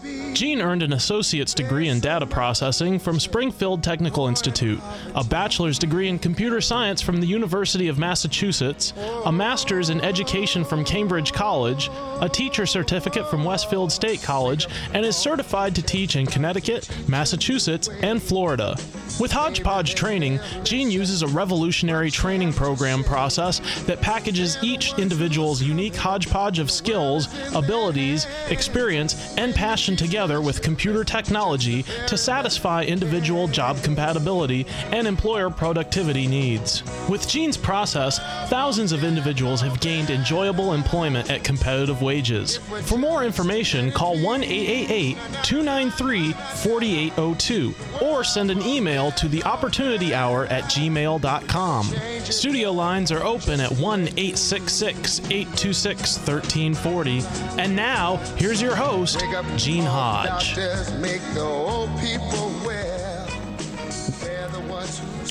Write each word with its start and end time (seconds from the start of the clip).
News. 0.00 0.21
Gene 0.34 0.62
earned 0.62 0.82
an 0.82 0.94
associate's 0.94 1.52
degree 1.52 1.88
in 1.88 2.00
data 2.00 2.26
processing 2.26 2.98
from 2.98 3.20
Springfield 3.20 3.82
Technical 3.82 4.28
Institute, 4.28 4.80
a 5.14 5.22
bachelor's 5.22 5.78
degree 5.78 6.08
in 6.08 6.18
computer 6.18 6.60
science 6.62 7.02
from 7.02 7.20
the 7.20 7.26
University 7.26 7.88
of 7.88 7.98
Massachusetts, 7.98 8.94
a 9.26 9.32
master's 9.32 9.90
in 9.90 10.00
education 10.00 10.64
from 10.64 10.86
Cambridge 10.86 11.34
College, 11.34 11.90
a 12.22 12.30
teacher 12.30 12.64
certificate 12.64 13.28
from 13.28 13.44
Westfield 13.44 13.92
State 13.92 14.22
College, 14.22 14.68
and 14.94 15.04
is 15.04 15.16
certified 15.16 15.74
to 15.74 15.82
teach 15.82 16.16
in 16.16 16.24
Connecticut, 16.24 16.88
Massachusetts, 17.08 17.90
and 18.02 18.22
Florida. 18.22 18.74
With 19.20 19.32
Hodgepodge 19.32 19.94
Training, 19.94 20.40
Gene 20.64 20.90
uses 20.90 21.20
a 21.20 21.28
revolutionary 21.28 22.10
training 22.10 22.54
program 22.54 23.04
process 23.04 23.60
that 23.82 24.00
packages 24.00 24.56
each 24.62 24.98
individual's 24.98 25.62
unique 25.62 25.94
hodgepodge 25.94 26.58
of 26.58 26.70
skills, 26.70 27.28
abilities, 27.54 28.26
experience, 28.48 29.36
and 29.36 29.54
passion 29.54 29.94
together 29.94 30.21
with 30.22 30.62
computer 30.62 31.04
technology 31.04 31.84
to 32.06 32.16
satisfy 32.16 32.84
individual 32.84 33.48
job 33.48 33.82
compatibility 33.82 34.66
and 34.92 35.06
employer 35.06 35.50
productivity 35.50 36.26
needs. 36.26 36.82
With 37.08 37.28
Gene's 37.28 37.56
process, 37.56 38.18
thousands 38.48 38.92
of 38.92 39.04
individuals 39.04 39.60
have 39.60 39.80
gained 39.80 40.10
enjoyable 40.10 40.74
employment 40.74 41.30
at 41.30 41.44
competitive 41.44 42.02
wages. 42.02 42.58
For 42.84 42.98
more 42.98 43.24
information, 43.24 43.90
call 43.90 44.18
1 44.22 44.44
888 44.44 45.16
293 45.42 46.32
4802 46.32 47.74
or 48.00 48.24
send 48.24 48.50
an 48.50 48.62
email 48.62 49.10
to 49.12 49.28
the 49.28 49.42
opportunity 49.44 50.14
hour 50.14 50.46
at 50.46 50.64
gmail.com. 50.64 51.86
Studio 52.24 52.70
lines 52.70 53.10
are 53.12 53.22
open 53.22 53.60
at 53.60 53.70
1 53.72 54.00
866 54.00 55.20
826 55.30 56.16
1340. 56.18 57.22
And 57.60 57.74
now, 57.74 58.16
here's 58.36 58.62
your 58.62 58.74
host, 58.74 59.22
Gene 59.56 59.84
Hodge. 60.12 60.54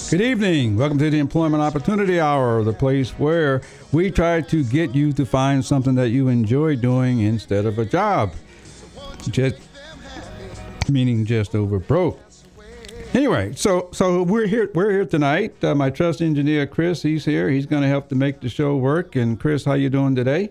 Good 0.09 0.21
evening. 0.21 0.75
Welcome 0.75 0.97
to 0.97 1.09
the 1.11 1.19
Employment 1.19 1.61
Opportunity 1.61 2.19
Hour, 2.19 2.63
the 2.63 2.73
place 2.73 3.11
where 3.11 3.61
we 3.91 4.09
try 4.09 4.41
to 4.41 4.63
get 4.63 4.95
you 4.95 5.13
to 5.13 5.23
find 5.23 5.63
something 5.63 5.93
that 5.95 6.09
you 6.09 6.29
enjoy 6.29 6.77
doing 6.77 7.19
instead 7.19 7.67
of 7.67 7.77
a 7.77 7.85
job. 7.85 8.33
Just 9.29 9.57
meaning 10.89 11.25
just 11.25 11.53
over 11.53 11.77
broke. 11.77 12.19
Anyway, 13.13 13.53
so 13.53 13.89
so 13.91 14.23
we're 14.23 14.47
here 14.47 14.71
we're 14.73 14.89
here 14.89 15.05
tonight. 15.05 15.63
Uh, 15.63 15.75
my 15.75 15.91
trust 15.91 16.23
engineer 16.23 16.65
Chris, 16.65 17.03
he's 17.03 17.23
here. 17.23 17.49
He's 17.49 17.67
going 17.67 17.83
to 17.83 17.87
help 17.87 18.09
to 18.09 18.15
make 18.15 18.39
the 18.39 18.49
show 18.49 18.77
work. 18.77 19.15
And 19.15 19.39
Chris, 19.39 19.63
how 19.63 19.73
you 19.73 19.91
doing 19.91 20.15
today? 20.15 20.49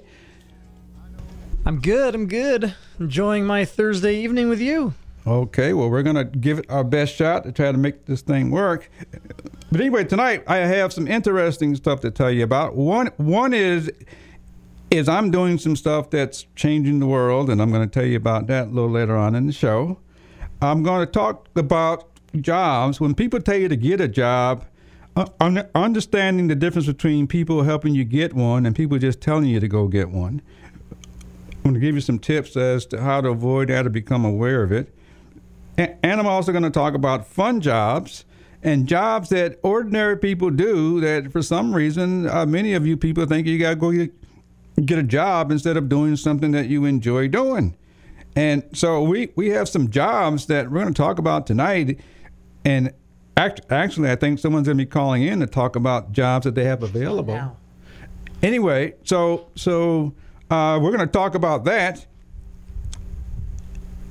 I'm 1.67 1.81
good. 1.81 2.15
I'm 2.15 2.29
good. 2.29 2.77
Enjoying 3.01 3.47
my 3.47 3.65
Thursday 3.65 4.15
evening 4.15 4.51
with 4.51 4.61
you. 4.61 4.93
Okay, 5.27 5.73
well 5.73 5.89
we're 5.89 6.03
going 6.03 6.17
to 6.17 6.25
give 6.25 6.59
it 6.59 6.67
our 6.69 6.85
best 6.85 7.15
shot 7.15 7.45
to 7.45 7.53
try 7.53 7.73
to 7.73 7.79
make 7.79 8.05
this 8.05 8.21
thing 8.21 8.51
work. 8.51 8.91
But 9.73 9.81
anyway, 9.81 10.05
tonight 10.05 10.45
I 10.47 10.59
have 10.59 10.93
some 10.93 11.09
interesting 11.09 11.75
stuff 11.77 12.01
to 12.01 12.11
tell 12.11 12.31
you 12.31 12.45
about. 12.45 12.77
One 12.77 13.07
one 13.17 13.55
is 13.55 13.91
is 14.91 15.09
I'm 15.09 15.31
doing 15.31 15.57
some 15.57 15.77
stuff 15.77 16.11
that's 16.11 16.45
changing 16.57 16.99
the 16.99 17.07
world, 17.07 17.49
and 17.49 17.63
I'm 17.63 17.71
going 17.71 17.89
to 17.89 17.93
tell 17.93 18.07
you 18.07 18.19
about 18.19 18.49
that 18.49 18.67
a 18.67 18.71
little 18.71 18.91
later 18.91 19.17
on 19.17 19.35
in 19.35 19.47
the 19.47 19.53
show. 19.55 19.99
I'm 20.61 20.83
going 20.83 21.07
to 21.07 21.11
talk 21.11 21.49
about 21.57 22.07
jobs, 22.39 23.01
when 23.01 23.15
people 23.15 23.41
tell 23.41 23.57
you 23.57 23.69
to 23.69 23.77
get 23.77 24.03
a 24.03 24.09
job, 24.09 24.67
uh, 25.17 25.27
understanding 25.75 26.49
the 26.49 26.55
difference 26.55 26.87
between 26.87 27.27
people 27.27 27.63
helping 27.63 27.95
you 27.95 28.05
get 28.05 28.35
one 28.35 28.67
and 28.67 28.77
people 28.77 28.99
just 28.99 29.23
telling 29.23 29.47
you 29.47 29.59
to 29.59 29.69
go 29.69 29.89
get 29.89 30.11
one. 30.11 30.43
I'm 31.61 31.73
going 31.73 31.75
to 31.75 31.81
give 31.81 31.95
you 31.95 32.01
some 32.01 32.19
tips 32.19 32.57
as 32.57 32.87
to 32.87 33.01
how 33.01 33.21
to 33.21 33.29
avoid 33.29 33.69
that 33.69 33.87
or 33.87 33.91
become 33.91 34.25
aware 34.25 34.63
of 34.63 34.73
it. 34.73 34.95
And, 35.77 36.21
I'm 36.21 36.27
also 36.27 36.53
going 36.53 36.65
to 36.65 36.71
talk 36.71 36.95
about 36.95 37.27
fun 37.27 37.61
jobs 37.61 38.25
and 38.63 38.87
jobs 38.87 39.29
that 39.29 39.59
ordinary 39.63 40.19
people 40.19 40.51
do 40.51 41.01
that 41.01 41.33
for 41.33 41.43
some 41.43 41.75
reason 41.75 42.29
uh, 42.29 42.45
many 42.45 42.75
of 42.75 42.87
you 42.87 42.97
people 42.97 43.25
think 43.25 43.47
you 43.47 43.59
got 43.59 43.71
to 43.71 43.77
go 43.77 43.91
get, 43.91 44.13
get 44.85 44.99
a 44.99 45.03
job 45.03 45.51
instead 45.51 45.77
of 45.77 45.89
doing 45.89 46.17
something 46.17 46.51
that 46.53 46.69
you 46.69 46.85
enjoy 46.85 47.29
doing. 47.29 47.77
And 48.37 48.65
so 48.73 49.03
we, 49.03 49.31
we 49.37 49.51
have 49.51 49.69
some 49.69 49.91
jobs 49.91 50.47
that 50.47 50.71
we're 50.71 50.81
going 50.83 50.93
to 50.93 51.03
talk 51.03 51.19
about 51.19 51.47
tonight 51.47 52.01
and 52.65 52.93
act, 53.37 53.61
actually, 53.71 54.11
I 54.11 54.17
think 54.17 54.39
someone's 54.39 54.67
going 54.67 54.79
to 54.79 54.85
be 54.85 54.91
calling 54.91 55.23
in 55.23 55.41
to 55.41 55.47
talk 55.47 55.77
about 55.77 56.13
jobs 56.13 56.45
that 56.45 56.55
they 56.55 56.65
have 56.65 56.83
available. 56.83 57.35
Wow. 57.35 57.57
Anyway, 58.43 58.95
so 59.05 59.49
so 59.55 60.15
uh, 60.51 60.79
we're 60.81 60.91
going 60.91 61.01
to 61.01 61.07
talk 61.07 61.35
about 61.35 61.65
that. 61.65 62.07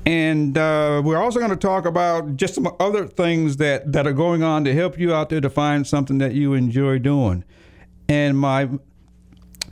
And 0.06 0.56
uh, 0.56 1.02
we're 1.04 1.18
also 1.18 1.38
going 1.38 1.50
to 1.50 1.56
talk 1.56 1.84
about 1.84 2.36
just 2.36 2.54
some 2.54 2.68
other 2.80 3.06
things 3.06 3.58
that, 3.58 3.92
that 3.92 4.06
are 4.06 4.12
going 4.12 4.42
on 4.42 4.64
to 4.64 4.74
help 4.74 4.98
you 4.98 5.14
out 5.14 5.28
there 5.28 5.40
to 5.40 5.50
find 5.50 5.86
something 5.86 6.18
that 6.18 6.32
you 6.32 6.54
enjoy 6.54 6.98
doing. 6.98 7.44
And 8.08 8.36
my 8.38 8.68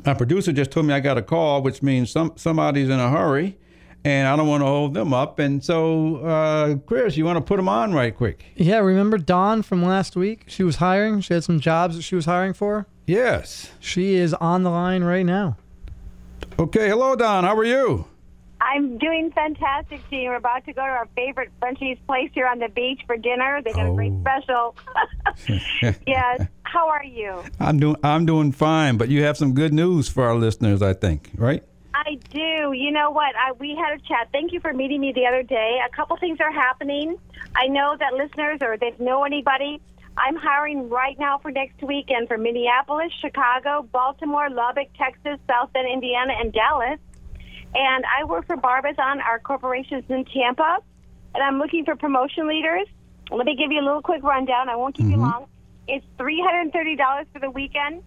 my 0.06 0.14
producer 0.14 0.52
just 0.52 0.70
told 0.70 0.86
me 0.86 0.94
I 0.94 1.00
got 1.00 1.18
a 1.18 1.22
call, 1.22 1.60
which 1.62 1.82
means 1.82 2.10
some 2.10 2.32
somebody's 2.36 2.88
in 2.88 3.00
a 3.00 3.10
hurry 3.10 3.58
and 4.04 4.28
I 4.28 4.36
don't 4.36 4.48
want 4.48 4.62
to 4.62 4.66
hold 4.66 4.94
them 4.94 5.12
up. 5.12 5.38
And 5.38 5.62
so, 5.62 6.16
uh, 6.16 6.76
Chris, 6.86 7.16
you 7.16 7.24
want 7.24 7.36
to 7.36 7.40
put 7.40 7.56
them 7.56 7.68
on 7.68 7.92
right 7.92 8.14
quick? 8.14 8.44
Yeah, 8.56 8.78
remember 8.78 9.18
Dawn 9.18 9.62
from 9.62 9.82
last 9.82 10.16
week? 10.16 10.44
She 10.46 10.62
was 10.62 10.76
hiring. 10.76 11.20
She 11.20 11.34
had 11.34 11.44
some 11.44 11.60
jobs 11.60 11.96
that 11.96 12.02
she 12.02 12.14
was 12.14 12.24
hiring 12.24 12.54
for. 12.54 12.86
Yes. 13.06 13.70
She 13.80 14.14
is 14.14 14.34
on 14.34 14.62
the 14.62 14.70
line 14.70 15.04
right 15.04 15.26
now. 15.26 15.56
Okay, 16.60 16.88
hello, 16.88 17.14
Dawn. 17.14 17.44
How 17.44 17.56
are 17.56 17.64
you? 17.64 18.04
I'm 18.60 18.98
doing 18.98 19.30
fantastic, 19.30 20.00
Gene. 20.10 20.28
We're 20.28 20.34
about 20.34 20.64
to 20.64 20.72
go 20.72 20.82
to 20.82 20.88
our 20.88 21.06
favorite 21.14 21.52
Frenchie's 21.60 21.98
place 22.08 22.30
here 22.34 22.48
on 22.48 22.58
the 22.58 22.68
beach 22.68 23.00
for 23.06 23.16
dinner. 23.16 23.62
They 23.64 23.72
got 23.72 23.86
oh. 23.86 23.92
a 23.92 23.94
great 23.94 24.12
oh. 24.12 24.20
special. 24.20 24.76
yes. 26.06 26.48
How 26.64 26.88
are 26.88 27.04
you? 27.04 27.44
I'm 27.60 27.78
doing. 27.78 27.96
I'm 28.02 28.26
doing 28.26 28.50
fine. 28.50 28.96
But 28.96 29.08
you 29.08 29.22
have 29.22 29.36
some 29.36 29.54
good 29.54 29.72
news 29.72 30.08
for 30.08 30.24
our 30.24 30.34
listeners, 30.34 30.82
I 30.82 30.94
think. 30.94 31.30
Right? 31.36 31.62
I 31.94 32.18
do. 32.30 32.72
You 32.72 32.90
know 32.90 33.12
what? 33.12 33.36
I, 33.36 33.52
we 33.52 33.76
had 33.76 33.96
a 33.96 34.02
chat. 34.02 34.28
Thank 34.32 34.52
you 34.52 34.58
for 34.58 34.72
meeting 34.72 35.00
me 35.00 35.12
the 35.12 35.26
other 35.26 35.44
day. 35.44 35.78
A 35.86 35.94
couple 35.94 36.16
things 36.16 36.40
are 36.40 36.52
happening. 36.52 37.16
I 37.54 37.68
know 37.68 37.96
that 37.96 38.14
listeners 38.14 38.58
or 38.62 38.76
they 38.76 38.92
know 38.98 39.22
anybody. 39.22 39.80
I'm 40.18 40.36
hiring 40.36 40.88
right 40.88 41.18
now 41.18 41.38
for 41.38 41.50
next 41.50 41.82
weekend 41.82 42.28
for 42.28 42.36
Minneapolis, 42.36 43.12
Chicago, 43.20 43.88
Baltimore, 43.92 44.50
Lubbock, 44.50 44.88
Texas, 44.98 45.38
South 45.46 45.72
Bend, 45.72 45.88
Indiana, 45.90 46.34
and 46.38 46.52
Dallas. 46.52 46.98
And 47.74 48.04
I 48.04 48.24
work 48.24 48.46
for 48.46 48.56
Barbizon, 48.56 49.20
our 49.20 49.38
corporations 49.38 50.04
in 50.08 50.24
Tampa, 50.24 50.78
and 51.34 51.42
I'm 51.42 51.58
looking 51.58 51.84
for 51.84 51.94
promotion 51.96 52.48
leaders. 52.48 52.86
Let 53.30 53.46
me 53.46 53.54
give 53.56 53.70
you 53.70 53.80
a 53.80 53.84
little 53.84 54.02
quick 54.02 54.22
rundown. 54.22 54.68
I 54.68 54.76
won't 54.76 54.96
keep 54.96 55.06
mm-hmm. 55.06 55.14
you 55.14 55.20
long. 55.20 55.46
It's 55.86 56.04
$330 56.18 57.26
for 57.32 57.38
the 57.38 57.50
weekend, 57.50 58.02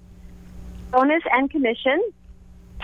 bonus 0.92 1.24
and 1.32 1.50
commission. 1.50 2.02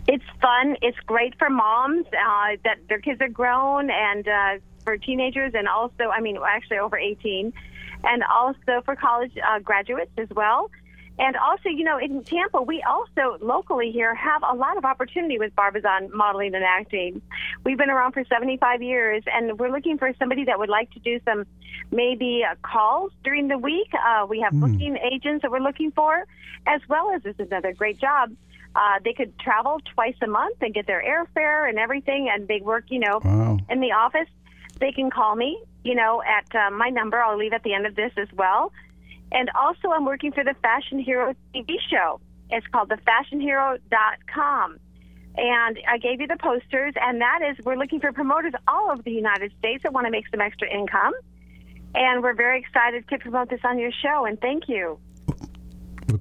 It's 0.07 0.23
fun. 0.41 0.77
It's 0.81 0.97
great 1.06 1.38
for 1.38 1.50
moms 1.50 2.06
uh, 2.07 2.57
that 2.63 2.77
their 2.88 3.00
kids 3.00 3.21
are 3.21 3.27
grown 3.27 3.89
and 3.91 4.27
uh, 4.27 4.57
for 4.83 4.97
teenagers, 4.97 5.51
and 5.53 5.68
also, 5.68 6.09
I 6.09 6.21
mean, 6.21 6.38
actually 6.47 6.77
over 6.77 6.97
18, 6.97 7.51
and 8.07 8.24
also 8.24 8.81
for 8.86 8.95
college 8.95 9.33
uh, 9.38 9.59
graduates 9.59 10.12
as 10.18 10.30
well. 10.31 10.71
And 11.19 11.36
also, 11.36 11.69
you 11.69 11.83
know, 11.83 11.98
in 11.98 12.24
Tampa, 12.24 12.62
we 12.62 12.83
also 12.83 13.44
locally 13.44 13.92
here 13.92 14.13
have 14.13 14.44
a 14.48 14.56
lot 14.56 14.77
of 14.77 14.86
opportunity 14.86 15.39
with 15.39 15.56
Barbizon 15.56 16.12
modeling 16.13 16.54
and 16.54 16.63
acting. 16.63 17.24
We've 17.63 17.77
been 17.77 17.89
around 17.89 18.12
for 18.12 18.24
75 18.25 18.83
years, 18.83 19.24
and 19.33 19.57
we're 19.57 19.71
looking 19.71 19.98
for 19.98 20.13
somebody 20.19 20.45
that 20.45 20.59
would 20.59 20.69
like 20.69 20.92
to 20.92 21.00
do 21.00 21.19
some 21.25 21.45
maybe 21.92 22.44
uh, 22.50 22.54
calls 22.62 23.12
during 23.24 23.48
the 23.48 23.57
week. 23.57 23.89
Uh, 23.95 24.27
we 24.27 24.42
have 24.42 24.54
mm. 24.54 24.62
booking 24.62 24.98
agents 25.12 25.42
that 25.42 25.50
we're 25.50 25.59
looking 25.69 25.92
for, 25.92 26.27
as 26.68 26.81
well 26.88 27.12
as 27.15 27.24
this 27.24 27.36
is 27.39 27.48
another 27.51 27.74
great 27.74 28.00
job 28.00 28.31
Uh, 28.75 29.00
they 29.04 29.13
could 29.13 29.31
travel 29.39 29.80
twice 29.95 30.19
a 30.21 30.27
month 30.27 30.57
and 30.62 30.71
get 30.71 30.86
their 30.86 31.01
airfare 31.01 31.68
and 31.68 31.80
everything, 31.80 32.30
and 32.31 32.48
they 32.48 32.62
work, 32.62 32.86
you 32.89 33.00
know, 33.00 33.19
Wow. 33.24 33.57
in 33.71 33.80
the 33.80 33.92
office. 33.92 34.30
They 34.80 34.92
can 34.92 35.09
call 35.09 35.36
me, 35.36 35.51
you 35.88 35.95
know, 35.95 36.22
at 36.22 36.54
uh, 36.54 36.69
my 36.69 36.89
number. 36.89 37.18
I'll 37.22 37.38
leave 37.38 37.54
at 37.54 37.63
the 37.63 37.74
end 37.74 37.86
of 37.86 37.95
this 37.95 38.12
as 38.18 38.28
well. 38.34 38.74
And 39.31 39.50
also, 39.56 39.89
I'm 39.92 40.06
working 40.06 40.34
for 40.34 40.44
the 40.44 40.54
Fashion 40.62 41.00
Hero 41.00 41.34
TV 41.56 41.75
show. 41.89 42.19
It's 42.50 42.68
called 42.68 42.89
thefashionhero.com. 42.89 44.80
And 45.38 45.80
I 45.88 45.98
gave 46.00 46.19
you 46.19 46.28
the 46.28 46.38
posters, 46.38 46.94
and 47.00 47.22
that 47.22 47.39
is 47.48 47.63
we're 47.63 47.75
looking 47.75 48.00
for 48.00 48.12
promoters 48.12 48.54
all 48.68 48.89
over 48.92 49.01
the 49.01 49.12
United 49.12 49.51
States 49.60 49.84
that 49.84 49.94
want 49.94 50.07
to 50.07 50.12
make 50.12 50.28
some 50.30 50.42
extra 50.42 50.68
income. 50.69 51.13
And 51.95 52.24
we're 52.24 52.33
very 52.33 52.60
excited 52.60 53.07
to 53.10 53.18
promote 53.19 53.50
this 53.50 53.62
on 53.63 53.78
your 53.78 53.92
show, 53.92 54.25
and 54.25 54.40
thank 54.42 54.68
you. 54.68 55.00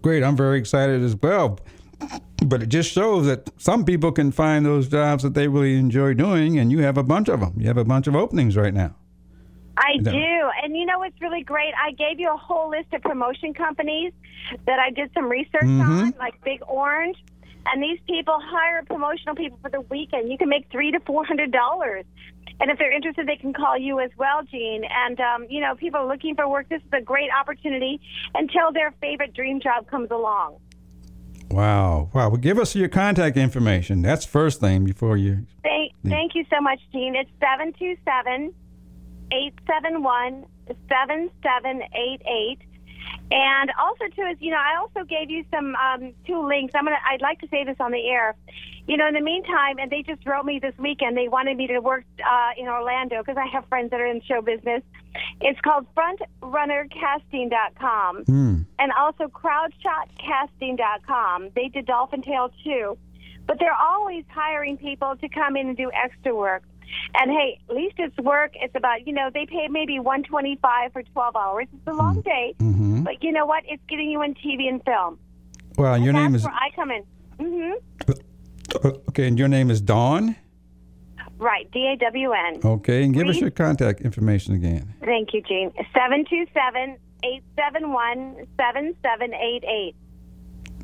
Great. 0.02 0.22
I'm 0.22 0.36
very 0.36 0.58
excited 0.58 1.02
as 1.02 1.16
well. 1.16 1.58
But 2.44 2.62
it 2.62 2.66
just 2.66 2.92
shows 2.92 3.26
that 3.26 3.50
some 3.56 3.84
people 3.84 4.12
can 4.12 4.30
find 4.30 4.66
those 4.66 4.88
jobs 4.88 5.22
that 5.22 5.34
they 5.34 5.48
really 5.48 5.76
enjoy 5.76 6.12
doing, 6.14 6.58
and 6.58 6.70
you 6.70 6.80
have 6.80 6.98
a 6.98 7.02
bunch 7.02 7.28
of 7.28 7.40
them. 7.40 7.54
You 7.56 7.68
have 7.68 7.78
a 7.78 7.84
bunch 7.84 8.06
of 8.06 8.14
openings 8.14 8.56
right 8.56 8.74
now. 8.74 8.94
I 9.76 9.96
No. 10.00 10.10
do. 10.10 10.50
And 10.62 10.76
you 10.76 10.86
know 10.86 10.98
what's 10.98 11.20
really 11.20 11.42
great? 11.42 11.72
I 11.82 11.92
gave 11.92 12.18
you 12.18 12.32
a 12.32 12.36
whole 12.36 12.70
list 12.70 12.92
of 12.94 13.02
promotion 13.02 13.52
companies 13.54 14.12
that 14.66 14.78
I 14.78 14.90
did 14.90 15.10
some 15.14 15.28
research 15.28 15.62
on, 15.64 16.14
like 16.18 16.40
Big 16.42 16.60
Orange. 16.66 17.16
And 17.72 17.82
these 17.82 17.98
people 18.06 18.38
hire 18.40 18.82
promotional 18.84 19.34
people 19.34 19.58
for 19.60 19.70
the 19.70 19.80
weekend. 19.82 20.30
You 20.30 20.38
can 20.38 20.48
make 20.48 20.66
three 20.70 20.92
to 20.92 21.00
four 21.00 21.24
hundred 21.24 21.50
dollars. 21.52 22.04
And 22.60 22.70
if 22.70 22.78
they're 22.78 22.92
interested, 22.92 23.26
they 23.26 23.36
can 23.36 23.52
call 23.52 23.76
you 23.76 24.00
as 24.00 24.10
well, 24.16 24.42
Gene. 24.44 24.84
And 24.84 25.20
um, 25.20 25.46
you 25.50 25.60
know, 25.60 25.74
people 25.74 26.00
are 26.00 26.06
looking 26.06 26.34
for 26.36 26.48
work. 26.48 26.68
This 26.68 26.80
is 26.80 26.92
a 26.92 27.02
great 27.02 27.28
opportunity 27.38 28.00
until 28.34 28.72
their 28.72 28.92
favorite 29.00 29.34
dream 29.34 29.60
job 29.60 29.88
comes 29.90 30.10
along. 30.10 30.56
Wow. 31.50 32.10
Wow. 32.14 32.28
Well, 32.30 32.36
give 32.36 32.58
us 32.58 32.74
your 32.74 32.88
contact 32.88 33.36
information. 33.36 34.00
That's 34.00 34.24
first 34.24 34.60
thing 34.60 34.84
before 34.84 35.16
you. 35.16 35.46
Thank, 35.62 35.92
thank 36.04 36.34
you 36.34 36.44
so 36.52 36.60
much, 36.60 36.80
Gene. 36.92 37.14
It's 37.14 37.30
727 37.40 38.54
871 39.32 40.44
7788. 40.88 42.58
And 43.30 43.70
also, 43.78 44.04
too, 44.14 44.22
is, 44.22 44.36
you 44.40 44.50
know, 44.50 44.58
I 44.58 44.76
also 44.80 45.04
gave 45.04 45.30
you 45.30 45.44
some 45.52 45.74
um, 45.76 46.12
two 46.26 46.44
links. 46.46 46.74
I'm 46.74 46.84
gonna, 46.84 46.96
I'd 47.08 47.20
like 47.22 47.40
to 47.40 47.48
say 47.48 47.64
this 47.64 47.76
on 47.80 47.92
the 47.92 48.08
air. 48.08 48.34
You 48.88 48.96
know, 48.96 49.06
in 49.08 49.14
the 49.14 49.20
meantime, 49.20 49.78
and 49.78 49.90
they 49.90 50.02
just 50.02 50.24
wrote 50.26 50.44
me 50.44 50.58
this 50.60 50.74
weekend, 50.78 51.16
they 51.16 51.28
wanted 51.28 51.56
me 51.56 51.66
to 51.68 51.78
work 51.80 52.04
uh, 52.20 52.50
in 52.56 52.66
Orlando 52.68 53.18
because 53.18 53.36
I 53.36 53.46
have 53.52 53.66
friends 53.68 53.90
that 53.90 54.00
are 54.00 54.06
in 54.06 54.20
show 54.22 54.42
business. 54.42 54.82
It's 55.40 55.60
called 55.60 55.86
FrontRunnerCasting.com 55.96 58.24
Hmm. 58.26 58.62
and 58.78 58.92
also 58.92 59.26
crowdshotcasting.com. 59.28 61.50
They 61.54 61.68
did 61.68 61.86
Dolphin 61.86 62.22
Tale 62.22 62.50
2. 62.64 62.98
But 63.46 63.58
they're 63.60 63.72
always 63.74 64.24
hiring 64.28 64.76
people 64.76 65.14
to 65.16 65.28
come 65.28 65.56
in 65.56 65.68
and 65.68 65.76
do 65.76 65.90
extra 65.92 66.34
work. 66.34 66.64
And 67.14 67.30
hey, 67.30 67.58
at 67.68 67.74
least 67.74 67.96
it's 67.98 68.16
work. 68.18 68.52
It's 68.54 68.74
about, 68.74 69.06
you 69.06 69.12
know, 69.12 69.30
they 69.32 69.46
pay 69.46 69.68
maybe 69.68 69.98
125 69.98 70.92
for 70.92 71.02
12 71.02 71.36
hours. 71.36 71.66
It's 71.72 71.86
a 71.86 71.92
long 71.92 72.20
day. 72.20 72.54
Mm-hmm. 72.58 73.02
But 73.02 73.22
you 73.22 73.32
know 73.32 73.46
what? 73.46 73.64
It's 73.66 73.82
getting 73.88 74.10
you 74.10 74.22
in 74.22 74.34
TV 74.34 74.68
and 74.68 74.82
film. 74.84 75.18
Well, 75.76 75.94
and 75.94 76.04
your 76.04 76.14
name 76.14 76.34
is 76.34 76.46
I 76.46 76.70
come 76.74 76.90
in. 76.90 77.02
hmm 77.38 78.12
okay, 78.84 79.28
and 79.28 79.38
your 79.38 79.48
name 79.48 79.70
is 79.70 79.80
Dawn. 79.80 80.36
Right, 81.38 81.70
D 81.70 81.86
A 81.92 81.96
W 81.96 82.32
N. 82.32 82.60
Okay, 82.64 83.04
and 83.04 83.12
give 83.12 83.28
us 83.28 83.38
your 83.38 83.50
contact 83.50 84.00
information 84.00 84.54
again. 84.54 84.94
Thank 85.04 85.34
you, 85.34 85.42
Gene. 85.42 85.70
727 85.92 86.96
871 87.22 88.46
7788. 88.56 89.96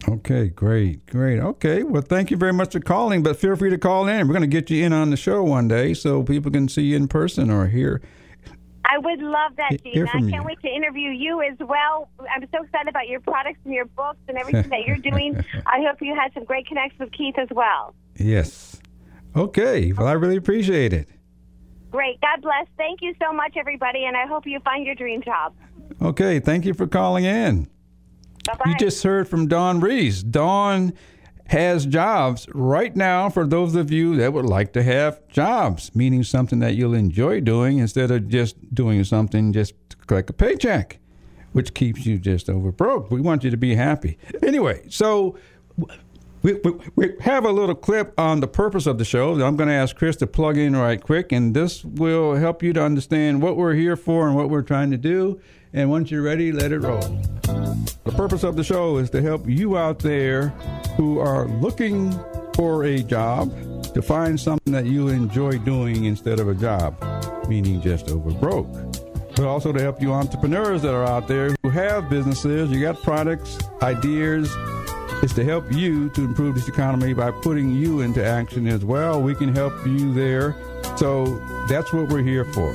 Okay, 0.09 0.49
great, 0.49 1.07
great. 1.07 1.39
Okay, 1.39 1.83
well, 1.85 2.03
thank 2.03 2.31
you 2.31 2.37
very 2.37 2.53
much 2.53 2.73
for 2.73 2.81
calling, 2.81 3.23
but 3.23 3.37
feel 3.37 3.55
free 3.55 3.71
to 3.71 3.79
call 3.79 4.09
in. 4.09 4.27
We're 4.27 4.35
going 4.35 4.43
to 4.43 4.47
get 4.49 4.69
you 4.69 4.85
in 4.85 4.93
on 4.93 5.11
the 5.11 5.17
show 5.17 5.43
one 5.43 5.69
day 5.69 5.95
so 5.95 6.23
people 6.23 6.51
can 6.51 6.69
see 6.69 6.83
you 6.83 6.97
in 6.97 7.09
person 7.09 7.51
or 7.51 7.69
hear. 7.69 8.03
I 8.85 8.99
would 8.99 9.21
love 9.21 9.57
that, 9.57 9.81
hear 9.85 10.07
I 10.07 10.11
can't 10.11 10.33
you. 10.33 10.43
wait 10.43 10.61
to 10.61 10.69
interview 10.69 11.11
you 11.11 11.41
as 11.41 11.57
well. 11.61 12.11
I'm 12.35 12.47
so 12.53 12.65
excited 12.65 12.89
about 12.89 13.09
your 13.09 13.21
products 13.21 13.61
and 13.65 13.73
your 13.73 13.85
books 13.85 14.19
and 14.29 14.37
everything 14.37 14.69
that 14.71 14.85
you're 14.87 14.99
doing. 14.99 15.37
I 15.67 15.83
hope 15.87 16.03
you 16.03 16.15
had 16.15 16.33
some 16.35 16.45
great 16.45 16.67
connections 16.67 16.99
with 16.99 17.13
Keith 17.13 17.39
as 17.39 17.49
well. 17.53 17.95
Yes. 18.17 18.81
Okay, 19.37 19.93
well, 19.93 20.09
I 20.09 20.13
really 20.13 20.37
appreciate 20.37 20.93
it. 20.93 21.09
Great. 21.91 22.21
God 22.21 22.43
bless. 22.43 22.67
Thank 22.77 23.01
you 23.03 23.15
so 23.23 23.33
much, 23.33 23.55
everybody, 23.57 24.05
and 24.05 24.17
I 24.17 24.27
hope 24.27 24.47
you 24.47 24.59
find 24.61 24.85
your 24.85 24.95
dream 24.95 25.23
job. 25.23 25.55
Okay, 26.01 26.41
thank 26.41 26.65
you 26.65 26.75
for 26.75 26.87
calling 26.87 27.25
in. 27.25 27.69
Bye 28.45 28.55
bye. 28.55 28.71
You 28.71 28.77
just 28.77 29.03
heard 29.03 29.29
from 29.29 29.49
Dawn 29.49 29.81
Reese. 29.81 30.23
Dawn 30.23 30.93
has 31.47 31.85
jobs 31.85 32.47
right 32.55 32.95
now 32.97 33.29
for 33.29 33.47
those 33.47 33.75
of 33.75 33.91
you 33.91 34.17
that 34.17 34.33
would 34.33 34.47
like 34.47 34.73
to 34.73 34.83
have 34.83 35.27
jobs, 35.29 35.95
meaning 35.95 36.23
something 36.23 36.61
that 36.61 36.75
you'll 36.75 36.95
enjoy 36.95 37.41
doing 37.41 37.79
instead 37.79 38.11
of 38.11 38.29
just 38.29 38.75
doing 38.75 39.05
something 39.05 39.53
just 39.53 39.75
to 39.91 39.97
collect 40.07 40.31
a 40.31 40.33
paycheck, 40.33 40.99
which 41.53 41.75
keeps 41.75 42.07
you 42.07 42.19
just 42.19 42.49
over 42.49 42.73
broke. 42.73 43.11
We 43.11 43.21
want 43.21 43.45
you 43.45 43.51
to 43.51 43.57
be 43.57 43.75
happy. 43.75 44.19
Anyway, 44.43 44.85
so 44.89 45.37
we, 46.43 46.55
we, 46.55 46.73
we 46.97 47.15
have 47.21 47.45
a 47.45 47.53
little 47.53 47.75
clip 47.75 48.19
on 48.19 48.41
the 48.41 48.49
purpose 48.49 48.87
of 48.87 48.99
the 48.99 49.05
show 49.05 49.35
that 49.35 49.45
I'm 49.45 49.57
going 49.57 49.69
to 49.69 49.75
ask 49.75 49.95
Chris 49.95 50.17
to 50.17 50.27
plug 50.27 50.57
in 50.57 50.75
right 50.75 51.01
quick, 51.01 51.33
and 51.33 51.55
this 51.55 51.85
will 51.85 52.35
help 52.37 52.63
you 52.63 52.73
to 52.73 52.83
understand 52.83 53.43
what 53.43 53.57
we're 53.57 53.75
here 53.75 53.97
for 53.97 54.27
and 54.27 54.35
what 54.35 54.49
we're 54.49 54.63
trying 54.63 54.91
to 54.91 54.97
do. 54.97 55.41
And 55.75 55.89
once 55.91 56.11
you're 56.11 56.23
ready, 56.23 56.53
let 56.53 56.71
it 56.71 56.81
roll. 56.81 57.01
The 58.05 58.13
purpose 58.15 58.43
of 58.43 58.57
the 58.57 58.65
show 58.65 58.99
is 58.99 59.09
to 59.11 59.23
help 59.23 59.49
you 59.49 59.79
out 59.79 60.01
there 60.01 60.49
who 60.97 61.19
are 61.19 61.47
looking 61.47 62.13
for 62.55 62.85
a 62.85 63.03
job 63.03 63.51
to 63.95 64.03
find 64.03 64.39
something 64.39 64.73
that 64.73 64.85
you 64.85 65.09
enjoy 65.09 65.59
doing 65.59 66.05
instead 66.05 66.41
of 66.41 66.49
a 66.49 66.55
job, 66.55 66.95
meaning 67.49 67.81
just 67.81 68.11
over 68.11 68.31
broke. 68.33 68.71
But 69.35 69.47
also 69.47 69.73
to 69.73 69.81
help 69.81 70.03
you 70.03 70.13
entrepreneurs 70.13 70.83
that 70.83 70.93
are 70.93 71.05
out 71.05 71.27
there 71.27 71.57
who 71.63 71.71
have 71.71 72.11
businesses, 72.11 72.71
you 72.71 72.81
got 72.81 73.03
products, 73.03 73.59
ideas, 73.81 74.55
is 75.23 75.33
to 75.35 75.45
help 75.45 75.73
you 75.73 76.11
to 76.11 76.23
improve 76.23 76.55
this 76.55 76.69
economy 76.69 77.15
by 77.15 77.31
putting 77.31 77.75
you 77.75 78.03
into 78.03 78.23
action 78.23 78.67
as 78.67 78.85
well. 78.85 79.23
We 79.23 79.35
can 79.35 79.55
help 79.55 79.87
you 79.87 80.13
there. 80.13 80.55
So 80.97 81.39
that's 81.67 81.95
what 81.95 82.09
we're 82.09 82.23
here 82.23 82.45
for. 82.45 82.75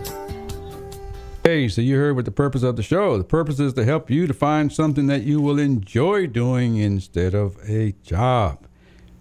Hey, 1.43 1.69
so 1.69 1.81
you 1.81 1.97
heard 1.97 2.15
what 2.15 2.25
the 2.25 2.31
purpose 2.31 2.61
of 2.61 2.75
the 2.75 2.83
show. 2.83 3.17
The 3.17 3.23
purpose 3.23 3.59
is 3.59 3.73
to 3.73 3.83
help 3.83 4.11
you 4.11 4.27
to 4.27 4.33
find 4.33 4.71
something 4.71 5.07
that 5.07 5.23
you 5.23 5.41
will 5.41 5.57
enjoy 5.57 6.27
doing 6.27 6.77
instead 6.77 7.33
of 7.33 7.57
a 7.67 7.93
job, 8.03 8.67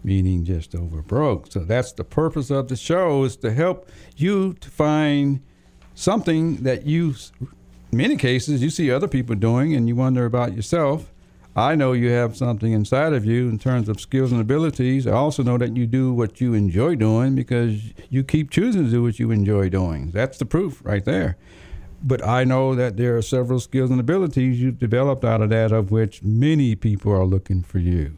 meaning 0.04 0.44
just 0.44 0.74
over 0.74 1.00
broke. 1.00 1.50
So 1.50 1.60
that's 1.60 1.92
the 1.92 2.04
purpose 2.04 2.50
of 2.50 2.68
the 2.68 2.76
show 2.76 3.24
is 3.24 3.36
to 3.38 3.50
help 3.54 3.88
you 4.18 4.52
to 4.52 4.68
find 4.68 5.40
something 5.94 6.56
that 6.56 6.84
you, 6.84 7.14
many 7.90 8.16
cases, 8.16 8.62
you 8.62 8.68
see 8.68 8.90
other 8.90 9.08
people 9.08 9.34
doing 9.34 9.74
and 9.74 9.88
you 9.88 9.96
wonder 9.96 10.26
about 10.26 10.54
yourself. 10.54 11.10
I 11.56 11.74
know 11.74 11.94
you 11.94 12.10
have 12.10 12.36
something 12.36 12.74
inside 12.74 13.14
of 13.14 13.24
you 13.24 13.48
in 13.48 13.58
terms 13.58 13.88
of 13.88 13.98
skills 13.98 14.30
and 14.30 14.42
abilities. 14.42 15.06
I 15.06 15.12
also 15.12 15.42
know 15.42 15.56
that 15.56 15.74
you 15.74 15.86
do 15.86 16.12
what 16.12 16.38
you 16.38 16.52
enjoy 16.52 16.96
doing 16.96 17.34
because 17.34 17.80
you 18.10 18.24
keep 18.24 18.50
choosing 18.50 18.84
to 18.84 18.90
do 18.90 19.02
what 19.02 19.18
you 19.18 19.30
enjoy 19.30 19.70
doing. 19.70 20.10
That's 20.10 20.36
the 20.36 20.44
proof 20.44 20.84
right 20.84 21.06
there. 21.06 21.38
But 22.02 22.25
I 22.26 22.45
know 22.45 22.75
that 22.75 22.97
there 22.97 23.16
are 23.16 23.23
several 23.23 23.61
skills 23.61 23.90
and 23.90 24.00
abilities 24.00 24.61
you've 24.61 24.78
developed 24.78 25.25
out 25.25 25.42
of 25.42 25.50
that, 25.50 25.73
of 25.73 25.90
which 25.90 26.23
many 26.23 26.75
people 26.75 27.12
are 27.12 27.25
looking 27.25 27.62
for 27.62 27.78
you. 27.78 28.16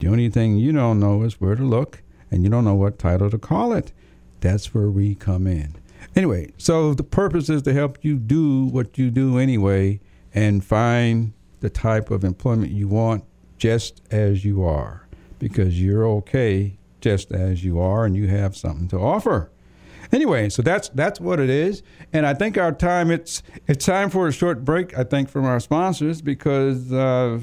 The 0.00 0.08
only 0.08 0.28
thing 0.28 0.58
you 0.58 0.72
don't 0.72 1.00
know 1.00 1.22
is 1.22 1.40
where 1.40 1.54
to 1.54 1.62
look, 1.62 2.02
and 2.30 2.42
you 2.42 2.50
don't 2.50 2.64
know 2.64 2.74
what 2.74 2.98
title 2.98 3.30
to 3.30 3.38
call 3.38 3.72
it. 3.72 3.92
That's 4.40 4.74
where 4.74 4.90
we 4.90 5.14
come 5.14 5.46
in. 5.46 5.76
Anyway, 6.14 6.52
so 6.58 6.92
the 6.92 7.04
purpose 7.04 7.48
is 7.48 7.62
to 7.62 7.72
help 7.72 7.98
you 8.02 8.18
do 8.18 8.66
what 8.66 8.98
you 8.98 9.10
do 9.10 9.38
anyway 9.38 10.00
and 10.34 10.64
find 10.64 11.32
the 11.60 11.70
type 11.70 12.10
of 12.10 12.24
employment 12.24 12.72
you 12.72 12.88
want 12.88 13.24
just 13.56 14.02
as 14.10 14.44
you 14.44 14.64
are 14.64 15.06
because 15.38 15.80
you're 15.80 16.06
okay 16.06 16.76
just 17.00 17.32
as 17.32 17.64
you 17.64 17.80
are, 17.80 18.04
and 18.04 18.16
you 18.16 18.28
have 18.28 18.56
something 18.56 18.88
to 18.88 18.96
offer. 18.96 19.51
Anyway, 20.10 20.48
so 20.48 20.62
that's 20.62 20.88
that's 20.90 21.20
what 21.20 21.38
it 21.38 21.50
is, 21.50 21.82
and 22.12 22.26
I 22.26 22.34
think 22.34 22.58
our 22.58 22.72
time 22.72 23.10
it's 23.10 23.42
it's 23.66 23.84
time 23.86 24.10
for 24.10 24.26
a 24.26 24.32
short 24.32 24.64
break. 24.64 24.98
I 24.98 25.04
think 25.04 25.28
from 25.28 25.44
our 25.44 25.60
sponsors 25.60 26.20
because 26.20 26.92
uh, 26.92 27.40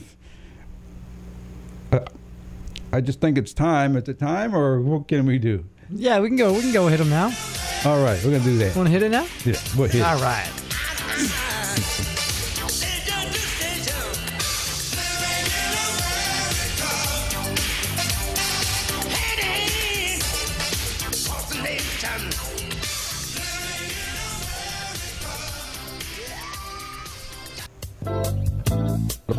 uh, 1.91 1.99
I 2.91 3.01
just 3.01 3.21
think 3.21 3.37
it's 3.37 3.53
time 3.53 3.95
at 3.95 4.05
the 4.05 4.13
time, 4.13 4.55
or 4.55 4.81
what 4.81 5.07
can 5.07 5.25
we 5.25 5.39
do? 5.39 5.65
Yeah, 5.89 6.19
we 6.19 6.27
can 6.27 6.37
go. 6.37 6.53
We 6.53 6.61
can 6.61 6.73
go 6.73 6.87
hit 6.87 6.97
them 6.97 7.09
now. 7.09 7.31
All 7.85 8.03
right, 8.03 8.21
we're 8.23 8.31
gonna 8.31 8.43
do 8.43 8.57
that. 8.57 8.75
Want 8.75 8.87
to 8.87 8.91
hit 8.91 9.03
it 9.03 9.09
now? 9.09 9.25
Yeah, 9.45 9.55
we'll 9.77 9.87
hit. 9.87 10.01
it. 10.01 10.03
All 10.03 10.19
right. 10.19 12.05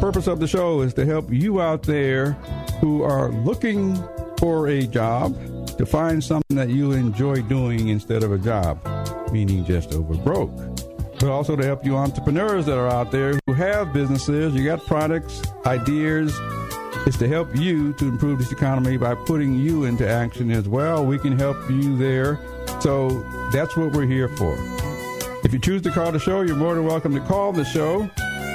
purpose 0.00 0.26
of 0.26 0.40
the 0.40 0.49
show 0.49 0.80
is 0.80 0.95
to 0.95 1.04
help 1.04 1.30
you 1.30 1.61
out 1.61 1.83
there 1.83 2.33
who 2.80 3.02
are 3.02 3.30
looking 3.30 3.95
for 4.38 4.69
a 4.69 4.87
job 4.87 5.37
to 5.76 5.85
find 5.85 6.25
something 6.25 6.57
that 6.57 6.71
you 6.71 6.92
enjoy 6.92 7.42
doing 7.42 7.88
instead 7.88 8.23
of 8.23 8.33
a 8.33 8.38
job, 8.38 8.80
meaning 9.30 9.62
just 9.62 9.92
over 9.92 10.14
broke. 10.14 10.50
But 11.19 11.28
also 11.28 11.54
to 11.54 11.62
help 11.62 11.85
you 11.85 11.97
entrepreneurs 11.97 12.64
that 12.64 12.78
are 12.78 12.88
out 12.88 13.11
there 13.11 13.38
who 13.45 13.52
have 13.52 13.92
businesses, 13.92 14.54
you 14.54 14.64
got 14.64 14.87
products, 14.87 15.42
ideas. 15.66 16.35
It's 17.07 17.19
to 17.19 17.28
help 17.28 17.54
you 17.54 17.92
to 17.95 18.09
improve 18.09 18.38
this 18.38 18.52
economy 18.52 18.97
by 18.97 19.14
putting 19.14 19.59
you 19.59 19.85
into 19.85 20.09
action 20.09 20.50
as 20.50 20.66
well. 20.66 21.04
We 21.04 21.19
can 21.19 21.38
help 21.38 21.59
you 21.69 21.99
there. 21.99 22.38
So 22.80 23.23
that's 23.52 23.76
what 23.76 23.92
we're 23.92 24.07
here 24.07 24.28
for. 24.28 24.57
If 25.45 25.52
you 25.52 25.59
choose 25.59 25.83
to 25.83 25.90
call 25.90 26.11
the 26.11 26.19
show, 26.19 26.40
you're 26.40 26.57
more 26.57 26.75
than 26.75 26.87
welcome 26.87 27.12
to 27.14 27.21
call 27.21 27.52
the 27.52 27.64
show. 27.64 28.11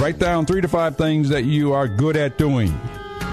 Write 0.00 0.18
down 0.18 0.46
three 0.46 0.62
to 0.62 0.68
five 0.68 0.96
things 0.96 1.28
that 1.28 1.44
you 1.44 1.74
are 1.74 1.86
good 1.86 2.16
at 2.16 2.38
doing. 2.38 2.72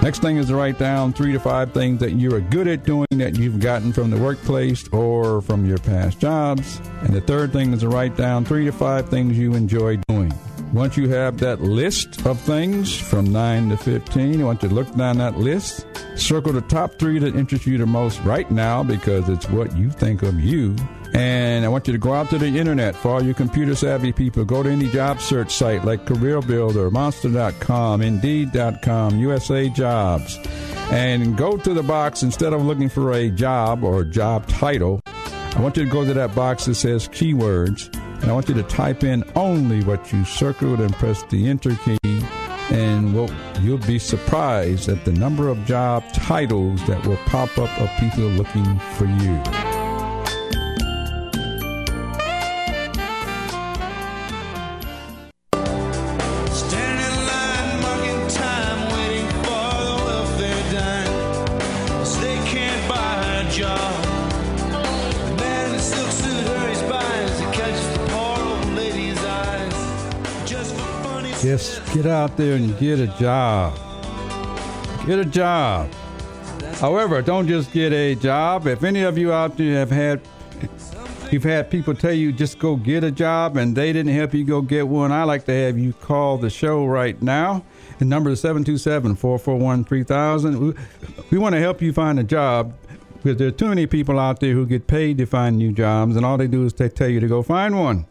Next 0.02 0.20
thing 0.20 0.36
is 0.36 0.48
to 0.48 0.54
write 0.54 0.78
down 0.78 1.14
three 1.14 1.32
to 1.32 1.40
five 1.40 1.72
things 1.72 1.98
that 2.00 2.12
you 2.12 2.34
are 2.34 2.42
good 2.42 2.68
at 2.68 2.84
doing 2.84 3.06
that 3.12 3.38
you've 3.38 3.58
gotten 3.58 3.90
from 3.90 4.10
the 4.10 4.18
workplace 4.18 4.86
or 4.88 5.40
from 5.40 5.64
your 5.64 5.78
past 5.78 6.20
jobs. 6.20 6.78
And 7.00 7.14
the 7.14 7.22
third 7.22 7.54
thing 7.54 7.72
is 7.72 7.80
to 7.80 7.88
write 7.88 8.18
down 8.18 8.44
three 8.44 8.66
to 8.66 8.72
five 8.72 9.08
things 9.08 9.38
you 9.38 9.54
enjoy 9.54 9.96
doing. 10.08 10.30
Once 10.74 10.98
you 10.98 11.08
have 11.08 11.38
that 11.38 11.62
list 11.62 12.26
of 12.26 12.38
things 12.38 12.94
from 12.94 13.32
9 13.32 13.70
to 13.70 13.76
15, 13.78 14.38
I 14.38 14.44
want 14.44 14.62
you 14.62 14.68
to 14.68 14.74
look 14.74 14.94
down 14.94 15.16
that 15.16 15.38
list. 15.38 15.86
Circle 16.16 16.52
the 16.52 16.60
top 16.60 16.98
three 16.98 17.18
that 17.18 17.34
interest 17.34 17.64
you 17.66 17.78
the 17.78 17.86
most 17.86 18.20
right 18.20 18.50
now 18.50 18.82
because 18.82 19.30
it's 19.30 19.48
what 19.48 19.74
you 19.74 19.88
think 19.88 20.22
of 20.22 20.38
you. 20.38 20.76
And 21.14 21.64
I 21.64 21.68
want 21.68 21.86
you 21.86 21.92
to 21.92 21.98
go 21.98 22.12
out 22.12 22.30
to 22.30 22.38
the 22.38 22.46
internet 22.46 22.94
for 22.94 23.10
all 23.10 23.22
you 23.22 23.34
computer 23.34 23.74
savvy 23.74 24.12
people. 24.12 24.44
Go 24.44 24.62
to 24.62 24.68
any 24.70 24.88
job 24.90 25.20
search 25.20 25.52
site 25.52 25.84
like 25.84 26.04
CareerBuilder, 26.04 26.92
Monster.com, 26.92 28.02
Indeed.com, 28.02 29.18
USA 29.18 29.68
Jobs. 29.70 30.38
And 30.90 31.36
go 31.36 31.56
to 31.56 31.74
the 31.74 31.82
box 31.82 32.22
instead 32.22 32.52
of 32.52 32.64
looking 32.64 32.88
for 32.88 33.12
a 33.12 33.30
job 33.30 33.84
or 33.84 34.04
job 34.04 34.46
title. 34.46 35.00
I 35.06 35.60
want 35.60 35.76
you 35.76 35.84
to 35.84 35.90
go 35.90 36.04
to 36.04 36.14
that 36.14 36.34
box 36.34 36.66
that 36.66 36.76
says 36.76 37.08
keywords. 37.08 37.92
And 38.20 38.30
I 38.30 38.32
want 38.32 38.48
you 38.48 38.54
to 38.54 38.62
type 38.64 39.04
in 39.04 39.24
only 39.34 39.82
what 39.84 40.12
you 40.12 40.24
circled 40.24 40.80
and 40.80 40.92
press 40.94 41.22
the 41.24 41.48
enter 41.48 41.74
key. 41.76 41.98
And 42.70 43.14
we'll, 43.14 43.30
you'll 43.60 43.78
be 43.78 43.98
surprised 43.98 44.88
at 44.88 45.04
the 45.04 45.12
number 45.12 45.48
of 45.48 45.64
job 45.64 46.04
titles 46.12 46.84
that 46.86 47.06
will 47.06 47.16
pop 47.26 47.56
up 47.58 47.80
of 47.80 47.90
people 47.98 48.24
looking 48.24 48.78
for 48.96 49.06
you. 49.06 49.67
Out 72.18 72.36
there 72.36 72.56
and 72.56 72.76
get 72.80 72.98
a 72.98 73.06
job. 73.06 73.78
Get 75.06 75.20
a 75.20 75.24
job. 75.24 75.88
However, 76.74 77.22
don't 77.22 77.46
just 77.46 77.72
get 77.72 77.92
a 77.92 78.16
job. 78.16 78.66
If 78.66 78.82
any 78.82 79.02
of 79.02 79.16
you 79.16 79.32
out 79.32 79.56
there 79.56 79.78
have 79.78 79.92
had 79.92 80.20
you've 81.30 81.44
had 81.44 81.70
people 81.70 81.94
tell 81.94 82.12
you 82.12 82.32
just 82.32 82.58
go 82.58 82.74
get 82.74 83.04
a 83.04 83.12
job 83.12 83.56
and 83.56 83.76
they 83.76 83.92
didn't 83.92 84.12
help 84.12 84.34
you 84.34 84.44
go 84.44 84.60
get 84.60 84.88
one, 84.88 85.12
I 85.12 85.22
like 85.22 85.44
to 85.44 85.52
have 85.52 85.78
you 85.78 85.92
call 85.92 86.38
the 86.38 86.50
show 86.50 86.84
right 86.86 87.22
now. 87.22 87.64
The 88.00 88.04
number 88.04 88.30
is 88.30 88.42
727-441-3000. 88.42 90.58
We, 90.58 90.74
we 91.30 91.38
want 91.38 91.54
to 91.54 91.60
help 91.60 91.80
you 91.80 91.92
find 91.92 92.18
a 92.18 92.24
job 92.24 92.74
because 93.22 93.36
there 93.36 93.46
are 93.46 93.52
too 93.52 93.68
many 93.68 93.86
people 93.86 94.18
out 94.18 94.40
there 94.40 94.54
who 94.54 94.66
get 94.66 94.88
paid 94.88 95.18
to 95.18 95.26
find 95.26 95.56
new 95.56 95.70
jobs 95.70 96.16
and 96.16 96.26
all 96.26 96.36
they 96.36 96.48
do 96.48 96.64
is 96.64 96.72
they 96.72 96.88
tell 96.88 97.08
you 97.08 97.20
to 97.20 97.28
go 97.28 97.44
find 97.44 97.78
one 97.78 98.08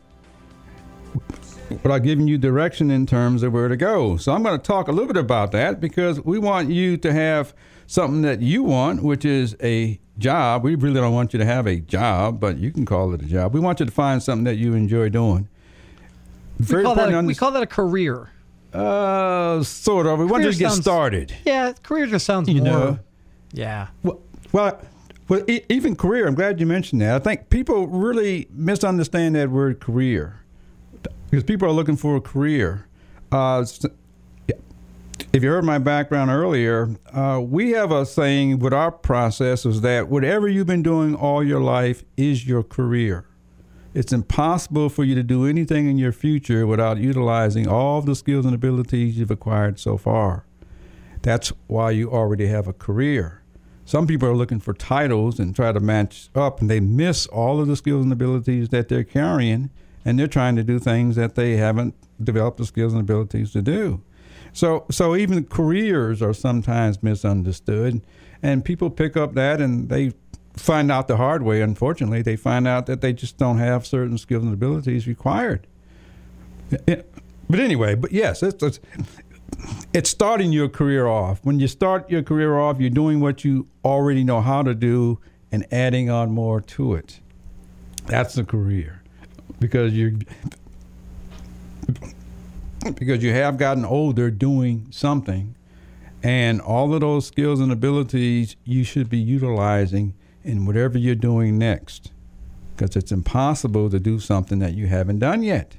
without 1.70 2.00
giving 2.04 2.28
you 2.28 2.38
direction 2.38 2.90
in 2.92 3.06
terms 3.06 3.44
of 3.44 3.54
where 3.54 3.68
to 3.68 3.78
go. 3.78 4.18
So 4.18 4.32
I'm 4.34 4.44
going 4.44 4.58
to 4.60 4.64
talk 4.64 4.88
a 4.88 4.92
little 4.92 5.08
bit 5.08 5.18
about 5.18 5.52
that 5.52 5.80
because 5.80 6.22
we 6.22 6.40
want 6.40 6.70
you 6.70 6.98
to 6.98 7.12
have 7.14 7.54
something 7.88 8.22
that 8.22 8.42
you 8.42 8.64
want, 8.64 9.04
which 9.04 9.26
is 9.26 9.56
a 9.62 10.00
job. 10.18 10.64
We 10.64 10.76
really 10.76 11.00
don't 11.00 11.14
want 11.14 11.34
you 11.34 11.40
to 11.40 11.46
have 11.46 11.68
a 11.68 11.78
job, 11.78 12.40
but 12.40 12.58
you 12.58 12.72
can 12.72 12.86
call 12.86 13.14
it 13.14 13.22
a 13.22 13.26
job. 13.26 13.54
We 13.54 13.60
want 13.60 13.80
you 13.80 13.86
to 13.86 13.92
find 13.92 14.22
something 14.22 14.44
that 14.46 14.56
you 14.56 14.74
enjoy 14.74 15.10
doing. 15.10 15.48
We 16.60 16.82
call, 16.84 16.96
that 16.96 17.14
a, 17.14 17.22
we 17.22 17.36
call 17.36 17.52
that 17.52 17.62
a 17.64 17.68
career. 17.68 18.30
Uh, 18.74 19.62
sort 19.64 20.08
of. 20.08 20.20
We 20.20 20.26
want 20.26 20.42
you 20.44 20.48
Career 20.50 20.52
to 20.54 20.58
get 20.60 20.70
sounds- 20.72 20.82
started. 20.82 21.36
Yeah, 21.46 21.74
career 21.84 22.08
just 22.08 22.26
sounds 22.26 22.50
You 22.50 22.56
more. 22.62 22.66
know. 22.66 23.00
Yeah. 23.54 23.88
Well, 24.04 24.20
well, 24.52 24.80
well 25.30 25.44
e- 25.50 25.62
even 25.70 25.96
career. 25.96 26.28
I'm 26.28 26.36
glad 26.36 26.60
you 26.60 26.66
mentioned 26.66 27.02
that. 27.02 27.16
I 27.16 27.20
think 27.20 27.50
people 27.50 27.88
really 27.88 28.48
misunderstand 28.52 29.36
that 29.36 29.50
word 29.52 29.80
career 29.80 30.42
because 31.30 31.44
people 31.44 31.68
are 31.68 31.72
looking 31.74 31.98
for 31.98 32.16
a 32.16 32.22
career. 32.22 32.88
Uh, 33.32 33.66
if 35.34 35.44
you 35.44 35.50
heard 35.50 35.66
my 35.66 35.78
background 35.78 36.32
earlier, 36.32 36.96
uh, 37.14 37.42
we 37.44 37.72
have 37.72 37.92
a 37.92 38.06
saying 38.06 38.60
with 38.60 38.74
our 38.74 38.92
process 38.92 39.66
is 39.66 39.82
that 39.82 40.08
whatever 40.08 40.48
you've 40.48 40.68
been 40.68 40.84
doing 40.84 41.16
all 41.16 41.44
your 41.44 41.60
life 41.60 42.04
is 42.16 42.48
your 42.48 42.64
career. 42.64 43.26
It's 43.94 44.14
impossible 44.14 44.90
for 44.90 45.04
you 45.04 45.16
to 45.16 45.24
do 45.24 45.46
anything 45.46 45.90
in 45.90 45.98
your 45.98 46.12
future 46.12 46.68
without 46.68 46.98
utilizing 46.98 47.68
all 47.68 48.02
the 48.02 48.16
skills 48.16 48.46
and 48.46 48.54
abilities 48.54 49.18
you've 49.18 49.32
acquired 49.32 49.80
so 49.80 49.98
far. 49.98 50.46
That's 51.24 51.52
why 51.68 51.92
you 51.92 52.12
already 52.12 52.48
have 52.48 52.68
a 52.68 52.74
career. 52.74 53.42
Some 53.86 54.06
people 54.06 54.28
are 54.28 54.36
looking 54.36 54.60
for 54.60 54.74
titles 54.74 55.40
and 55.40 55.56
try 55.56 55.72
to 55.72 55.80
match 55.80 56.30
up, 56.36 56.62
and 56.62 56.70
they 56.70 56.80
miss 56.80 57.26
all 57.28 57.60
of 57.60 57.68
the 57.68 57.76
skills 57.76 58.04
and 58.04 58.14
abilities 58.14 58.70
that 58.70 58.88
they're 58.88 59.04
carrying, 59.04 59.72
and 60.08 60.18
they're 60.18 60.26
trying 60.26 60.56
to 60.56 60.64
do 60.64 60.80
things 60.80 61.18
that 61.18 61.36
they 61.36 61.58
haven't 61.58 61.94
developed 62.24 62.58
the 62.58 62.66
skills 62.66 62.94
and 62.94 63.02
abilities 63.02 63.52
to 63.52 63.62
do. 63.62 64.02
So, 64.54 64.86
so 64.90 65.18
even 65.18 65.44
careers 65.44 66.22
are 66.22 66.34
sometimes 66.34 67.04
misunderstood, 67.04 68.02
and 68.42 68.64
people 68.64 68.90
pick 68.90 69.18
up 69.18 69.34
that 69.34 69.60
and 69.60 69.90
they 69.90 70.14
find 70.56 70.94
out 70.94 71.10
the 71.10 71.18
hard 71.18 71.44
way. 71.44 71.62
Unfortunately, 71.62 72.22
they 72.22 72.38
find 72.38 72.66
out 72.66 72.86
that 72.86 73.02
they 73.02 73.12
just 73.12 73.38
don't 73.38 73.58
have 73.58 73.86
certain 73.86 74.18
skills 74.18 74.46
and 74.46 74.54
abilities 74.54 75.08
required. 75.08 75.68
But 76.70 77.60
anyway, 77.60 77.96
but 77.96 78.14
yes, 78.14 78.44
it's, 78.44 78.64
it's 78.64 78.80
it's 79.94 80.10
starting 80.10 80.54
your 80.54 80.70
career 80.70 81.08
off. 81.08 81.40
When 81.44 81.60
you 81.60 81.68
start 81.68 82.10
your 82.10 82.24
career 82.24 82.58
off, 82.58 82.80
you're 82.80 82.90
doing 82.90 83.20
what 83.20 83.44
you 83.44 83.68
already 83.84 84.24
know 84.24 84.40
how 84.40 84.64
to 84.64 84.74
do, 84.74 85.20
and 85.52 85.66
adding 85.70 86.10
on 86.10 86.32
more 86.32 86.62
to 86.62 86.94
it. 86.94 87.20
That's 88.06 88.38
a 88.38 88.46
career 88.46 89.02
because 89.60 89.94
you 89.94 90.20
because 92.96 93.24
you 93.24 93.32
have 93.34 93.58
gotten 93.58 93.84
older 93.84 94.30
doing 94.30 94.88
something 94.92 95.56
and 96.24 96.62
all 96.62 96.94
of 96.94 97.02
those 97.02 97.28
skills 97.28 97.60
and 97.60 97.72
abilities 97.72 98.56
you 98.64 98.84
should 98.84 99.10
be 99.10 99.18
utilizing 99.18 100.14
in 100.44 100.66
whatever 100.66 100.98
you're 100.98 101.16
doing 101.16 101.58
next 101.58 102.12
because 102.76 102.96
it's 102.96 103.12
impossible 103.12 103.90
to 103.90 104.00
do 104.00 104.20
something 104.20 104.60
that 104.60 104.74
you 104.74 104.88
haven't 104.88 105.20
done 105.20 105.42
yet. 105.42 105.78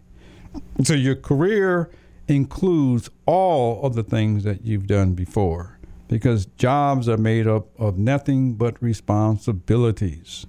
So 0.82 0.94
your 0.94 1.14
career 1.14 1.90
includes 2.26 3.08
all 3.24 3.82
of 3.84 3.94
the 3.94 4.02
things 4.02 4.44
that 4.44 4.64
you've 4.64 4.86
done 4.86 5.14
before 5.14 5.78
because 6.08 6.46
jobs 6.46 7.08
are 7.08 7.16
made 7.16 7.46
up 7.46 7.68
of 7.78 7.98
nothing 7.98 8.54
but 8.54 8.82
responsibilities. 8.82 10.46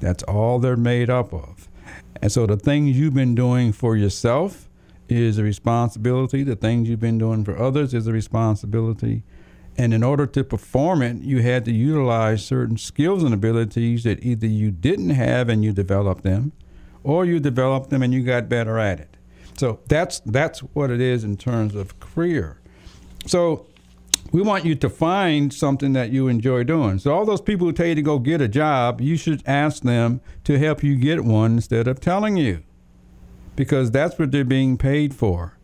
That's 0.00 0.22
all 0.24 0.58
they're 0.58 0.76
made 0.76 1.10
up 1.10 1.32
of. 1.32 1.63
And 2.22 2.30
so 2.30 2.46
the 2.46 2.56
things 2.56 2.98
you've 2.98 3.14
been 3.14 3.34
doing 3.34 3.72
for 3.72 3.96
yourself 3.96 4.68
is 5.08 5.38
a 5.38 5.42
responsibility. 5.42 6.42
The 6.42 6.56
things 6.56 6.88
you've 6.88 7.00
been 7.00 7.18
doing 7.18 7.44
for 7.44 7.60
others 7.60 7.92
is 7.94 8.06
a 8.06 8.12
responsibility. 8.12 9.22
And 9.76 9.92
in 9.92 10.02
order 10.02 10.26
to 10.26 10.44
perform 10.44 11.02
it, 11.02 11.16
you 11.22 11.42
had 11.42 11.64
to 11.64 11.72
utilize 11.72 12.44
certain 12.44 12.76
skills 12.78 13.24
and 13.24 13.34
abilities 13.34 14.04
that 14.04 14.24
either 14.24 14.46
you 14.46 14.70
didn't 14.70 15.10
have 15.10 15.48
and 15.48 15.64
you 15.64 15.72
developed 15.72 16.22
them, 16.22 16.52
or 17.02 17.24
you 17.24 17.40
developed 17.40 17.90
them 17.90 18.02
and 18.02 18.14
you 18.14 18.22
got 18.22 18.48
better 18.48 18.78
at 18.78 19.00
it. 19.00 19.16
So 19.56 19.80
that's 19.88 20.20
that's 20.20 20.60
what 20.60 20.90
it 20.90 21.00
is 21.00 21.24
in 21.24 21.36
terms 21.36 21.74
of 21.74 21.98
career. 22.00 22.60
So 23.26 23.66
we 24.32 24.42
want 24.42 24.64
you 24.64 24.74
to 24.74 24.88
find 24.88 25.52
something 25.52 25.92
that 25.92 26.10
you 26.10 26.28
enjoy 26.28 26.64
doing. 26.64 26.98
So 26.98 27.14
all 27.14 27.24
those 27.24 27.40
people 27.40 27.66
who 27.66 27.72
tell 27.72 27.86
you 27.86 27.94
to 27.94 28.02
go 28.02 28.18
get 28.18 28.40
a 28.40 28.48
job, 28.48 29.00
you 29.00 29.16
should 29.16 29.42
ask 29.46 29.82
them 29.82 30.20
to 30.44 30.58
help 30.58 30.82
you 30.82 30.96
get 30.96 31.24
one 31.24 31.54
instead 31.54 31.86
of 31.86 32.00
telling 32.00 32.36
you. 32.36 32.62
Because 33.56 33.90
that's 33.90 34.18
what 34.18 34.32
they're 34.32 34.44
being 34.44 34.76
paid 34.76 35.14
for. 35.14 35.56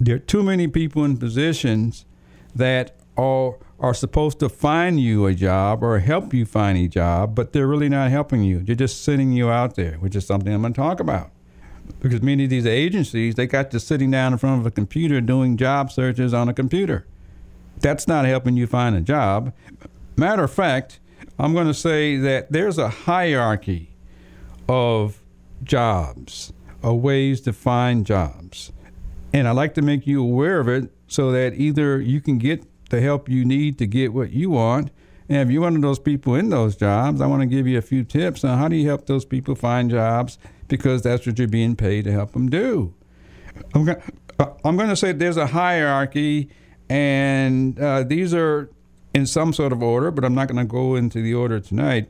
There 0.00 0.16
are 0.16 0.20
too 0.20 0.42
many 0.42 0.68
people 0.68 1.04
in 1.04 1.18
positions 1.18 2.06
that 2.54 2.96
are 3.16 3.56
are 3.80 3.94
supposed 3.94 4.40
to 4.40 4.48
find 4.48 4.98
you 4.98 5.26
a 5.26 5.34
job 5.34 5.84
or 5.84 6.00
help 6.00 6.34
you 6.34 6.44
find 6.44 6.76
a 6.76 6.88
job, 6.88 7.36
but 7.36 7.52
they're 7.52 7.68
really 7.68 7.88
not 7.88 8.10
helping 8.10 8.42
you. 8.42 8.58
They're 8.60 8.74
just 8.74 9.04
sitting 9.04 9.30
you 9.30 9.50
out 9.50 9.76
there, 9.76 9.92
which 9.98 10.16
is 10.16 10.26
something 10.26 10.52
I'm 10.52 10.62
going 10.62 10.72
to 10.72 10.80
talk 10.80 10.98
about 10.98 11.30
because 12.00 12.22
many 12.22 12.44
of 12.44 12.50
these 12.50 12.66
agencies 12.66 13.34
they 13.34 13.46
got 13.46 13.72
you 13.72 13.78
sitting 13.78 14.10
down 14.10 14.32
in 14.32 14.38
front 14.38 14.60
of 14.60 14.66
a 14.66 14.70
computer 14.70 15.20
doing 15.20 15.56
job 15.56 15.90
searches 15.90 16.34
on 16.34 16.48
a 16.48 16.54
computer. 16.54 17.06
That's 17.80 18.08
not 18.08 18.24
helping 18.24 18.56
you 18.56 18.66
find 18.66 18.96
a 18.96 19.00
job. 19.00 19.52
Matter 20.16 20.44
of 20.44 20.52
fact, 20.52 21.00
I'm 21.38 21.54
going 21.54 21.66
to 21.66 21.74
say 21.74 22.16
that 22.16 22.50
there's 22.50 22.78
a 22.78 22.88
hierarchy 22.88 23.90
of 24.68 25.22
jobs, 25.62 26.52
of 26.82 26.96
ways 26.96 27.40
to 27.42 27.52
find 27.52 28.04
jobs. 28.04 28.72
And 29.32 29.46
I 29.46 29.52
like 29.52 29.74
to 29.74 29.82
make 29.82 30.06
you 30.06 30.22
aware 30.22 30.60
of 30.60 30.68
it 30.68 30.90
so 31.06 31.30
that 31.32 31.54
either 31.54 32.00
you 32.00 32.20
can 32.20 32.38
get 32.38 32.64
the 32.90 33.00
help 33.00 33.28
you 33.28 33.44
need 33.44 33.78
to 33.78 33.86
get 33.86 34.12
what 34.12 34.32
you 34.32 34.50
want. 34.50 34.90
And 35.28 35.38
if 35.38 35.50
you're 35.50 35.62
one 35.62 35.76
of 35.76 35.82
those 35.82 35.98
people 35.98 36.34
in 36.34 36.48
those 36.48 36.74
jobs, 36.74 37.20
I 37.20 37.26
want 37.26 37.42
to 37.42 37.46
give 37.46 37.66
you 37.66 37.76
a 37.76 37.82
few 37.82 38.02
tips 38.02 38.44
on 38.44 38.58
how 38.58 38.68
do 38.68 38.76
you 38.76 38.88
help 38.88 39.06
those 39.06 39.24
people 39.24 39.54
find 39.54 39.90
jobs 39.90 40.38
because 40.68 41.02
that's 41.02 41.26
what 41.26 41.38
you're 41.38 41.48
being 41.48 41.76
paid 41.76 42.04
to 42.04 42.12
help 42.12 42.32
them 42.32 42.48
do. 42.48 42.94
I'm 43.74 43.84
going, 43.84 44.02
uh, 44.38 44.46
I'm 44.64 44.76
going 44.76 44.88
to 44.88 44.96
say 44.96 45.12
there's 45.12 45.36
a 45.36 45.46
hierarchy, 45.46 46.48
and 46.88 47.78
uh, 47.78 48.02
these 48.02 48.34
are 48.34 48.70
in 49.14 49.26
some 49.26 49.52
sort 49.52 49.72
of 49.72 49.82
order, 49.82 50.10
but 50.10 50.24
I'm 50.24 50.34
not 50.34 50.48
going 50.48 50.58
to 50.58 50.70
go 50.70 50.94
into 50.94 51.22
the 51.22 51.34
order 51.34 51.60
tonight. 51.60 52.08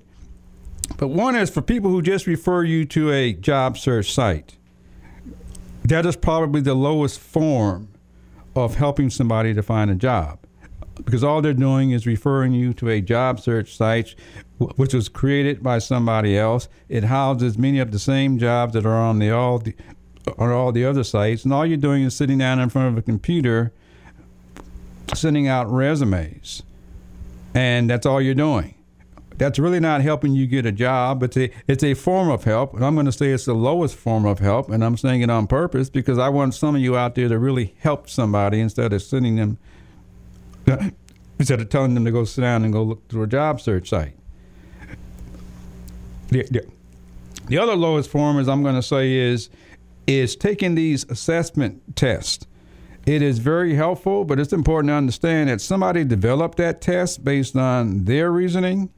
But 0.96 1.08
one 1.08 1.36
is 1.36 1.50
for 1.50 1.62
people 1.62 1.90
who 1.90 2.02
just 2.02 2.26
refer 2.26 2.64
you 2.64 2.84
to 2.86 3.12
a 3.12 3.32
job 3.32 3.76
search 3.76 4.12
site. 4.12 4.56
That 5.84 6.06
is 6.06 6.16
probably 6.16 6.60
the 6.60 6.74
lowest 6.74 7.20
form 7.20 7.88
of 8.54 8.74
helping 8.74 9.10
somebody 9.10 9.54
to 9.54 9.62
find 9.62 9.90
a 9.90 9.94
job 9.94 10.38
because 11.04 11.22
all 11.22 11.40
they're 11.40 11.54
doing 11.54 11.92
is 11.92 12.06
referring 12.06 12.52
you 12.52 12.72
to 12.74 12.88
a 12.88 13.00
job 13.00 13.40
search 13.40 13.76
site 13.76 14.14
which 14.58 14.92
was 14.92 15.08
created 15.08 15.62
by 15.62 15.78
somebody 15.78 16.36
else. 16.36 16.68
It 16.88 17.04
houses 17.04 17.56
many 17.56 17.78
of 17.78 17.92
the 17.92 17.98
same 17.98 18.38
jobs 18.38 18.74
that 18.74 18.84
are 18.84 18.96
on 18.96 19.18
the 19.18 19.30
all 19.30 19.58
the, 19.58 19.74
on 20.36 20.50
all 20.50 20.72
the 20.72 20.84
other 20.84 21.04
sites, 21.04 21.44
and 21.44 21.52
all 21.52 21.64
you're 21.64 21.76
doing 21.76 22.02
is 22.02 22.16
sitting 22.16 22.38
down 22.38 22.58
in 22.58 22.68
front 22.68 22.88
of 22.88 22.98
a 22.98 23.02
computer, 23.02 23.72
sending 25.14 25.48
out 25.48 25.70
resumes, 25.70 26.62
and 27.54 27.88
that's 27.88 28.06
all 28.06 28.20
you're 28.20 28.34
doing. 28.34 28.74
That's 29.36 29.58
really 29.60 29.78
not 29.78 30.00
helping 30.00 30.32
you 30.34 30.48
get 30.48 30.66
a 30.66 30.72
job. 30.72 31.22
It's 31.22 31.36
a 31.36 31.50
it's 31.68 31.84
a 31.84 31.94
form 31.94 32.28
of 32.28 32.44
help, 32.44 32.74
and 32.74 32.84
I'm 32.84 32.94
going 32.94 33.06
to 33.06 33.12
say 33.12 33.30
it's 33.30 33.44
the 33.44 33.54
lowest 33.54 33.94
form 33.94 34.26
of 34.26 34.40
help, 34.40 34.68
and 34.68 34.84
I'm 34.84 34.96
saying 34.96 35.22
it 35.22 35.30
on 35.30 35.46
purpose 35.46 35.88
because 35.88 36.18
I 36.18 36.28
want 36.28 36.54
some 36.54 36.74
of 36.74 36.80
you 36.80 36.96
out 36.96 37.14
there 37.14 37.28
to 37.28 37.38
really 37.38 37.74
help 37.78 38.10
somebody 38.10 38.60
instead 38.60 38.92
of 38.92 39.00
sending 39.00 39.36
them 39.36 39.58
instead 41.38 41.60
of 41.60 41.68
telling 41.68 41.94
them 41.94 42.04
to 42.04 42.10
go 42.10 42.24
sit 42.24 42.42
down 42.42 42.64
and 42.64 42.72
go 42.72 42.82
look 42.82 43.08
through 43.08 43.22
a 43.22 43.26
job 43.28 43.60
search 43.60 43.88
site. 43.90 44.14
The, 46.30 46.42
the, 46.50 46.66
the 47.46 47.58
other 47.58 47.74
lowest 47.74 48.10
form, 48.10 48.38
as 48.38 48.48
I'm 48.48 48.62
going 48.62 48.74
to 48.74 48.82
say, 48.82 49.14
is 49.14 49.48
is 50.08 50.34
taking 50.34 50.74
these 50.74 51.04
assessment 51.10 51.94
tests. 51.94 52.46
It 53.08 53.22
is 53.22 53.38
very 53.38 53.74
helpful, 53.74 54.26
but 54.26 54.38
it's 54.38 54.52
important 54.52 54.90
to 54.90 54.94
understand 54.94 55.48
that 55.48 55.62
somebody 55.62 56.04
developed 56.04 56.58
that 56.58 56.82
test 56.82 57.24
based 57.24 57.56
on 57.56 58.04
their 58.04 58.30
reasoning, 58.30 58.90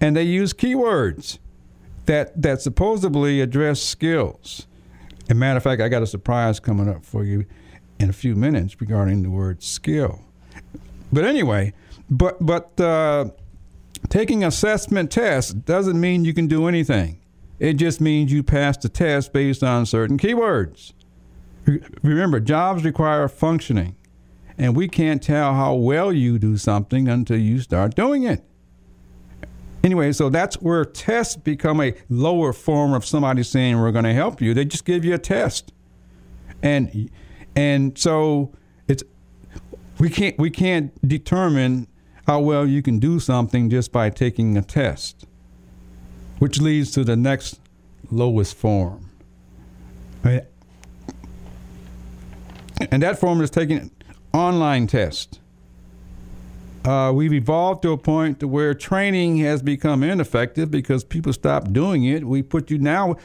and 0.00 0.16
they 0.16 0.22
use 0.22 0.54
keywords 0.54 1.38
that 2.06 2.40
that 2.40 2.62
supposedly 2.62 3.42
address 3.42 3.82
skills. 3.82 4.66
A 5.28 5.34
matter 5.34 5.58
of 5.58 5.62
fact, 5.62 5.82
I 5.82 5.90
got 5.90 6.02
a 6.02 6.06
surprise 6.06 6.60
coming 6.60 6.88
up 6.88 7.04
for 7.04 7.24
you 7.24 7.44
in 7.98 8.08
a 8.08 8.14
few 8.14 8.34
minutes 8.34 8.80
regarding 8.80 9.22
the 9.22 9.28
word 9.28 9.62
skill. 9.62 10.20
But 11.12 11.26
anyway, 11.26 11.74
but 12.08 12.38
but 12.40 12.80
uh, 12.80 13.32
taking 14.08 14.44
assessment 14.44 15.10
tests 15.10 15.52
doesn't 15.52 16.00
mean 16.00 16.24
you 16.24 16.32
can 16.32 16.46
do 16.46 16.68
anything. 16.68 17.20
It 17.58 17.74
just 17.74 18.00
means 18.00 18.32
you 18.32 18.42
pass 18.42 18.78
the 18.78 18.88
test 18.88 19.34
based 19.34 19.62
on 19.62 19.84
certain 19.84 20.16
keywords. 20.16 20.94
Remember, 21.64 22.40
jobs 22.40 22.84
require 22.84 23.28
functioning, 23.28 23.96
and 24.58 24.74
we 24.74 24.88
can't 24.88 25.22
tell 25.22 25.54
how 25.54 25.74
well 25.74 26.12
you 26.12 26.38
do 26.38 26.56
something 26.56 27.08
until 27.08 27.38
you 27.38 27.60
start 27.60 27.94
doing 27.94 28.24
it. 28.24 28.44
Anyway, 29.84 30.12
so 30.12 30.28
that's 30.28 30.56
where 30.56 30.84
tests 30.84 31.36
become 31.36 31.80
a 31.80 31.94
lower 32.08 32.52
form 32.52 32.92
of 32.92 33.04
somebody 33.04 33.42
saying 33.42 33.80
we're 33.80 33.92
going 33.92 34.04
to 34.04 34.12
help 34.12 34.40
you. 34.40 34.54
They 34.54 34.64
just 34.64 34.84
give 34.84 35.04
you 35.04 35.14
a 35.14 35.18
test, 35.18 35.72
and 36.62 37.10
and 37.56 37.98
so 37.98 38.52
it's 38.86 39.02
we 39.98 40.08
can't 40.08 40.38
we 40.38 40.50
can't 40.50 40.92
determine 41.08 41.88
how 42.26 42.40
well 42.40 42.66
you 42.66 42.82
can 42.82 43.00
do 43.00 43.18
something 43.18 43.68
just 43.70 43.90
by 43.90 44.10
taking 44.10 44.56
a 44.56 44.62
test, 44.62 45.26
which 46.38 46.60
leads 46.60 46.92
to 46.92 47.02
the 47.02 47.16
next 47.16 47.60
lowest 48.10 48.56
form. 48.56 49.10
And 52.90 53.02
that 53.02 53.18
form 53.18 53.40
is 53.40 53.50
taking 53.50 53.90
online 54.32 54.86
test. 54.86 55.40
Uh, 56.84 57.12
we've 57.14 57.32
evolved 57.32 57.82
to 57.82 57.92
a 57.92 57.96
point 57.96 58.40
to 58.40 58.48
where 58.48 58.74
training 58.74 59.36
has 59.38 59.62
become 59.62 60.02
ineffective 60.02 60.70
because 60.70 61.04
people 61.04 61.32
stop 61.32 61.72
doing 61.72 62.04
it. 62.04 62.24
We 62.24 62.42
put 62.42 62.70
you 62.70 62.78
now. 62.78 63.16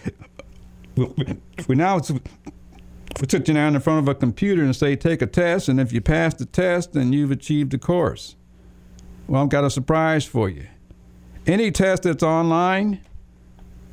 We 0.96 1.76
now 1.76 1.98
we 1.98 3.28
sit 3.28 3.48
you 3.48 3.54
down 3.54 3.76
in 3.76 3.82
front 3.82 4.00
of 4.00 4.08
a 4.08 4.16
computer 4.16 4.64
and 4.64 4.76
say 4.76 4.96
take 4.96 5.22
a 5.22 5.28
test, 5.28 5.70
and 5.70 5.80
if 5.80 5.92
you 5.92 6.02
pass 6.02 6.36
the 6.36 6.46
test, 6.46 6.94
then 6.94 7.14
you've 7.14 7.32
achieved 7.32 7.72
the 7.72 7.80
course. 7.80 8.36
Well, 9.28 9.44
I've 9.44 9.50
got 9.50 9.64
a 9.64 9.70
surprise 9.70 10.26
for 10.26 10.50
you. 10.50 10.68
Any 11.46 11.72
test 11.72 12.04
that's 12.04 12.24
online, 12.24 13.02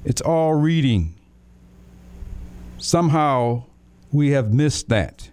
it's 0.04 0.20
all 0.20 0.54
reading. 0.54 1.14
Somehow 2.78 3.64
we 4.12 4.30
have 4.30 4.52
missed 4.52 4.88
that. 4.90 5.30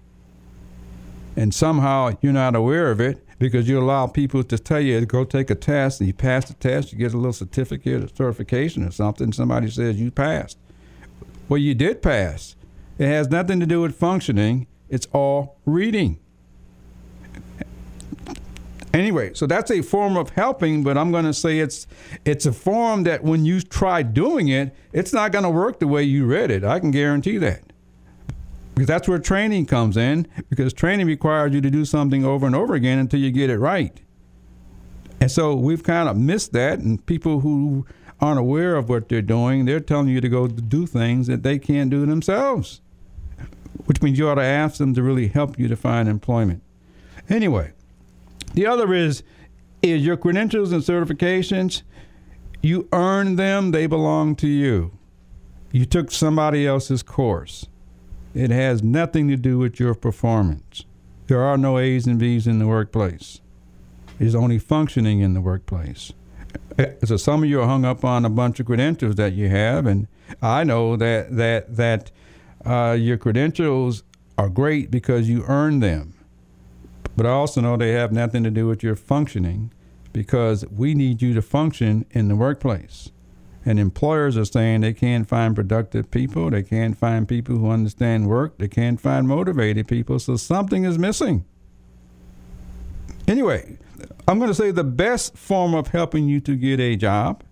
And 1.36 1.54
somehow 1.54 2.12
you're 2.22 2.34
not 2.34 2.56
aware 2.56 2.92
of 2.92 3.00
it 3.00 3.26
because 3.40 3.68
you 3.68 3.80
allow 3.80 4.06
people 4.08 4.44
to 4.44 4.58
tell 4.58 4.80
you 4.80 5.00
to 5.00 5.06
go 5.06 5.24
take 5.24 5.50
a 5.50 5.56
test 5.56 6.00
and 6.00 6.08
you 6.08 6.14
pass 6.14 6.46
the 6.46 6.54
test, 6.54 6.92
you 6.92 6.98
get 6.98 7.14
a 7.14 7.18
little 7.18 7.34
certificate 7.34 8.04
or 8.04 8.08
certification 8.08 8.86
or 8.86 8.92
something, 8.92 9.32
somebody 9.32 9.70
says 9.70 10.00
you 10.00 10.12
passed. 10.12 10.58
Well, 11.50 11.58
you 11.58 11.74
did 11.74 12.02
pass. 12.02 12.56
It 12.98 13.08
has 13.08 13.30
nothing 13.30 13.60
to 13.60 13.66
do 13.66 13.82
with 13.82 13.96
functioning, 13.96 14.68
it's 14.90 15.08
all 15.12 15.58
reading. 15.66 16.20
Anyway, 18.94 19.34
so 19.34 19.48
that's 19.48 19.72
a 19.72 19.82
form 19.82 20.18
of 20.18 20.32
helping, 20.32 20.84
but 20.84 20.98
I'm 20.98 21.12
going 21.12 21.26
to 21.26 21.34
say 21.34 21.60
it's 21.60 21.88
it's 22.26 22.46
a 22.46 22.52
form 22.52 23.04
that 23.04 23.24
when 23.24 23.46
you 23.46 23.62
try 23.62 24.04
doing 24.04 24.50
it, 24.50 24.76
it's 24.92 25.14
not 25.14 25.32
going 25.32 25.44
to 25.44 25.50
work 25.50 25.80
the 25.80 25.88
way 25.88 26.04
you 26.04 26.26
read 26.26 26.52
it. 26.52 26.64
I 26.64 26.80
can 26.80 26.92
guarantee 26.92 27.38
that. 27.38 27.71
Because 28.82 28.88
that's 28.88 29.08
where 29.08 29.20
training 29.20 29.68
comes 29.68 29.96
in, 29.96 30.26
because 30.50 30.74
training 30.74 31.06
requires 31.06 31.54
you 31.54 31.62
to 31.62 31.70
do 31.70 31.86
something 31.86 32.26
over 32.26 32.48
and 32.48 32.56
over 32.56 32.74
again 32.74 32.98
until 32.98 33.20
you 33.20 33.30
get 33.30 33.52
it 33.52 33.60
right. 33.60 34.02
And 35.20 35.30
so 35.30 35.54
we've 35.54 35.84
kind 35.84 36.10
of 36.10 36.18
missed 36.18 36.52
that, 36.54 36.80
and 36.80 37.06
people 37.06 37.42
who 37.42 37.86
aren't 38.20 38.40
aware 38.40 38.76
of 38.76 38.90
what 38.90 39.08
they're 39.08 39.22
doing, 39.22 39.66
they're 39.66 39.80
telling 39.80 40.08
you 40.08 40.20
to 40.20 40.28
go 40.28 40.48
do 40.48 40.88
things 40.88 41.28
that 41.28 41.44
they 41.44 41.60
can't 41.60 41.92
do 41.92 42.08
themselves, 42.08 42.82
which 43.86 44.02
means 44.02 44.18
you 44.18 44.28
ought 44.28 44.36
to 44.36 44.42
ask 44.42 44.80
them 44.80 44.96
to 44.96 45.04
really 45.04 45.28
help 45.28 45.60
you 45.60 45.68
to 45.68 45.76
find 45.76 46.10
employment. 46.10 46.64
Anyway, 47.30 47.74
the 48.56 48.66
other 48.66 48.96
is 48.96 49.22
is 49.84 50.04
your 50.04 50.18
credentials 50.18 50.72
and 50.72 50.82
certifications. 50.82 51.84
You 52.64 52.90
earn 52.92 53.36
them; 53.36 53.74
they 53.74 53.86
belong 53.86 54.36
to 54.38 54.48
you. 54.48 54.98
You 55.72 55.86
took 55.86 56.10
somebody 56.10 56.66
else's 56.66 57.04
course. 57.04 57.68
It 58.34 58.50
has 58.52 58.82
nothing 58.82 59.28
to 59.28 59.36
do 59.36 59.58
with 59.58 59.80
your 59.80 59.94
performance. 59.94 60.86
There 61.28 61.42
are 61.42 61.58
no 61.58 61.78
A's 61.78 62.08
and 62.08 62.20
B's 62.20 62.48
in 62.48 62.60
the 62.60 62.68
workplace. 62.68 63.42
It's 64.20 64.36
only 64.36 64.60
functioning 64.60 65.20
in 65.20 65.34
the 65.34 65.42
workplace. 65.42 66.14
Uh, 66.78 66.86
So 67.06 67.18
some 67.18 67.44
of 67.44 67.50
you 67.50 67.62
are 67.62 67.68
hung 67.68 67.86
up 67.86 68.04
on 68.06 68.26
a 68.26 68.30
bunch 68.30 68.60
of 68.60 68.66
credentials 68.66 69.16
that 69.16 69.34
you 69.34 69.50
have, 69.50 69.86
and 69.86 70.08
I 70.42 70.64
know 70.64 70.96
that 70.96 71.36
that 71.36 71.76
that 71.76 72.12
uh, 72.66 72.96
your 73.00 73.18
credentials 73.18 74.04
are 74.38 74.50
great 74.50 74.92
because 74.92 75.30
you 75.30 75.44
earned 75.48 75.84
them. 75.84 76.14
But 77.18 77.26
I 77.26 77.30
also 77.30 77.62
know 77.62 77.76
they 77.76 77.92
have 77.94 78.12
nothing 78.12 78.44
to 78.44 78.52
do 78.52 78.68
with 78.68 78.84
your 78.84 78.96
functioning 78.96 79.72
because 80.14 80.66
we 80.68 80.94
need 80.94 81.22
you 81.22 81.34
to 81.34 81.42
function 81.42 82.06
in 82.12 82.28
the 82.28 82.36
workplace. 82.36 83.12
And 83.64 83.80
employers 83.80 84.38
are 84.38 84.46
saying 84.46 84.82
they 84.82 84.94
can't 84.94 85.28
find 85.28 85.56
productive 85.56 86.10
people, 86.10 86.50
they 86.50 86.64
can't 86.64 86.98
find 86.98 87.28
people 87.28 87.58
who 87.58 87.70
understand 87.70 88.28
work, 88.28 88.58
they 88.58 88.68
can't 88.68 89.00
find 89.00 89.28
motivated 89.28 89.88
people, 89.88 90.18
so 90.18 90.36
something 90.36 90.84
is 90.84 90.98
missing. 90.98 91.46
Anyway, 93.28 93.78
I'm 94.28 94.40
going 94.40 94.50
to 94.50 94.56
say 94.56 94.72
the 94.72 94.84
best 94.84 95.38
form 95.38 95.76
of 95.76 95.90
helping 95.90 96.28
you 96.28 96.40
to 96.42 96.56
get 96.56 96.80
a 96.80 96.96
job 96.96 97.44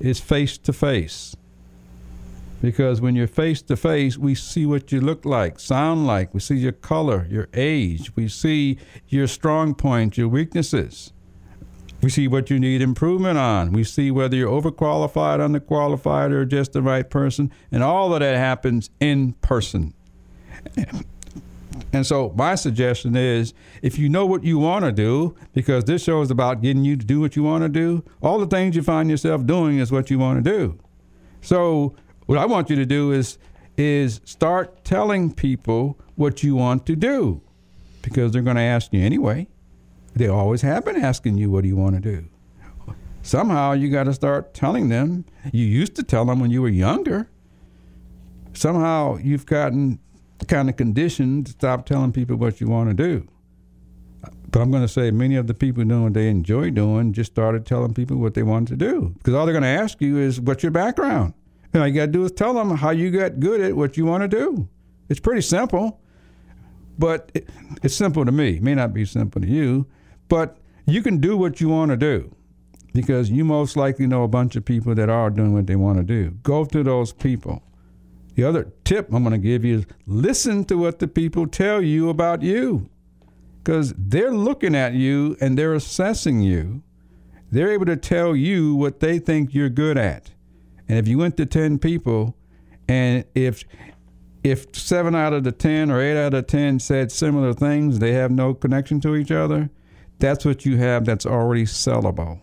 is 0.00 0.18
face 0.18 0.58
to 0.58 0.72
face. 0.72 1.36
Because 2.60 3.00
when 3.00 3.14
you're 3.14 3.26
face 3.28 3.62
to 3.62 3.76
face, 3.76 4.16
we 4.16 4.34
see 4.34 4.66
what 4.66 4.90
you 4.90 5.00
look 5.00 5.24
like, 5.24 5.60
sound 5.60 6.06
like, 6.06 6.34
we 6.34 6.40
see 6.40 6.56
your 6.56 6.72
color, 6.72 7.26
your 7.30 7.48
age, 7.54 8.16
we 8.16 8.26
see 8.26 8.78
your 9.08 9.26
strong 9.26 9.74
points, 9.74 10.18
your 10.18 10.28
weaknesses. 10.28 11.12
We 12.04 12.10
see 12.10 12.28
what 12.28 12.50
you 12.50 12.60
need 12.60 12.82
improvement 12.82 13.38
on. 13.38 13.72
We 13.72 13.82
see 13.82 14.10
whether 14.10 14.36
you're 14.36 14.50
overqualified, 14.50 15.38
underqualified, 15.38 16.32
or 16.32 16.44
just 16.44 16.74
the 16.74 16.82
right 16.82 17.08
person. 17.08 17.50
And 17.72 17.82
all 17.82 18.12
of 18.12 18.20
that 18.20 18.36
happens 18.36 18.90
in 19.00 19.32
person. 19.40 19.94
And 21.94 22.06
so, 22.06 22.34
my 22.36 22.56
suggestion 22.56 23.16
is 23.16 23.54
if 23.80 23.98
you 23.98 24.10
know 24.10 24.26
what 24.26 24.44
you 24.44 24.58
want 24.58 24.84
to 24.84 24.92
do, 24.92 25.34
because 25.54 25.84
this 25.84 26.04
show 26.04 26.20
is 26.20 26.30
about 26.30 26.60
getting 26.60 26.84
you 26.84 26.98
to 26.98 27.06
do 27.06 27.20
what 27.20 27.36
you 27.36 27.42
want 27.42 27.62
to 27.62 27.70
do, 27.70 28.04
all 28.20 28.38
the 28.38 28.46
things 28.46 28.76
you 28.76 28.82
find 28.82 29.08
yourself 29.08 29.46
doing 29.46 29.78
is 29.78 29.90
what 29.90 30.10
you 30.10 30.18
want 30.18 30.44
to 30.44 30.50
do. 30.50 30.78
So, 31.40 31.96
what 32.26 32.36
I 32.36 32.44
want 32.44 32.68
you 32.68 32.76
to 32.76 32.84
do 32.84 33.12
is 33.12 33.38
is 33.78 34.20
start 34.26 34.84
telling 34.84 35.32
people 35.32 35.98
what 36.16 36.42
you 36.42 36.54
want 36.54 36.84
to 36.84 36.96
do 36.96 37.40
because 38.02 38.32
they're 38.32 38.42
going 38.42 38.56
to 38.56 38.62
ask 38.62 38.92
you 38.92 39.00
anyway. 39.00 39.48
They 40.14 40.28
always 40.28 40.62
have 40.62 40.84
been 40.84 40.96
asking 40.96 41.38
you, 41.38 41.50
what 41.50 41.62
do 41.62 41.68
you 41.68 41.76
want 41.76 41.96
to 41.96 42.00
do? 42.00 42.26
Somehow 43.22 43.72
you 43.72 43.90
got 43.90 44.04
to 44.04 44.12
start 44.12 44.54
telling 44.54 44.88
them. 44.88 45.24
You 45.52 45.64
used 45.64 45.96
to 45.96 46.02
tell 46.02 46.24
them 46.24 46.40
when 46.40 46.50
you 46.50 46.62
were 46.62 46.68
younger. 46.68 47.30
Somehow 48.52 49.16
you've 49.16 49.46
gotten 49.46 49.98
kind 50.46 50.68
of 50.68 50.76
conditioned 50.76 51.46
to 51.46 51.52
stop 51.52 51.86
telling 51.86 52.12
people 52.12 52.36
what 52.36 52.60
you 52.60 52.68
want 52.68 52.90
to 52.90 52.94
do. 52.94 53.26
But 54.50 54.60
I'm 54.60 54.70
going 54.70 54.82
to 54.82 54.88
say 54.88 55.10
many 55.10 55.36
of 55.36 55.48
the 55.48 55.54
people 55.54 55.82
doing 55.84 56.04
what 56.04 56.14
they 56.14 56.28
enjoy 56.28 56.70
doing 56.70 57.12
just 57.12 57.32
started 57.32 57.66
telling 57.66 57.92
people 57.92 58.18
what 58.18 58.34
they 58.34 58.42
wanted 58.42 58.78
to 58.78 58.90
do. 58.90 59.14
Because 59.18 59.34
all 59.34 59.46
they're 59.46 59.52
going 59.52 59.62
to 59.62 59.82
ask 59.82 60.00
you 60.00 60.18
is, 60.18 60.40
what's 60.40 60.62
your 60.62 60.70
background? 60.70 61.34
And 61.72 61.82
all 61.82 61.88
you 61.88 61.94
got 61.94 62.06
to 62.06 62.12
do 62.12 62.24
is 62.24 62.30
tell 62.30 62.54
them 62.54 62.70
how 62.76 62.90
you 62.90 63.10
got 63.10 63.40
good 63.40 63.60
at 63.60 63.74
what 63.74 63.96
you 63.96 64.04
want 64.04 64.22
to 64.22 64.28
do. 64.28 64.68
It's 65.08 65.18
pretty 65.18 65.40
simple, 65.40 66.00
but 66.98 67.32
it, 67.34 67.48
it's 67.82 67.96
simple 67.96 68.24
to 68.24 68.30
me. 68.30 68.56
It 68.56 68.62
may 68.62 68.74
not 68.74 68.94
be 68.94 69.04
simple 69.04 69.40
to 69.40 69.48
you, 69.48 69.86
but 70.34 70.56
you 70.84 71.00
can 71.00 71.18
do 71.18 71.36
what 71.36 71.60
you 71.60 71.68
want 71.68 71.92
to 71.92 71.96
do 71.96 72.34
because 72.92 73.30
you 73.30 73.44
most 73.44 73.76
likely 73.76 74.04
know 74.04 74.24
a 74.24 74.28
bunch 74.28 74.56
of 74.56 74.64
people 74.64 74.92
that 74.92 75.08
are 75.08 75.30
doing 75.30 75.54
what 75.54 75.68
they 75.68 75.76
want 75.76 75.96
to 75.96 76.02
do. 76.02 76.32
Go 76.42 76.64
to 76.64 76.82
those 76.82 77.12
people. 77.12 77.62
The 78.34 78.42
other 78.42 78.72
tip 78.82 79.14
I'm 79.14 79.22
going 79.22 79.30
to 79.30 79.38
give 79.38 79.64
you 79.64 79.78
is 79.78 79.86
listen 80.08 80.64
to 80.64 80.76
what 80.76 80.98
the 80.98 81.06
people 81.06 81.46
tell 81.46 81.80
you 81.80 82.08
about 82.08 82.42
you 82.42 82.90
because 83.62 83.94
they're 83.96 84.32
looking 84.32 84.74
at 84.74 84.94
you 84.94 85.36
and 85.40 85.56
they're 85.56 85.72
assessing 85.72 86.40
you. 86.40 86.82
They're 87.52 87.70
able 87.70 87.86
to 87.86 87.96
tell 87.96 88.34
you 88.34 88.74
what 88.74 88.98
they 88.98 89.20
think 89.20 89.54
you're 89.54 89.68
good 89.68 89.96
at. 89.96 90.32
And 90.88 90.98
if 90.98 91.06
you 91.06 91.16
went 91.16 91.36
to 91.36 91.46
10 91.46 91.78
people 91.78 92.36
and 92.88 93.24
if 93.36 93.62
if 94.42 94.74
7 94.74 95.14
out 95.14 95.32
of 95.32 95.44
the 95.44 95.52
10 95.52 95.92
or 95.92 96.00
8 96.00 96.26
out 96.26 96.34
of 96.34 96.48
10 96.48 96.80
said 96.80 97.12
similar 97.12 97.52
things, 97.54 98.00
they 98.00 98.14
have 98.14 98.32
no 98.32 98.52
connection 98.52 99.00
to 99.02 99.14
each 99.14 99.30
other, 99.30 99.70
that's 100.18 100.44
what 100.44 100.64
you 100.64 100.76
have 100.76 101.04
that's 101.04 101.26
already 101.26 101.64
sellable. 101.64 102.40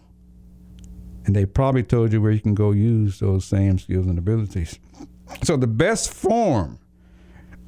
And 1.25 1.35
they 1.35 1.45
probably 1.45 1.83
told 1.83 2.13
you 2.13 2.21
where 2.21 2.31
you 2.31 2.39
can 2.39 2.55
go 2.55 2.71
use 2.71 3.19
those 3.19 3.45
same 3.45 3.77
skills 3.79 4.07
and 4.07 4.17
abilities. 4.17 4.79
So 5.43 5.55
the 5.55 5.65
best 5.65 6.13
form 6.13 6.77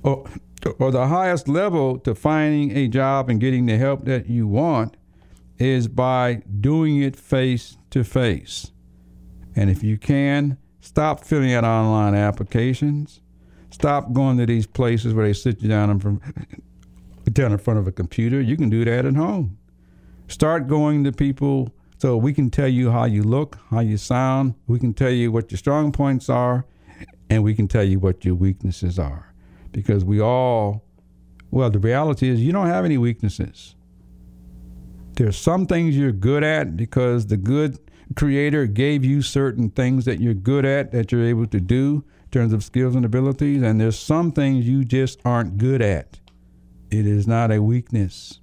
or, 0.04 0.26
or 0.80 0.92
the 0.92 1.08
highest 1.08 1.48
level 1.48 1.98
to 2.00 2.14
finding 2.14 2.76
a 2.76 2.90
job 2.90 3.30
and 3.30 3.40
getting 3.40 3.68
the 3.68 3.78
help 3.78 4.04
that 4.04 4.28
you 4.28 4.48
want 4.48 4.98
is 5.58 5.88
by 5.88 6.42
doing 6.60 7.02
it 7.02 7.16
face 7.16 7.78
to 7.92 8.04
face. 8.04 8.72
And 9.56 9.70
if 9.70 9.84
you 9.84 9.98
can, 9.98 10.58
stop 10.82 11.24
filling 11.24 11.54
out 11.54 11.64
online 11.64 12.16
applications. 12.16 13.22
Stop 13.70 14.14
going 14.14 14.38
to 14.38 14.46
these 14.46 14.68
places 14.68 15.14
where 15.14 15.26
they 15.26 15.34
sit 15.34 15.62
you 15.62 15.70
down 15.70 15.90
in 15.90 16.00
front, 16.00 16.22
down 17.34 17.52
in 17.52 17.58
front 17.58 17.80
of 17.80 17.88
a 17.88 17.92
computer. 17.92 18.42
You 18.42 18.58
can 18.58 18.70
do 18.70 18.84
that 18.86 19.06
at 19.06 19.16
home. 19.16 19.58
Start 20.34 20.68
going 20.68 21.04
to 21.04 21.12
people 21.12 21.72
so 22.00 22.18
we 22.18 22.34
can 22.34 22.50
tell 22.50 22.68
you 22.68 22.90
how 22.90 23.06
you 23.06 23.22
look, 23.22 23.60
how 23.70 23.82
you 23.82 23.98
sound. 23.98 24.56
We 24.66 24.80
can 24.80 24.92
tell 24.92 25.12
you 25.12 25.32
what 25.32 25.52
your 25.52 25.60
strong 25.60 25.92
points 25.92 26.28
are, 26.28 26.66
and 27.30 27.44
we 27.44 27.54
can 27.54 27.68
tell 27.68 27.84
you 27.84 28.00
what 28.00 28.26
your 28.26 28.34
weaknesses 28.34 28.98
are. 28.98 29.32
Because 29.72 30.04
we 30.04 30.20
all, 30.20 30.86
well, 31.52 31.70
the 31.70 31.78
reality 31.78 32.30
is 32.30 32.42
you 32.42 32.52
don't 32.52 32.66
have 32.66 32.84
any 32.84 32.98
weaknesses. 32.98 33.76
There's 35.18 35.38
some 35.38 35.68
things 35.68 35.96
you're 35.96 36.12
good 36.12 36.44
at 36.44 36.76
because 36.76 37.28
the 37.28 37.38
good 37.38 37.78
creator 38.16 38.66
gave 38.66 39.06
you 39.06 39.22
certain 39.22 39.70
things 39.70 40.06
that 40.06 40.20
you're 40.20 40.34
good 40.34 40.66
at 40.66 40.92
that 40.94 41.12
you're 41.12 41.28
able 41.28 41.46
to 41.46 41.60
do 41.60 42.04
in 42.24 42.30
terms 42.32 42.54
of 42.54 42.64
skills 42.64 42.96
and 42.96 43.06
abilities, 43.06 43.62
and 43.62 43.80
there's 43.80 44.00
some 44.00 44.32
things 44.32 44.68
you 44.68 44.84
just 44.84 45.20
aren't 45.24 45.60
good 45.60 45.84
at. 45.84 46.20
It 46.90 47.06
is 47.06 47.28
not 47.28 47.52
a 47.52 47.62
weakness. 47.62 48.40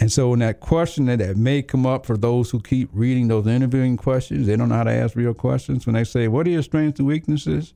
And 0.00 0.10
so, 0.10 0.32
in 0.32 0.38
that 0.38 0.60
question 0.60 1.04
that, 1.06 1.18
that 1.18 1.36
may 1.36 1.60
come 1.60 1.84
up 1.84 2.06
for 2.06 2.16
those 2.16 2.50
who 2.50 2.60
keep 2.60 2.88
reading 2.92 3.28
those 3.28 3.46
interviewing 3.46 3.98
questions, 3.98 4.46
they 4.46 4.56
don't 4.56 4.70
know 4.70 4.76
how 4.76 4.84
to 4.84 4.90
ask 4.90 5.14
real 5.14 5.34
questions. 5.34 5.86
When 5.86 5.94
they 5.94 6.04
say, 6.04 6.26
What 6.26 6.46
are 6.46 6.50
your 6.50 6.62
strengths 6.62 6.98
and 6.98 7.06
weaknesses? 7.06 7.74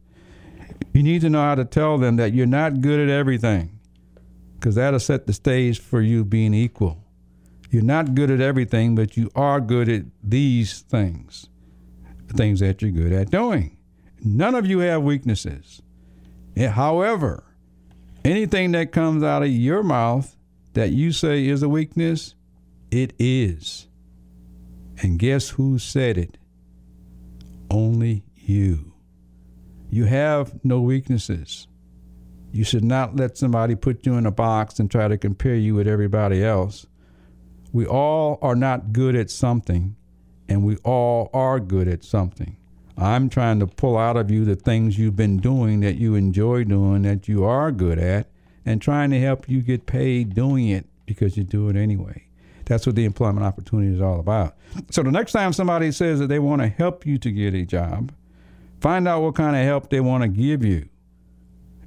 You 0.95 1.03
need 1.03 1.21
to 1.21 1.31
know 1.31 1.43
how 1.43 1.55
to 1.55 1.67
tell 1.67 1.99
them 1.99 2.17
that 2.17 2.33
you're 2.33 2.47
not 2.47 2.81
good 2.81 2.99
at 2.99 3.11
everything 3.11 3.79
because 4.55 4.77
that'll 4.77 5.01
set 5.01 5.27
the 5.27 5.33
stage 5.35 5.79
for 5.79 6.01
you 6.01 6.25
being 6.25 6.55
equal. 6.55 7.05
You're 7.71 7.83
not 7.83 8.15
good 8.15 8.31
at 8.31 8.41
everything, 8.41 8.95
but 8.95 9.17
you 9.17 9.31
are 9.35 9.61
good 9.61 9.91
at 9.91 10.05
these 10.23 10.81
things, 10.81 11.49
the 12.29 12.35
things 12.35 12.61
that 12.61 12.81
you're 12.81 12.91
good 12.91 13.13
at 13.13 13.31
doing. 13.31 13.77
None 14.25 14.55
of 14.55 14.65
you 14.65 14.79
have 14.79 15.03
weaknesses. 15.03 15.83
Yeah, 16.55 16.71
However, 16.71 17.45
anything 18.25 18.73
that 18.73 18.93
comes 18.93 19.23
out 19.23 19.43
of 19.43 19.51
your 19.51 19.83
mouth 19.83 20.35
that 20.75 20.91
you 20.91 21.13
say 21.13 21.47
is 21.47 21.63
a 21.63 21.69
weakness, 21.69 22.35
it 22.91 23.15
is. 23.19 23.89
And 25.03 25.19
guess 25.19 25.51
who 25.51 25.79
said 25.79 26.19
it? 26.19 26.39
Only 27.71 28.25
you. 28.37 28.93
You 29.91 30.05
have 30.05 30.65
no 30.65 30.81
weaknesses. 30.81 31.67
You 32.53 32.63
should 32.63 32.85
not 32.85 33.17
let 33.17 33.37
somebody 33.37 33.75
put 33.75 34.07
you 34.07 34.15
in 34.15 34.27
a 34.27 34.31
box 34.31 34.79
and 34.79 34.91
try 34.91 35.09
to 35.09 35.19
compare 35.19 35.57
you 35.57 35.75
with 35.75 35.89
everybody 35.89 36.45
else. 36.45 36.87
We 37.73 37.87
all 37.87 38.39
are 38.43 38.55
not 38.55 38.93
good 38.93 39.17
at 39.17 39.31
something, 39.31 39.97
and 40.49 40.65
we 40.65 40.77
all 40.85 41.31
are 41.33 41.59
good 41.59 41.89
at 41.89 42.05
something. 42.05 42.57
I'm 42.97 43.29
trying 43.29 43.59
to 43.59 43.67
pull 43.67 43.99
out 43.99 44.17
of 44.17 44.31
you 44.31 44.45
the 44.45 44.55
things 44.55 44.97
you've 44.99 45.17
been 45.17 45.39
doing 45.39 45.81
that 45.81 45.97
you 45.97 46.15
enjoy 46.15 46.63
doing, 46.63 47.03
that 47.03 47.27
you 47.27 47.45
are 47.45 47.73
good 47.73 47.99
at, 47.99 48.29
and 48.67 48.81
trying 48.81 49.11
to 49.11 49.21
help 49.21 49.49
you 49.49 49.61
get 49.61 49.87
paid 49.87 50.35
doing 50.35 50.69
it 50.69 50.87
because 51.07 51.37
you 51.37 51.45
do 51.45 51.69
it 51.69 51.77
anyway. 51.77 52.25
That's 52.65 52.87
what 52.87 52.97
the 52.97 53.05
employment 53.05 53.45
opportunity 53.45 53.95
is 53.95 54.01
all 54.01 54.21
about. 54.21 54.57
So 54.91 55.03
the 55.03 55.11
next 55.11 55.33
time 55.33 55.53
somebody 55.53 55.93
says 55.93 56.19
that 56.21 56.29
they 56.29 56.39
want 56.39 56.63
to 56.63 56.69
help 56.69 57.05
you 57.05 57.19
to 57.19 57.31
get 57.31 57.55
a 57.55 57.65
job, 57.65 58.13
find 58.81 59.07
out 59.07 59.23
what 59.23 59.35
kind 59.35 59.55
of 59.55 59.65
help 59.65 59.91
they 59.91 60.01
want 60.01 60.23
to 60.23 60.29
give 60.29 60.65
you 60.65 60.89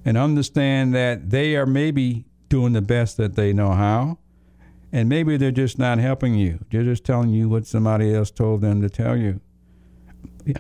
and 0.06 0.18
understand 0.18 0.94
that 0.94 1.32
they 1.32 1.56
are 1.56 1.66
maybe 1.66 2.26
doing 2.50 2.74
the 2.74 2.82
best 2.82 3.18
that 3.18 3.36
they 3.36 3.54
know 3.54 3.72
how. 3.72 4.20
And 4.94 5.10
maybe 5.10 5.36
they're 5.36 5.52
just 5.52 5.78
not 5.78 5.98
helping 5.98 6.36
you. 6.36 6.64
They're 6.72 6.84
just 6.84 7.04
telling 7.04 7.30
you 7.30 7.50
what 7.50 7.68
somebody 7.68 8.16
else 8.16 8.32
told 8.32 8.62
them 8.62 8.82
to 8.82 8.90
tell 8.90 9.18
you. 9.18 9.42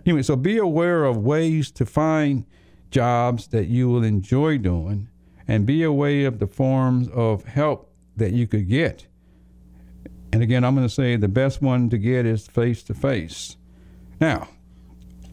anyway, 0.06 0.22
so 0.22 0.36
be 0.36 0.58
aware 0.58 1.06
of 1.06 1.18
ways 1.18 1.72
to 1.72 1.86
find 1.86 2.46
jobs 2.92 3.48
that 3.48 3.68
you 3.68 3.88
will 3.90 4.04
enjoy 4.04 4.58
doing, 4.58 5.08
and 5.48 5.66
be 5.66 5.84
aware 5.84 6.28
of 6.28 6.40
the 6.40 6.48
forms 6.48 7.08
of 7.10 7.46
help 7.46 7.92
that 8.16 8.34
you 8.34 8.48
could 8.48 8.68
get. 8.68 9.08
And 10.34 10.44
again, 10.44 10.64
I'm 10.64 10.76
going 10.76 10.88
to 10.88 10.94
say 10.94 11.16
the 11.16 11.28
best 11.28 11.62
one 11.62 11.90
to 11.90 11.98
get 11.98 12.26
is 12.26 12.48
face 12.48 12.84
to 12.84 12.94
face. 12.94 13.56
Now, 14.20 14.50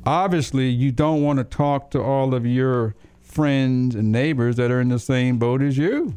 obviously, 0.07 0.69
you 0.69 0.93
don't 0.93 1.23
want 1.23 1.39
to 1.39 1.45
talk 1.45 1.91
to 1.93 2.01
all 2.01 2.35
of 2.35 2.47
your 2.47 2.95
friends 3.21 3.95
and 3.95 4.13
neighbors 4.13 4.57
that 4.57 4.71
are 4.71 4.81
in 4.81 4.89
the 4.89 4.99
same 4.99 5.39
boat 5.39 5.63
as 5.63 5.77
you. 5.77 6.15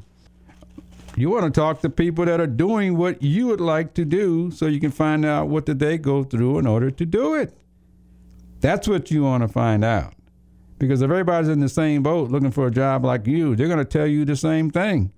You 1.16 1.32
want 1.32 1.46
to 1.46 1.60
talk 1.60 1.82
to 1.82 1.90
people 1.90 2.26
that 2.26 2.40
are 2.40 2.46
doing 2.46 2.96
what 2.96 3.24
you 3.24 3.48
would 3.48 3.60
like 3.60 3.96
to 3.96 4.06
do 4.06 4.52
so 4.52 4.68
you 4.68 4.80
can 4.80 4.92
find 4.92 5.26
out 5.26 5.48
what 5.48 5.66
did 5.66 5.80
they 5.80 5.98
go 5.98 6.24
through 6.24 6.60
in 6.60 6.68
order 6.68 6.92
to 6.92 7.06
do 7.08 7.34
it. 7.34 7.58
That's 8.60 8.88
what 8.88 9.10
you 9.10 9.24
want 9.24 9.42
to 9.42 9.48
find 9.48 9.84
out. 9.84 10.14
Because 10.80 11.02
if 11.02 11.10
everybody's 11.10 11.50
in 11.50 11.60
the 11.60 11.70
same 11.70 12.04
boat 12.04 12.30
looking 12.30 12.52
for 12.52 12.68
a 12.68 12.72
job 12.72 13.04
like 13.04 13.26
you, 13.26 13.56
they're 13.56 13.68
going 13.68 13.80
to 13.80 13.86
tell 13.86 14.08
you 14.08 14.26
the 14.26 14.36
same 14.36 14.70
thing. 14.70 15.12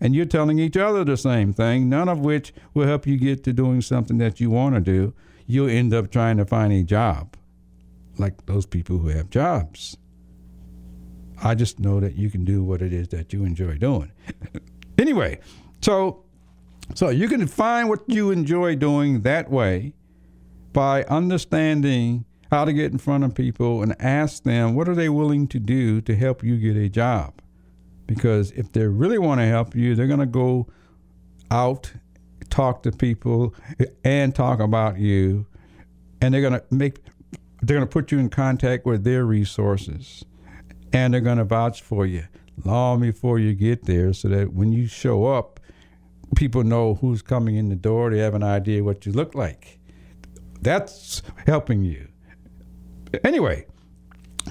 And 0.00 0.14
you're 0.14 0.26
telling 0.26 0.58
each 0.58 0.76
other 0.76 1.04
the 1.04 1.16
same 1.16 1.52
thing, 1.52 1.88
none 1.88 2.08
of 2.08 2.20
which 2.20 2.52
will 2.74 2.86
help 2.86 3.06
you 3.06 3.16
get 3.16 3.44
to 3.44 3.52
doing 3.52 3.80
something 3.80 4.18
that 4.18 4.40
you 4.40 4.50
want 4.50 4.74
to 4.74 4.80
do. 4.80 5.14
You'll 5.46 5.70
end 5.70 5.94
up 5.94 6.10
trying 6.10 6.36
to 6.38 6.44
find 6.44 6.72
a 6.72 6.82
job 6.82 7.36
like 8.18 8.46
those 8.46 8.66
people 8.66 8.98
who 8.98 9.08
have 9.08 9.30
jobs. 9.30 9.96
I 11.42 11.54
just 11.54 11.78
know 11.78 12.00
that 12.00 12.16
you 12.16 12.30
can 12.30 12.44
do 12.44 12.64
what 12.64 12.82
it 12.82 12.92
is 12.92 13.08
that 13.08 13.32
you 13.32 13.44
enjoy 13.44 13.78
doing. 13.78 14.10
anyway, 14.98 15.38
so 15.80 16.24
so 16.94 17.10
you 17.10 17.28
can 17.28 17.46
find 17.46 17.88
what 17.88 18.00
you 18.08 18.30
enjoy 18.30 18.74
doing 18.74 19.20
that 19.20 19.50
way 19.50 19.94
by 20.72 21.04
understanding 21.04 22.24
how 22.50 22.64
to 22.64 22.72
get 22.72 22.92
in 22.92 22.98
front 22.98 23.24
of 23.24 23.34
people 23.34 23.82
and 23.82 23.94
ask 24.00 24.42
them 24.42 24.74
what 24.74 24.88
are 24.88 24.94
they 24.94 25.08
willing 25.08 25.46
to 25.48 25.58
do 25.58 26.00
to 26.02 26.16
help 26.16 26.42
you 26.42 26.56
get 26.56 26.76
a 26.76 26.88
job. 26.88 27.34
Because 28.06 28.52
if 28.52 28.72
they 28.72 28.86
really 28.86 29.18
want 29.18 29.40
to 29.40 29.46
help 29.46 29.74
you, 29.74 29.94
they're 29.94 30.06
going 30.06 30.18
to 30.18 30.26
go 30.26 30.66
out, 31.50 31.92
talk 32.48 32.82
to 32.84 32.92
people, 32.92 33.54
and 34.02 34.34
talk 34.34 34.60
about 34.60 34.98
you, 34.98 35.46
and 36.20 36.32
they're 36.32 36.40
going 36.40 36.54
to 36.54 36.64
make 36.70 37.00
they're 37.60 37.76
going 37.76 37.86
to 37.86 37.92
put 37.92 38.12
you 38.12 38.18
in 38.18 38.30
contact 38.30 38.86
with 38.86 39.04
their 39.04 39.24
resources, 39.24 40.24
and 40.92 41.12
they're 41.12 41.20
going 41.20 41.38
to 41.38 41.44
vouch 41.44 41.82
for 41.82 42.06
you 42.06 42.24
long 42.64 43.00
before 43.00 43.38
you 43.38 43.54
get 43.54 43.84
there, 43.84 44.12
so 44.12 44.28
that 44.28 44.52
when 44.52 44.72
you 44.72 44.86
show 44.86 45.26
up, 45.26 45.60
people 46.36 46.64
know 46.64 46.94
who's 46.94 47.22
coming 47.22 47.56
in 47.56 47.68
the 47.68 47.76
door. 47.76 48.10
They 48.10 48.18
have 48.18 48.34
an 48.34 48.42
idea 48.42 48.84
what 48.84 49.06
you 49.06 49.12
look 49.12 49.34
like. 49.34 49.78
That's 50.60 51.22
helping 51.46 51.84
you. 51.84 52.07
Anyway, 53.24 53.66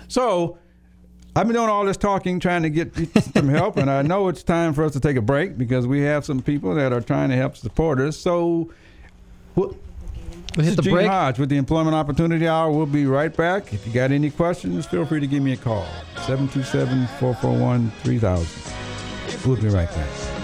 so 0.07 0.57
I've 1.35 1.45
been 1.47 1.55
doing 1.55 1.69
all 1.69 1.85
this 1.85 1.97
talking, 1.97 2.39
trying 2.39 2.63
to 2.63 2.69
get 2.69 2.91
some 3.33 3.47
help, 3.47 3.77
and 3.77 3.89
I 3.91 4.01
know 4.01 4.27
it's 4.27 4.43
time 4.43 4.73
for 4.73 4.83
us 4.83 4.93
to 4.93 4.99
take 4.99 5.17
a 5.17 5.21
break 5.21 5.57
because 5.57 5.85
we 5.85 6.01
have 6.01 6.25
some 6.25 6.41
people 6.41 6.73
that 6.75 6.91
are 6.91 7.01
trying 7.01 7.29
to 7.29 7.35
help 7.35 7.55
support 7.57 7.99
us. 7.99 8.17
So, 8.17 8.71
we'll, 9.55 9.69
We 9.69 9.75
this 10.55 10.65
hit 10.65 10.69
is 10.71 10.75
the 10.77 10.81
Gene 10.81 10.93
break. 10.93 11.07
Hodge 11.07 11.37
with 11.37 11.49
the 11.49 11.57
Employment 11.57 11.95
Opportunity 11.95 12.47
Hour. 12.47 12.71
We'll 12.71 12.87
be 12.87 13.05
right 13.05 13.35
back. 13.35 13.71
If 13.73 13.85
you 13.85 13.93
got 13.93 14.11
any 14.11 14.31
questions, 14.31 14.85
feel 14.87 15.05
free 15.05 15.19
to 15.19 15.27
give 15.27 15.43
me 15.43 15.53
a 15.53 15.57
call 15.57 15.85
727 16.25 17.05
441 17.19 17.91
3000. 18.03 18.73
We'll 19.45 19.61
be 19.61 19.67
right 19.67 19.89
back. 19.89 20.36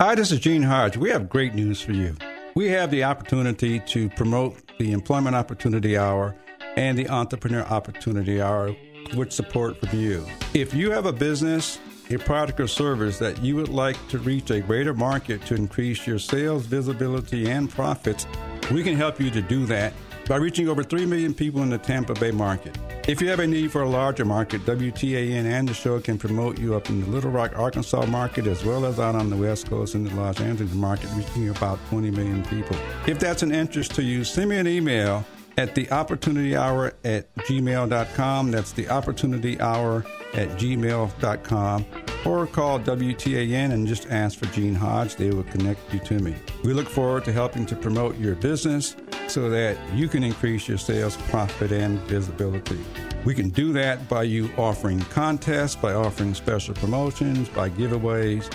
Hi, 0.00 0.14
this 0.14 0.30
is 0.30 0.38
Gene 0.38 0.62
Hodge. 0.62 0.96
We 0.96 1.10
have 1.10 1.28
great 1.28 1.56
news 1.56 1.80
for 1.80 1.90
you. 1.90 2.14
We 2.54 2.68
have 2.68 2.92
the 2.92 3.02
opportunity 3.02 3.80
to 3.80 4.08
promote 4.10 4.56
the 4.78 4.92
Employment 4.92 5.34
Opportunity 5.34 5.98
Hour 5.98 6.36
and 6.76 6.96
the 6.96 7.08
Entrepreneur 7.08 7.62
Opportunity 7.62 8.40
Hour 8.40 8.76
with 9.16 9.32
support 9.32 9.80
from 9.80 9.98
you. 9.98 10.24
If 10.54 10.72
you 10.72 10.92
have 10.92 11.06
a 11.06 11.12
business, 11.12 11.80
a 12.10 12.16
product 12.16 12.60
or 12.60 12.68
service 12.68 13.18
that 13.18 13.42
you 13.42 13.56
would 13.56 13.70
like 13.70 13.96
to 14.10 14.20
reach 14.20 14.52
a 14.52 14.60
greater 14.60 14.94
market 14.94 15.44
to 15.46 15.56
increase 15.56 16.06
your 16.06 16.20
sales, 16.20 16.66
visibility, 16.66 17.50
and 17.50 17.68
profits, 17.68 18.24
we 18.70 18.84
can 18.84 18.94
help 18.94 19.18
you 19.18 19.32
to 19.32 19.42
do 19.42 19.66
that 19.66 19.92
by 20.28 20.36
reaching 20.36 20.68
over 20.68 20.84
3 20.84 21.06
million 21.06 21.32
people 21.32 21.62
in 21.62 21.70
the 21.70 21.78
Tampa 21.78 22.12
Bay 22.14 22.30
market. 22.30 22.76
If 23.08 23.22
you 23.22 23.28
have 23.30 23.40
a 23.40 23.46
need 23.46 23.72
for 23.72 23.82
a 23.82 23.88
larger 23.88 24.26
market, 24.26 24.60
WTAN 24.66 25.46
and 25.46 25.66
the 25.66 25.72
show 25.72 25.98
can 25.98 26.18
promote 26.18 26.58
you 26.58 26.74
up 26.74 26.90
in 26.90 27.00
the 27.00 27.06
Little 27.06 27.30
Rock, 27.30 27.52
Arkansas 27.56 28.04
market 28.04 28.46
as 28.46 28.62
well 28.62 28.84
as 28.84 29.00
out 29.00 29.14
on 29.14 29.30
the 29.30 29.36
West 29.36 29.70
Coast 29.70 29.94
in 29.94 30.04
the 30.04 30.14
Los 30.14 30.38
Angeles 30.40 30.74
market, 30.74 31.08
reaching 31.14 31.48
about 31.48 31.78
20 31.88 32.10
million 32.10 32.44
people. 32.44 32.76
If 33.06 33.18
that's 33.18 33.42
an 33.42 33.52
interest 33.52 33.94
to 33.94 34.02
you, 34.02 34.22
send 34.24 34.50
me 34.50 34.58
an 34.58 34.68
email 34.68 35.24
at 35.58 35.74
the 35.74 35.90
opportunity 35.90 36.56
hour 36.56 36.94
at 37.04 37.34
gmail.com. 37.34 38.50
That's 38.52 38.72
the 38.72 38.88
opportunity 38.88 39.60
hour 39.60 40.06
at 40.34 40.48
gmail.com. 40.50 41.86
Or 42.24 42.46
call 42.46 42.80
WTAN 42.80 43.72
and 43.72 43.86
just 43.86 44.08
ask 44.08 44.38
for 44.38 44.46
Gene 44.46 44.74
Hodge. 44.74 45.16
They 45.16 45.30
will 45.30 45.44
connect 45.44 45.92
you 45.92 45.98
to 46.00 46.14
me. 46.20 46.34
We 46.62 46.72
look 46.72 46.88
forward 46.88 47.24
to 47.24 47.32
helping 47.32 47.66
to 47.66 47.76
promote 47.76 48.16
your 48.18 48.36
business 48.36 48.96
so 49.26 49.50
that 49.50 49.76
you 49.94 50.08
can 50.08 50.22
increase 50.22 50.68
your 50.68 50.78
sales, 50.78 51.16
profit, 51.28 51.72
and 51.72 51.98
visibility. 52.02 52.78
We 53.24 53.34
can 53.34 53.48
do 53.48 53.72
that 53.72 54.08
by 54.08 54.22
you 54.24 54.50
offering 54.56 55.00
contests, 55.00 55.74
by 55.74 55.92
offering 55.92 56.34
special 56.34 56.74
promotions, 56.74 57.48
by 57.48 57.70
giveaways. 57.70 58.52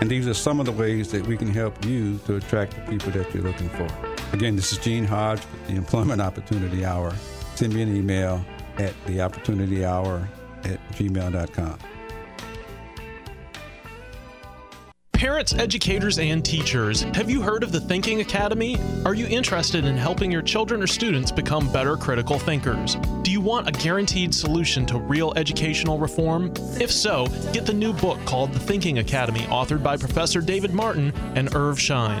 And 0.00 0.08
these 0.08 0.28
are 0.28 0.34
some 0.34 0.60
of 0.60 0.66
the 0.66 0.72
ways 0.72 1.10
that 1.10 1.26
we 1.26 1.36
can 1.36 1.48
help 1.48 1.84
you 1.84 2.18
to 2.26 2.36
attract 2.36 2.74
the 2.76 2.92
people 2.92 3.10
that 3.12 3.32
you're 3.34 3.42
looking 3.42 3.68
for. 3.70 4.13
Again, 4.34 4.56
this 4.56 4.72
is 4.72 4.78
Gene 4.78 5.04
Hodge 5.04 5.38
with 5.38 5.68
the 5.68 5.76
Employment 5.76 6.20
Opportunity 6.20 6.84
Hour. 6.84 7.14
Send 7.54 7.72
me 7.72 7.82
an 7.82 7.96
email 7.96 8.44
at 8.78 8.92
the 9.06 9.20
opportunity 9.20 9.84
hour 9.84 10.28
at 10.64 10.80
gmail.com. 10.94 11.78
Parents, 15.12 15.54
educators, 15.54 16.18
and 16.18 16.44
teachers, 16.44 17.02
have 17.02 17.30
you 17.30 17.42
heard 17.42 17.62
of 17.62 17.70
the 17.70 17.78
Thinking 17.78 18.22
Academy? 18.22 18.76
Are 19.06 19.14
you 19.14 19.28
interested 19.28 19.84
in 19.84 19.96
helping 19.96 20.32
your 20.32 20.42
children 20.42 20.82
or 20.82 20.88
students 20.88 21.30
become 21.30 21.72
better 21.72 21.96
critical 21.96 22.36
thinkers? 22.36 22.96
Do 23.22 23.30
you 23.30 23.40
want 23.40 23.68
a 23.68 23.72
guaranteed 23.72 24.34
solution 24.34 24.84
to 24.86 24.98
real 24.98 25.32
educational 25.36 25.96
reform? 25.96 26.52
If 26.80 26.90
so, 26.90 27.28
get 27.52 27.66
the 27.66 27.72
new 27.72 27.92
book 27.92 28.18
called 28.24 28.52
The 28.52 28.58
Thinking 28.58 28.98
Academy, 28.98 29.42
authored 29.42 29.84
by 29.84 29.96
Professor 29.96 30.40
David 30.40 30.74
Martin 30.74 31.12
and 31.36 31.54
Irv 31.54 31.80
Schein. 31.80 32.20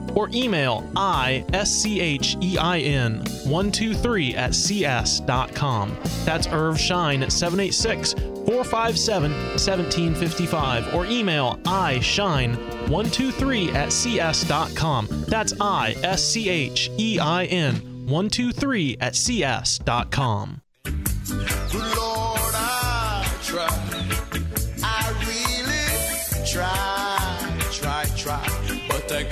or 0.15 0.29
email 0.33 0.81
ISCHEIN 0.95 1.45
123 3.45 4.35
at 4.35 4.53
cs.com. 4.53 5.97
That's 6.25 6.47
Irv 6.47 6.77
Schein 6.79 7.23
at 7.23 7.31
786 7.31 8.13
457 8.13 9.31
1755 9.31 10.93
or 10.93 11.05
email 11.05 11.55
ischein123 11.63 13.73
at 13.73 13.91
cs.com. 13.91 15.07
That's 15.27 15.53
I 15.59 15.95
S 16.03 16.23
C 16.23 16.47
H 16.49 16.91
E 16.97 17.17
I 17.19 17.45
N 17.45 17.75
123 18.07 18.97
at 18.99 19.15
cs.com. 19.15 20.61
Try. 26.51 27.39
Try, 27.71 28.03
try, 28.17 28.60
pick 29.11 29.31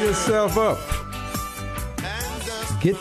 yourself 0.00 0.58
up. 0.58 0.78
Get 2.80 2.96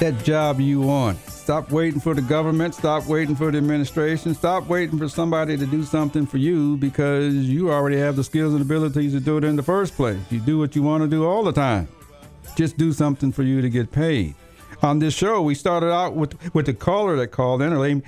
that 0.00 0.24
job 0.24 0.60
you 0.60 0.80
want. 0.80 1.18
Stop 1.28 1.70
waiting 1.70 2.00
for 2.00 2.14
the 2.14 2.22
government. 2.22 2.74
Stop 2.74 3.06
waiting 3.06 3.36
for 3.36 3.50
the 3.50 3.58
administration. 3.58 4.34
Stop 4.34 4.66
waiting 4.66 4.98
for 4.98 5.08
somebody 5.08 5.56
to 5.56 5.64
do 5.64 5.82
something 5.82 6.26
for 6.26 6.38
you 6.38 6.76
because 6.76 7.34
you 7.34 7.70
already 7.70 7.96
have 7.96 8.16
the 8.16 8.24
skills 8.24 8.52
and 8.52 8.60
abilities 8.60 9.12
to 9.12 9.20
do 9.20 9.38
it 9.38 9.44
in 9.44 9.56
the 9.56 9.62
first 9.62 9.94
place. 9.94 10.18
You 10.30 10.40
do 10.40 10.58
what 10.58 10.76
you 10.76 10.82
want 10.82 11.04
to 11.04 11.08
do 11.08 11.24
all 11.24 11.42
the 11.42 11.52
time. 11.52 11.88
Just 12.56 12.76
do 12.76 12.92
something 12.92 13.32
for 13.32 13.44
you 13.44 13.62
to 13.62 13.70
get 13.70 13.92
paid. 13.92 14.34
On 14.82 14.98
this 14.98 15.14
show, 15.14 15.40
we 15.42 15.54
started 15.54 15.90
out 15.90 16.14
with 16.14 16.54
with 16.54 16.66
the 16.66 16.74
caller 16.74 17.16
that 17.16 17.28
called 17.28 17.62
in. 17.62 17.72
Her 17.72 17.78
name, 17.78 18.02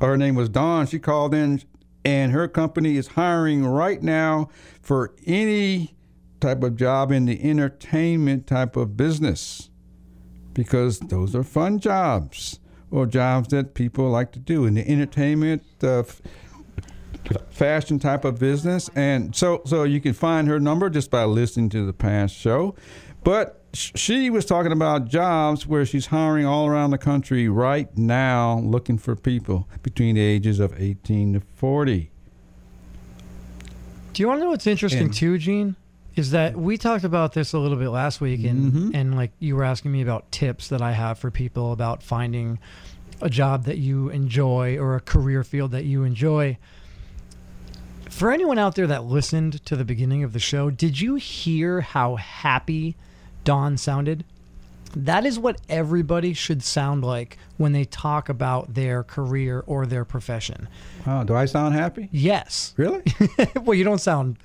her 0.00 0.16
name 0.16 0.34
was 0.34 0.48
Dawn. 0.48 0.86
She 0.86 0.98
called 0.98 1.34
in, 1.34 1.62
and 2.04 2.32
her 2.32 2.48
company 2.48 2.96
is 2.96 3.08
hiring 3.08 3.64
right 3.64 4.02
now 4.02 4.48
for 4.80 5.14
any 5.26 5.94
type 6.40 6.62
of 6.62 6.76
job 6.76 7.12
in 7.12 7.26
the 7.26 7.42
entertainment 7.42 8.46
type 8.46 8.76
of 8.76 8.96
business 8.96 9.70
because 10.54 10.98
those 10.98 11.34
are 11.34 11.44
fun 11.44 11.78
jobs 11.78 12.58
or 12.90 13.06
jobs 13.06 13.48
that 13.48 13.74
people 13.74 14.10
like 14.10 14.32
to 14.32 14.38
do 14.38 14.66
in 14.66 14.74
the 14.74 14.86
entertainment 14.88 15.62
uh, 15.82 16.02
fashion 17.50 17.98
type 17.98 18.24
of 18.24 18.38
business. 18.38 18.90
And 18.94 19.34
so 19.34 19.62
so 19.64 19.84
you 19.84 20.00
can 20.00 20.12
find 20.12 20.48
her 20.48 20.60
number 20.60 20.90
just 20.90 21.10
by 21.10 21.24
listening 21.24 21.68
to 21.70 21.86
the 21.86 21.92
past 21.92 22.34
show 22.34 22.74
but 23.24 23.60
she 23.74 24.28
was 24.30 24.44
talking 24.44 24.72
about 24.72 25.08
jobs 25.08 25.66
where 25.66 25.86
she's 25.86 26.06
hiring 26.06 26.44
all 26.44 26.66
around 26.66 26.90
the 26.90 26.98
country 26.98 27.48
right 27.48 27.96
now 27.96 28.58
looking 28.58 28.98
for 28.98 29.16
people 29.16 29.66
between 29.82 30.14
the 30.16 30.20
ages 30.20 30.60
of 30.60 30.74
18 30.80 31.34
to 31.34 31.40
40 31.40 32.10
Do 34.12 34.22
you 34.22 34.28
want 34.28 34.40
to 34.40 34.44
know 34.44 34.50
what's 34.50 34.66
interesting 34.66 35.04
And- 35.04 35.14
too, 35.14 35.38
Gene? 35.38 35.76
Is 36.14 36.32
that 36.32 36.54
we 36.58 36.76
talked 36.76 37.04
about 37.04 37.32
this 37.32 37.54
a 37.54 37.58
little 37.58 37.78
bit 37.78 37.88
last 37.88 38.20
week, 38.20 38.44
and 38.44 38.70
Mhm. 38.70 38.90
and 38.94 39.16
like 39.16 39.32
you 39.38 39.56
were 39.56 39.64
asking 39.64 39.92
me 39.92 40.02
about 40.02 40.30
tips 40.30 40.68
that 40.68 40.82
I 40.82 40.92
have 40.92 41.18
for 41.18 41.30
people 41.30 41.72
about 41.72 42.02
finding 42.02 42.58
a 43.22 43.30
job 43.30 43.64
that 43.64 43.78
you 43.78 44.10
enjoy 44.10 44.76
or 44.76 44.94
a 44.94 45.00
career 45.00 45.42
field 45.42 45.70
that 45.70 45.86
you 45.86 46.02
enjoy. 46.04 46.58
For 48.10 48.30
anyone 48.30 48.58
out 48.58 48.74
there 48.74 48.86
that 48.86 49.04
listened 49.04 49.64
to 49.64 49.74
the 49.74 49.86
beginning 49.86 50.22
of 50.22 50.34
the 50.34 50.38
show, 50.38 50.68
did 50.68 51.00
you 51.00 51.14
hear 51.14 51.80
how 51.80 52.16
happy 52.16 52.94
Dawn 53.44 53.76
sounded? 53.76 54.24
That 54.94 55.24
is 55.24 55.38
what 55.38 55.58
everybody 55.70 56.34
should 56.34 56.62
sound 56.62 57.02
like 57.02 57.38
when 57.56 57.72
they 57.72 57.84
talk 57.86 58.28
about 58.28 58.74
their 58.74 59.02
career 59.02 59.64
or 59.66 59.86
their 59.86 60.04
profession. 60.04 60.68
wow 61.06 61.22
do 61.24 61.34
i 61.34 61.46
sound 61.46 61.72
happy 61.74 62.10
Yes. 62.12 62.74
really 62.76 63.02
well, 63.64 63.72
you 63.74 63.84
don't 63.84 64.00
sound 64.00 64.36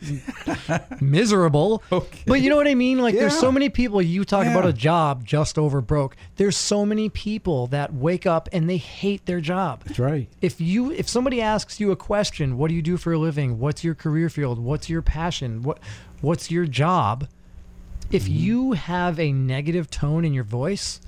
miserable. 1.02 1.84
Okay. 1.92 2.20
But 2.26 2.42
you 2.42 2.50
know 2.50 2.56
what 2.56 2.68
I 2.68 2.76
mean? 2.76 3.00
Like, 3.00 3.16
there's 3.16 3.38
so 3.38 3.52
many 3.52 3.70
people, 3.70 4.02
you 4.02 4.24
talk 4.24 4.46
about 4.46 4.66
a 4.66 4.74
job 4.74 5.26
just 5.26 5.58
over 5.58 5.82
broke. 5.82 6.16
There's 6.36 6.58
so 6.58 6.86
many 6.86 7.10
people 7.10 7.68
that 7.68 7.94
wake 7.94 8.26
up 8.26 8.48
and 8.52 8.70
they 8.70 8.78
hate 8.78 9.26
their 9.26 9.42
job. 9.42 9.84
that's 9.86 10.00
right 10.00 10.28
If 10.42 10.60
you 10.62 10.92
if 10.92 11.08
somebody 11.10 11.42
asks 11.42 11.80
you 11.80 11.92
a 11.92 11.96
question, 11.96 12.58
what 12.58 12.70
do 12.70 12.76
you 12.76 12.82
do 12.82 12.98
for 12.98 13.14
a 13.14 13.18
living? 13.18 13.60
What's 13.60 13.84
your 13.84 13.96
career 13.96 14.30
field? 14.30 14.60
What's 14.60 14.90
your 14.90 15.02
passion? 15.02 15.62
What 15.64 15.80
what's 16.22 16.52
your 16.52 16.66
job? 16.66 17.28
If 18.12 18.24
Mm-hmm. 18.24 18.34
you 18.34 18.72
have 18.74 19.20
a 19.20 19.32
negative 19.32 19.90
tone 19.90 20.24
in 20.26 20.34
your 20.34 20.44
voice, 20.46 21.02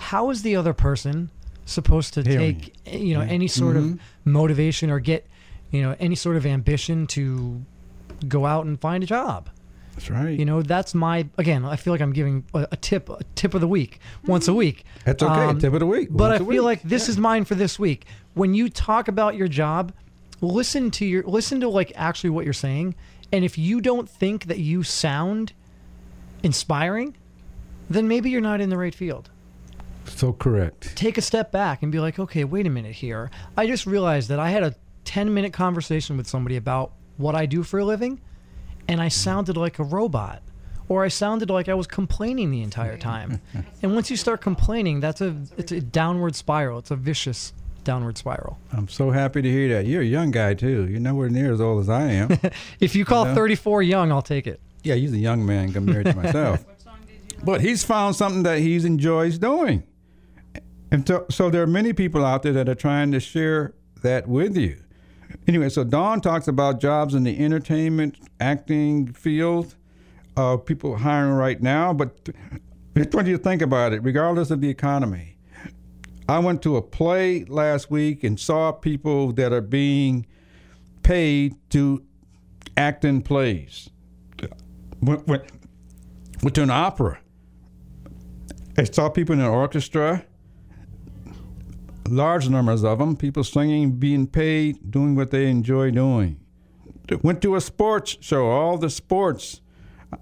how 0.00 0.30
is 0.30 0.42
the 0.42 0.56
other 0.56 0.72
person 0.74 1.30
supposed 1.66 2.12
to 2.14 2.22
Hearing 2.22 2.60
take 2.60 2.74
you 3.02 3.14
know 3.14 3.22
any 3.22 3.48
sort 3.48 3.76
of 3.76 3.84
Mm-hmm. 3.84 4.30
motivation 4.32 4.90
or 4.90 5.00
get 5.00 5.26
you 5.70 5.82
know 5.82 5.96
any 5.98 6.14
sort 6.14 6.36
of 6.36 6.44
ambition 6.46 7.06
to 7.08 7.62
go 8.28 8.44
out 8.46 8.66
and 8.66 8.78
find 8.80 9.02
a 9.02 9.06
job? 9.06 9.48
that's 9.94 10.10
right 10.10 10.36
You 10.38 10.44
know, 10.44 10.60
that's 10.60 10.92
my 10.94 11.26
again. 11.38 11.64
I 11.64 11.76
feel 11.76 11.92
like 11.94 12.00
I'm 12.00 12.12
giving 12.12 12.44
a, 12.52 12.66
a 12.72 12.76
tip, 12.76 13.08
a 13.08 13.20
tip 13.36 13.54
of 13.54 13.60
the 13.60 13.68
week, 13.68 14.00
once 14.26 14.48
a 14.48 14.54
week. 14.54 14.84
That's 15.04 15.22
okay. 15.22 15.32
Um, 15.44 15.58
Tip 15.60 15.72
of 15.72 15.80
the 15.80 15.86
week. 15.86 16.08
But 16.10 16.32
I 16.32 16.38
feel 16.38 16.46
week. 16.48 16.60
like 16.62 16.82
this 16.82 17.08
is 17.08 17.16
mine 17.16 17.44
for 17.44 17.54
this 17.54 17.78
week. 17.78 18.04
When 18.34 18.54
you 18.54 18.68
talk 18.68 19.06
about 19.08 19.36
your 19.36 19.46
job, 19.48 19.92
listen 20.40 20.90
to 20.92 21.06
your 21.06 21.22
listen 21.22 21.60
to 21.60 21.68
like 21.68 21.92
actually 21.94 22.30
what 22.30 22.44
you're 22.44 22.52
saying, 22.52 22.94
and 23.32 23.44
if 23.44 23.56
you 23.56 23.80
don't 23.80 24.08
think 24.10 24.46
that 24.46 24.58
you 24.58 24.82
sound 24.82 25.52
inspiring, 26.44 27.16
then 27.90 28.06
maybe 28.06 28.30
you're 28.30 28.40
not 28.40 28.60
in 28.60 28.68
the 28.68 28.78
right 28.78 28.94
field. 28.94 29.30
so 30.06 30.32
correct 30.32 30.94
Take 30.96 31.16
a 31.18 31.22
step 31.22 31.50
back 31.50 31.82
and 31.82 31.90
be 31.90 31.98
like, 31.98 32.18
okay, 32.18 32.44
wait 32.44 32.66
a 32.66 32.70
minute 32.70 32.94
here. 32.94 33.30
I 33.56 33.66
just 33.66 33.86
realized 33.86 34.28
that 34.28 34.38
I 34.38 34.50
had 34.50 34.62
a 34.62 34.74
10 35.04 35.32
minute 35.34 35.52
conversation 35.52 36.16
with 36.16 36.26
somebody 36.26 36.56
about 36.56 36.92
what 37.16 37.34
I 37.34 37.46
do 37.46 37.62
for 37.62 37.78
a 37.78 37.84
living, 37.84 38.20
and 38.88 39.00
I 39.00 39.08
sounded 39.08 39.56
like 39.56 39.78
a 39.78 39.84
robot. 39.84 40.42
Or 40.86 41.02
I 41.02 41.08
sounded 41.08 41.48
like 41.48 41.70
I 41.70 41.74
was 41.74 41.86
complaining 41.86 42.50
the 42.50 42.60
entire 42.60 42.98
time. 42.98 43.40
and 43.82 43.94
once 43.94 44.10
you 44.10 44.18
start 44.18 44.42
complaining, 44.42 45.00
that's 45.00 45.22
a 45.22 45.34
it's 45.56 45.72
a 45.72 45.80
downward 45.80 46.36
spiral. 46.36 46.78
It's 46.78 46.90
a 46.90 46.96
vicious 46.96 47.54
downward 47.84 48.18
spiral. 48.18 48.58
I'm 48.70 48.88
so 48.88 49.10
happy 49.10 49.40
to 49.40 49.50
hear 49.50 49.68
that. 49.74 49.86
You're 49.86 50.02
a 50.02 50.04
young 50.04 50.30
guy 50.30 50.52
too. 50.52 50.86
You're 50.86 51.00
nowhere 51.00 51.30
near 51.30 51.54
as 51.54 51.60
old 51.60 51.80
as 51.80 51.88
I 51.88 52.02
am. 52.10 52.38
If 52.80 52.94
you 52.94 53.06
call 53.06 53.24
know? 53.24 53.34
34 53.34 53.82
young, 53.82 54.12
I'll 54.12 54.20
take 54.20 54.46
it. 54.46 54.60
Yeah, 54.84 54.94
he's 54.94 55.12
a 55.12 55.18
young 55.18 55.44
man 55.44 55.72
compared 55.72 56.06
to 56.06 56.14
myself. 56.14 56.64
But 57.42 57.60
he's 57.60 57.84
found 57.84 58.16
something 58.16 58.42
that 58.44 58.60
he 58.60 58.74
enjoys 58.76 59.36
doing. 59.36 59.82
And 60.90 61.06
so, 61.06 61.26
so 61.28 61.50
there 61.50 61.62
are 61.62 61.66
many 61.66 61.92
people 61.92 62.24
out 62.24 62.42
there 62.42 62.54
that 62.54 62.70
are 62.70 62.74
trying 62.74 63.12
to 63.12 63.20
share 63.20 63.74
that 64.02 64.26
with 64.26 64.56
you. 64.56 64.80
Anyway, 65.46 65.68
so 65.68 65.84
Dawn 65.84 66.22
talks 66.22 66.48
about 66.48 66.80
jobs 66.80 67.14
in 67.14 67.24
the 67.24 67.38
entertainment, 67.38 68.16
acting 68.40 69.12
field, 69.12 69.74
uh, 70.38 70.56
people 70.56 70.96
hiring 70.96 71.34
right 71.34 71.60
now. 71.60 71.92
But 71.92 72.30
just 72.96 73.12
want 73.12 73.26
you 73.26 73.36
to 73.36 73.42
think 73.42 73.60
about 73.60 73.92
it, 73.92 74.02
regardless 74.02 74.50
of 74.50 74.60
the 74.62 74.70
economy. 74.70 75.36
I 76.28 76.38
went 76.38 76.62
to 76.62 76.76
a 76.76 76.82
play 76.82 77.44
last 77.44 77.90
week 77.90 78.24
and 78.24 78.40
saw 78.40 78.72
people 78.72 79.32
that 79.32 79.52
are 79.52 79.60
being 79.60 80.26
paid 81.02 81.56
to 81.70 82.02
act 82.76 83.04
in 83.04 83.20
plays. 83.20 83.90
Went, 85.04 85.26
went, 85.26 85.44
went 86.42 86.54
to 86.54 86.62
an 86.62 86.70
opera. 86.70 87.18
I 88.78 88.84
saw 88.84 89.08
people 89.08 89.34
in 89.34 89.40
an 89.40 89.46
orchestra, 89.46 90.24
large 92.08 92.48
numbers 92.48 92.84
of 92.84 92.98
them, 92.98 93.16
people 93.16 93.44
singing, 93.44 93.92
being 93.92 94.26
paid, 94.26 94.90
doing 94.90 95.14
what 95.14 95.30
they 95.30 95.48
enjoy 95.48 95.90
doing. 95.90 96.40
Went 97.22 97.42
to 97.42 97.54
a 97.54 97.60
sports 97.60 98.16
show, 98.20 98.46
all 98.46 98.78
the 98.78 98.88
sports 98.88 99.60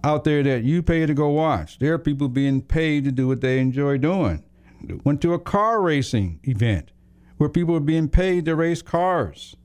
out 0.02 0.24
there 0.24 0.42
that 0.42 0.64
you 0.64 0.82
pay 0.82 1.06
to 1.06 1.14
go 1.14 1.28
watch. 1.28 1.78
There 1.78 1.94
are 1.94 1.98
people 1.98 2.28
being 2.28 2.60
paid 2.60 3.04
to 3.04 3.12
do 3.12 3.28
what 3.28 3.40
they 3.40 3.60
enjoy 3.60 3.98
doing. 3.98 4.44
Went 5.04 5.20
to 5.22 5.32
a 5.32 5.38
car 5.38 5.80
racing 5.80 6.40
event 6.42 6.90
where 7.36 7.48
people 7.48 7.76
are 7.76 7.80
being 7.80 8.08
paid 8.08 8.46
to 8.46 8.56
race 8.56 8.82
cars. 8.82 9.56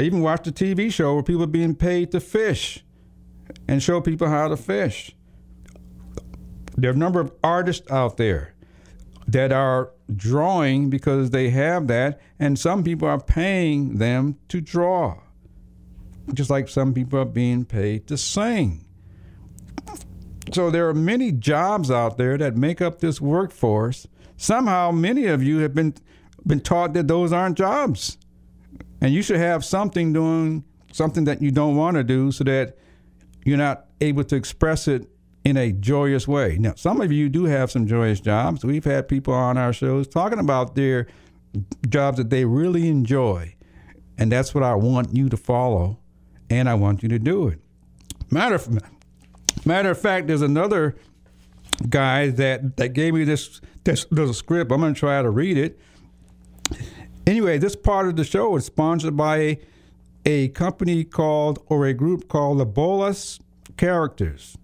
I 0.00 0.04
even 0.04 0.22
watched 0.22 0.46
a 0.46 0.50
TV 0.50 0.90
show 0.90 1.12
where 1.12 1.22
people 1.22 1.42
are 1.42 1.46
being 1.46 1.74
paid 1.74 2.10
to 2.12 2.20
fish 2.20 2.82
and 3.68 3.82
show 3.82 4.00
people 4.00 4.28
how 4.30 4.48
to 4.48 4.56
fish. 4.56 5.14
There 6.74 6.90
are 6.90 6.94
a 6.94 6.96
number 6.96 7.20
of 7.20 7.30
artists 7.44 7.90
out 7.90 8.16
there 8.16 8.54
that 9.28 9.52
are 9.52 9.90
drawing 10.16 10.88
because 10.88 11.32
they 11.32 11.50
have 11.50 11.86
that, 11.88 12.18
and 12.38 12.58
some 12.58 12.82
people 12.82 13.08
are 13.08 13.20
paying 13.20 13.98
them 13.98 14.38
to 14.48 14.62
draw. 14.62 15.20
Just 16.32 16.48
like 16.48 16.70
some 16.70 16.94
people 16.94 17.18
are 17.18 17.26
being 17.26 17.66
paid 17.66 18.06
to 18.06 18.16
sing. 18.16 18.86
So 20.54 20.70
there 20.70 20.88
are 20.88 20.94
many 20.94 21.30
jobs 21.30 21.90
out 21.90 22.16
there 22.16 22.38
that 22.38 22.56
make 22.56 22.80
up 22.80 23.00
this 23.00 23.20
workforce. 23.20 24.06
Somehow, 24.38 24.92
many 24.92 25.26
of 25.26 25.42
you 25.42 25.58
have 25.58 25.74
been 25.74 25.92
been 26.46 26.60
taught 26.60 26.94
that 26.94 27.06
those 27.06 27.34
aren't 27.34 27.58
jobs, 27.58 28.16
and 29.00 29.12
you 29.12 29.22
should 29.22 29.36
have 29.38 29.64
something 29.64 30.12
doing 30.12 30.64
something 30.92 31.24
that 31.24 31.40
you 31.40 31.50
don't 31.50 31.76
want 31.76 31.96
to 31.96 32.04
do, 32.04 32.32
so 32.32 32.44
that 32.44 32.76
you're 33.44 33.58
not 33.58 33.86
able 34.00 34.24
to 34.24 34.36
express 34.36 34.88
it 34.88 35.08
in 35.44 35.56
a 35.56 35.72
joyous 35.72 36.26
way. 36.28 36.56
Now, 36.58 36.74
some 36.76 37.00
of 37.00 37.10
you 37.12 37.28
do 37.28 37.44
have 37.44 37.70
some 37.70 37.86
joyous 37.86 38.20
jobs. 38.20 38.64
We've 38.64 38.84
had 38.84 39.08
people 39.08 39.32
on 39.32 39.56
our 39.56 39.72
shows 39.72 40.08
talking 40.08 40.38
about 40.38 40.74
their 40.74 41.06
jobs 41.88 42.18
that 42.18 42.30
they 42.30 42.44
really 42.44 42.88
enjoy, 42.88 43.54
and 44.18 44.30
that's 44.30 44.54
what 44.54 44.64
I 44.64 44.74
want 44.74 45.14
you 45.14 45.28
to 45.28 45.36
follow, 45.36 45.98
and 46.50 46.68
I 46.68 46.74
want 46.74 47.02
you 47.02 47.08
to 47.08 47.18
do 47.18 47.48
it. 47.48 47.60
Matter 48.30 48.56
of 48.56 48.68
Matter 49.64 49.90
of 49.90 50.00
fact, 50.00 50.26
there's 50.26 50.42
another 50.42 50.96
guy 51.88 52.28
that, 52.28 52.76
that 52.76 52.92
gave 52.94 53.14
me 53.14 53.24
this 53.24 53.60
this 53.84 54.06
little 54.10 54.34
script. 54.34 54.72
I'm 54.72 54.80
going 54.80 54.94
to 54.94 54.98
try 54.98 55.20
to 55.22 55.30
read 55.30 55.56
it. 55.58 55.78
Anyway, 57.30 57.58
this 57.58 57.76
part 57.76 58.08
of 58.08 58.16
the 58.16 58.24
show 58.24 58.56
is 58.56 58.64
sponsored 58.64 59.16
by 59.16 59.56
a, 60.26 60.48
company 60.48 61.04
called 61.04 61.60
or 61.66 61.86
a 61.86 61.94
group 61.94 62.26
called 62.26 62.58
the 62.58 62.66
Bolas 62.66 63.38
Characters. 63.76 64.58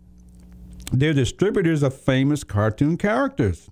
They're 0.90 1.12
distributors 1.12 1.84
of 1.84 1.94
famous 1.94 2.42
cartoon 2.42 2.96
characters. 2.96 3.70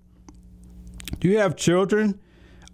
Do 1.19 1.27
you 1.27 1.39
have 1.39 1.57
children 1.57 2.21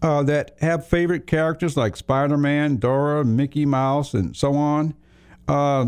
uh, 0.03 0.23
that 0.25 0.59
have 0.61 0.87
favorite 0.87 1.27
characters 1.27 1.79
like 1.79 1.97
Spider 1.97 2.37
Man, 2.37 2.77
Dora, 2.77 3.25
Mickey 3.25 3.65
Mouse, 3.65 4.13
and 4.13 4.37
so 4.37 4.57
on? 4.57 4.93
Uh, 5.49 5.87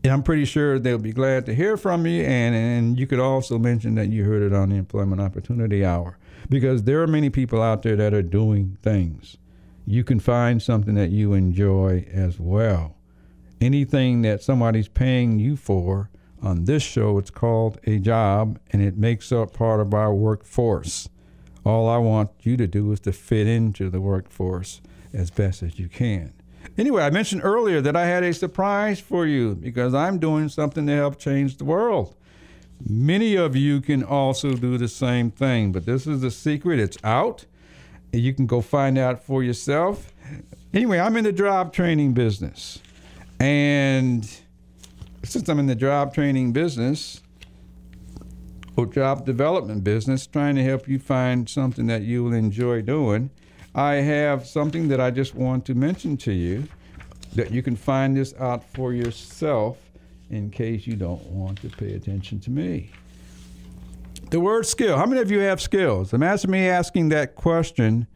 And 0.04 0.12
I'm 0.12 0.22
pretty 0.22 0.44
sure 0.44 0.78
they'll 0.78 0.98
be 0.98 1.12
glad 1.12 1.46
to 1.46 1.54
hear 1.54 1.76
from 1.76 2.07
you. 2.07 2.22
And, 2.22 2.54
and 2.54 2.98
you 2.98 3.07
could 3.07 3.18
also 3.18 3.59
mention 3.59 3.96
that 3.96 4.09
you 4.09 4.24
heard 4.24 4.42
it 4.42 4.52
on 4.52 4.68
the 4.70 4.76
Employment 4.76 5.20
Opportunity 5.20 5.84
Hour 5.84 6.16
because 6.48 6.84
there 6.84 7.02
are 7.02 7.09
many 7.09 7.28
people 7.28 7.61
out 7.61 7.82
there 7.82 7.96
that 7.96 8.14
are 8.14 8.22
doing 8.22 8.78
things. 8.82 9.36
You 9.84 10.04
can 10.04 10.20
find 10.20 10.62
something 10.62 10.94
that 10.94 11.11
you 11.11 11.32
enjoy 11.32 12.07
as 12.12 12.38
well. 12.38 12.96
Anything 13.61 14.22
that 14.22 14.42
somebody's 14.42 14.88
paying 14.88 15.38
you 15.40 15.57
for 15.57 16.11
on 16.40 16.66
this 16.66 16.82
show, 16.82 17.18
it's 17.18 17.30
called 17.30 17.80
a 17.84 17.98
job 17.98 18.61
and 18.70 18.82
it 18.82 18.96
makes 18.96 19.32
up 19.32 19.54
part 19.54 19.80
of 19.80 19.92
our 19.92 20.14
workforce. 20.14 21.09
All 21.64 21.88
I 21.88 21.96
want 21.98 22.30
you 22.42 22.57
to 22.59 22.68
do 22.68 22.92
is 22.92 23.00
to 23.00 23.12
fit 23.12 23.48
into 23.48 23.90
the 23.90 24.00
workforce 24.00 24.80
as 25.12 25.30
best 25.30 25.64
as 25.64 25.80
you 25.80 25.88
can. 25.88 26.32
Anyway, 26.79 27.03
I 27.03 27.11
mentioned 27.11 27.41
earlier 27.43 27.81
that 27.81 27.97
I 27.97 28.07
had 28.07 28.22
a 28.22 28.35
surprise 28.35 29.01
for 29.01 29.27
you 29.27 29.55
because 29.55 29.95
I'm 29.95 30.18
doing 30.18 30.49
something 30.49 30.87
to 30.87 30.95
help 30.95 31.18
change 31.18 31.57
the 31.57 31.64
world. 31.64 32.14
Many 32.87 33.35
of 33.37 33.57
you 33.57 33.81
can 33.81 34.05
also 34.05 34.55
do 34.55 34.77
the 34.77 34.89
same 34.89 35.31
thing, 35.31 35.72
but 35.72 35.87
this 35.87 36.07
is 36.07 36.20
the 36.20 36.31
secret. 36.31 36.79
It's 36.79 36.99
out. 37.03 37.47
You 38.12 38.35
can 38.35 38.47
go 38.47 38.61
find 38.61 38.99
out 38.99 39.22
for 39.22 39.43
yourself. 39.43 40.12
Anyway, 40.74 40.99
I'm 40.99 41.16
in 41.16 41.24
the 41.24 41.33
job 41.33 41.72
training 41.72 42.12
business. 42.12 42.81
And 43.41 44.29
since 45.24 45.49
I'm 45.49 45.59
in 45.59 45.66
the 45.66 45.74
job 45.74 46.14
training 46.14 46.53
business 46.53 47.22
or 48.77 48.87
job 48.87 49.24
development 49.24 49.83
business, 49.83 50.27
trying 50.27 50.57
to 50.57 50.62
help 50.62 50.87
you 50.87 50.99
find 50.99 51.49
something 51.49 51.87
that 51.87 52.03
you 52.03 52.22
will 52.24 52.35
enjoy 52.35 52.83
doing, 52.83 53.31
I 53.77 53.97
have 53.97 54.47
something 54.47 54.89
that 54.89 55.03
I 55.03 55.11
just 55.11 55.35
want 55.35 55.66
to 55.66 55.74
mention 55.74 56.16
to 56.18 56.33
you 56.33 56.66
that 57.35 57.51
you 57.51 57.62
can 57.62 57.77
find 57.77 58.16
this 58.16 58.33
out 58.41 58.64
for 58.64 58.95
yourself 58.95 59.77
in 60.31 60.51
case 60.51 60.87
you 60.87 60.97
don't 60.97 61.22
want 61.27 61.61
to 61.61 61.68
pay 61.68 61.93
attention 61.93 62.41
to 62.41 62.51
me. 62.51 62.91
The 64.31 64.41
word 64.41 64.64
skill. 64.64 64.97
How 64.97 65.05
many 65.05 65.20
of 65.20 65.31
you 65.31 65.41
have 65.41 65.61
skills? 65.61 66.14
Imagine 66.14 66.51
me 66.51 66.66
asking 66.66 67.11
that 67.11 67.35
question 67.35 68.07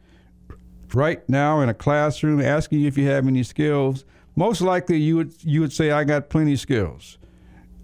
right 0.95 1.27
now 1.29 1.61
in 1.61 1.69
a 1.69 1.75
classroom, 1.75 2.41
asking 2.41 2.79
you 2.79 2.87
if 2.87 2.97
you 2.97 3.07
have 3.07 3.27
any 3.27 3.43
skills. 3.43 4.03
Most 4.35 4.61
likely 4.61 4.97
you 4.97 5.15
would 5.17 5.33
you 5.43 5.61
would 5.61 5.71
say 5.71 5.91
I 5.91 6.03
got 6.05 6.29
plenty 6.31 6.53
of 6.53 6.59
skills. 6.59 7.19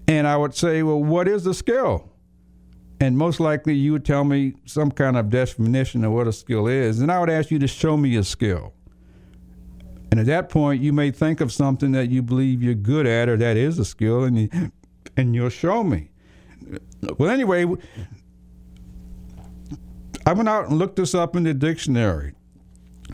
And 0.07 0.25
I 0.25 0.35
would 0.35 0.55
say, 0.55 0.81
well, 0.81 1.03
what 1.03 1.27
is 1.27 1.45
a 1.45 1.53
skill? 1.53 2.06
And 2.99 3.17
most 3.17 3.39
likely 3.39 3.75
you 3.75 3.91
would 3.91 4.05
tell 4.05 4.23
me 4.23 4.53
some 4.65 4.89
kind 4.91 5.17
of 5.17 5.29
definition 5.29 6.03
of 6.03 6.13
what 6.13 6.27
a 6.27 6.33
skill 6.33 6.67
is. 6.67 6.99
And 6.99 7.11
I 7.11 7.19
would 7.19 7.29
ask 7.29 7.51
you 7.51 7.59
to 7.59 7.67
show 7.67 7.95
me 7.95 8.15
a 8.15 8.23
skill. 8.23 8.73
And 10.09 10.19
at 10.19 10.25
that 10.25 10.49
point, 10.49 10.81
you 10.81 10.93
may 10.93 11.11
think 11.11 11.41
of 11.41 11.51
something 11.51 11.91
that 11.91 12.09
you 12.09 12.23
believe 12.23 12.63
you're 12.63 12.73
good 12.73 13.05
at 13.05 13.29
or 13.29 13.37
that 13.37 13.57
is 13.57 13.77
a 13.77 13.85
skill, 13.85 14.23
and, 14.23 14.39
you, 14.39 14.49
and 15.15 15.35
you'll 15.35 15.49
show 15.49 15.83
me. 15.83 16.09
Well, 17.17 17.29
anyway, 17.29 17.65
I 20.25 20.33
went 20.33 20.49
out 20.49 20.69
and 20.69 20.79
looked 20.79 20.95
this 20.95 21.13
up 21.13 21.35
in 21.35 21.43
the 21.43 21.53
dictionary. 21.53 22.33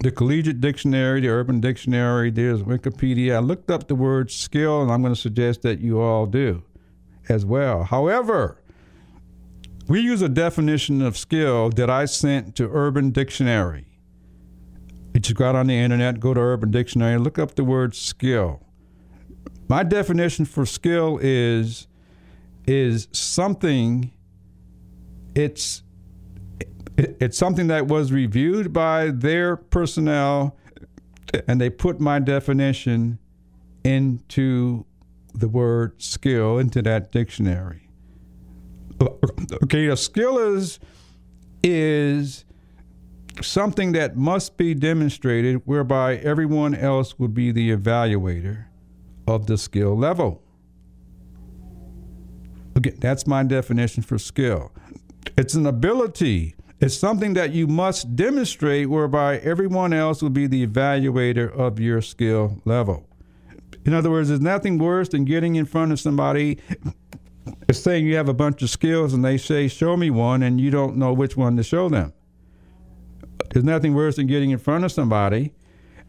The 0.01 0.11
collegiate 0.11 0.61
dictionary, 0.61 1.21
the 1.21 1.29
urban 1.29 1.59
dictionary, 1.59 2.31
there's 2.31 2.63
Wikipedia. 2.63 3.36
I 3.36 3.39
looked 3.39 3.69
up 3.69 3.88
the 3.88 3.95
word 3.95 4.31
skill, 4.31 4.81
and 4.81 4.91
I'm 4.91 5.01
going 5.01 5.13
to 5.13 5.19
suggest 5.19 5.61
that 5.63 5.79
you 5.79 5.99
all 5.99 6.25
do 6.25 6.63
as 7.27 7.45
well. 7.45 7.84
However, 7.84 8.59
we 9.88 9.99
use 9.99 10.21
a 10.21 10.29
definition 10.29 11.01
of 11.01 11.17
skill 11.17 11.69
that 11.71 11.89
I 11.89 12.05
sent 12.05 12.55
to 12.55 12.69
Urban 12.71 13.11
Dictionary. 13.11 13.88
You 15.13 15.19
just 15.19 15.36
go 15.36 15.45
out 15.45 15.55
on 15.55 15.67
the 15.67 15.75
internet, 15.75 16.19
go 16.19 16.34
to 16.34 16.39
Urban 16.39 16.71
Dictionary, 16.71 17.17
look 17.17 17.38
up 17.38 17.55
the 17.55 17.63
word 17.63 17.95
skill. 17.95 18.61
My 19.67 19.84
definition 19.84 20.45
for 20.45 20.65
skill 20.65 21.19
is 21.21 21.88
is 22.65 23.07
something 23.11 24.11
it's 25.36 25.84
it's 26.97 27.38
something 27.38 27.67
that 27.67 27.88
was 27.88 28.11
reviewed 28.11 28.71
by 28.71 29.09
their 29.09 29.57
personnel 29.57 30.55
and 31.47 31.59
they 31.59 31.69
put 31.69 31.99
my 31.99 32.19
definition 32.19 33.17
into 33.84 34.86
the 35.34 35.47
word 35.47 36.01
skill 36.01 36.59
into 36.59 36.81
that 36.84 37.11
dictionary. 37.11 37.82
Okay, 39.63 39.87
a 39.87 39.97
skill 39.97 40.37
is 40.55 40.79
is 41.63 42.45
something 43.41 43.93
that 43.93 44.15
must 44.15 44.57
be 44.57 44.73
demonstrated 44.73 45.61
whereby 45.65 46.17
everyone 46.17 46.75
else 46.75 47.17
would 47.17 47.33
be 47.33 47.51
the 47.51 47.75
evaluator 47.75 48.65
of 49.27 49.47
the 49.47 49.57
skill 49.57 49.97
level. 49.97 50.41
Again, 52.75 52.97
that's 52.99 53.25
my 53.25 53.43
definition 53.43 54.03
for 54.03 54.17
skill. 54.17 54.71
It's 55.37 55.53
an 55.53 55.65
ability. 55.65 56.55
It's 56.79 56.95
something 56.95 57.33
that 57.33 57.51
you 57.51 57.67
must 57.67 58.15
demonstrate 58.15 58.89
whereby 58.89 59.37
everyone 59.37 59.93
else 59.93 60.21
will 60.21 60.29
be 60.29 60.47
the 60.47 60.65
evaluator 60.65 61.51
of 61.51 61.79
your 61.79 62.01
skill 62.01 62.61
level. 62.65 63.07
In 63.85 63.93
other 63.93 64.09
words, 64.09 64.29
there's 64.29 64.41
nothing 64.41 64.77
worse 64.77 65.09
than 65.09 65.25
getting 65.25 65.55
in 65.55 65.65
front 65.65 65.91
of 65.91 65.99
somebody 65.99 66.59
saying 67.71 68.05
you 68.05 68.15
have 68.15 68.29
a 68.29 68.33
bunch 68.33 68.61
of 68.61 68.69
skills 68.69 69.13
and 69.13 69.23
they 69.23 69.37
say, 69.37 69.67
Show 69.67 69.97
me 69.97 70.09
one, 70.09 70.43
and 70.43 70.59
you 70.59 70.71
don't 70.71 70.97
know 70.97 71.13
which 71.13 71.35
one 71.35 71.57
to 71.57 71.63
show 71.63 71.89
them. 71.89 72.13
There's 73.51 73.65
nothing 73.65 73.93
worse 73.93 74.15
than 74.15 74.27
getting 74.27 74.51
in 74.51 74.57
front 74.57 74.83
of 74.83 74.91
somebody 74.91 75.53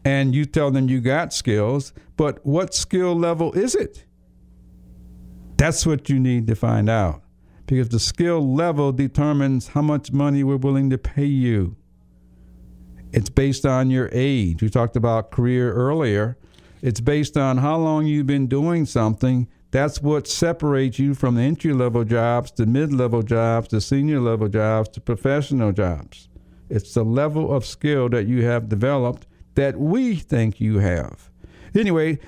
and 0.05 0.35
you 0.35 0.45
tell 0.45 0.69
them 0.69 0.87
you 0.87 1.01
got 1.01 1.33
skills, 1.33 1.91
but 2.15 2.45
what 2.45 2.75
skill 2.75 3.15
level 3.15 3.51
is 3.53 3.73
it? 3.73 4.05
That's 5.57 5.85
what 5.85 6.09
you 6.09 6.19
need 6.19 6.45
to 6.47 6.55
find 6.55 6.87
out 6.89 7.23
because 7.65 7.89
the 7.89 7.99
skill 7.99 8.53
level 8.53 8.91
determines 8.91 9.69
how 9.69 9.81
much 9.81 10.11
money 10.11 10.43
we're 10.43 10.57
willing 10.57 10.91
to 10.91 10.99
pay 10.99 11.25
you. 11.25 11.75
It's 13.11 13.29
based 13.29 13.65
on 13.65 13.89
your 13.89 14.09
age. 14.11 14.61
We 14.61 14.69
talked 14.69 14.95
about 14.95 15.31
career 15.31 15.73
earlier. 15.73 16.37
It's 16.83 16.99
based 16.99 17.35
on 17.35 17.57
how 17.57 17.77
long 17.77 18.05
you've 18.05 18.27
been 18.27 18.45
doing 18.45 18.85
something. 18.85 19.47
That's 19.75 20.01
what 20.01 20.25
separates 20.25 20.99
you 20.99 21.13
from 21.13 21.35
the 21.35 21.41
entry 21.41 21.73
level 21.73 22.05
jobs 22.05 22.49
the 22.53 22.65
mid 22.65 22.93
level 22.93 23.21
jobs 23.21 23.67
the 23.67 23.81
senior 23.81 24.21
level 24.21 24.47
jobs 24.47 24.87
to 24.91 25.01
professional 25.01 25.73
jobs. 25.73 26.29
It's 26.69 26.93
the 26.93 27.03
level 27.03 27.53
of 27.53 27.65
skill 27.65 28.07
that 28.11 28.25
you 28.25 28.45
have 28.45 28.69
developed 28.69 29.27
that 29.55 29.77
we 29.77 30.15
think 30.15 30.61
you 30.61 30.79
have. 30.79 31.29
Anyway, 31.77 32.19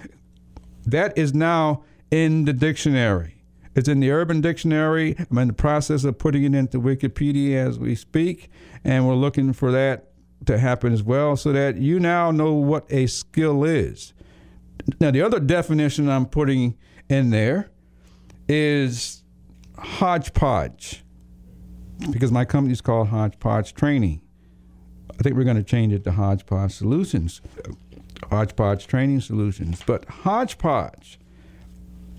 that 0.87 1.17
is 1.17 1.33
now 1.33 1.85
in 2.11 2.43
the 2.43 2.51
dictionary. 2.51 3.41
It's 3.75 3.87
in 3.87 4.01
the 4.01 4.11
Urban 4.11 4.41
Dictionary. 4.41 5.15
I'm 5.17 5.37
in 5.37 5.47
the 5.47 5.53
process 5.53 6.03
of 6.03 6.17
putting 6.17 6.43
it 6.43 6.53
into 6.53 6.81
Wikipedia 6.81 7.65
as 7.65 7.79
we 7.79 7.95
speak, 7.95 8.51
and 8.83 9.07
we're 9.07 9.15
looking 9.15 9.53
for 9.53 9.71
that 9.71 10.09
to 10.47 10.57
happen 10.57 10.91
as 10.91 11.01
well 11.01 11.37
so 11.37 11.53
that 11.53 11.77
you 11.77 11.97
now 12.01 12.29
know 12.29 12.51
what 12.51 12.85
a 12.89 13.07
skill 13.07 13.63
is. 13.63 14.13
Now, 14.99 15.11
the 15.11 15.21
other 15.21 15.39
definition 15.39 16.09
I'm 16.09 16.25
putting 16.25 16.77
in 17.09 17.29
there 17.29 17.69
is 18.47 19.23
hodgepodge 19.77 21.03
because 22.11 22.31
my 22.31 22.45
company 22.45 22.73
is 22.73 22.81
called 22.81 23.07
Hodgepodge 23.07 23.73
Training. 23.73 24.21
I 25.19 25.23
think 25.23 25.35
we're 25.35 25.43
going 25.43 25.57
to 25.57 25.63
change 25.63 25.93
it 25.93 26.03
to 26.03 26.11
Hodgepodge 26.11 26.71
Solutions, 26.73 27.41
Hodgepodge 28.29 28.85
Training 28.85 29.21
Solutions. 29.21 29.81
But 29.85 30.05
Hodgepodge, 30.05 31.19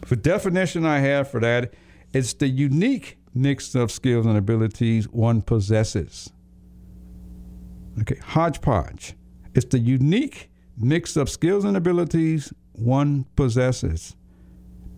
The 0.09 0.17
definition 0.17 0.85
I 0.85 0.99
have 1.01 1.31
for 1.31 1.41
that, 1.41 1.75
it's 2.13 2.33
the 2.35 2.49
unique 2.49 3.19
mix 3.35 3.75
of 3.75 3.91
skills 3.91 4.27
and 4.27 4.37
abilities 4.37 5.09
one 5.09 5.43
possesses. 5.43 6.33
Okay, 8.01 8.19
hodgepodge. 8.23 9.15
It's 9.55 9.67
the 9.67 9.79
unique 9.79 10.51
mix 10.77 11.17
of 11.17 11.29
skills 11.29 11.65
and 11.65 11.77
abilities 11.77 12.53
one 12.73 13.27
possesses. 13.37 14.17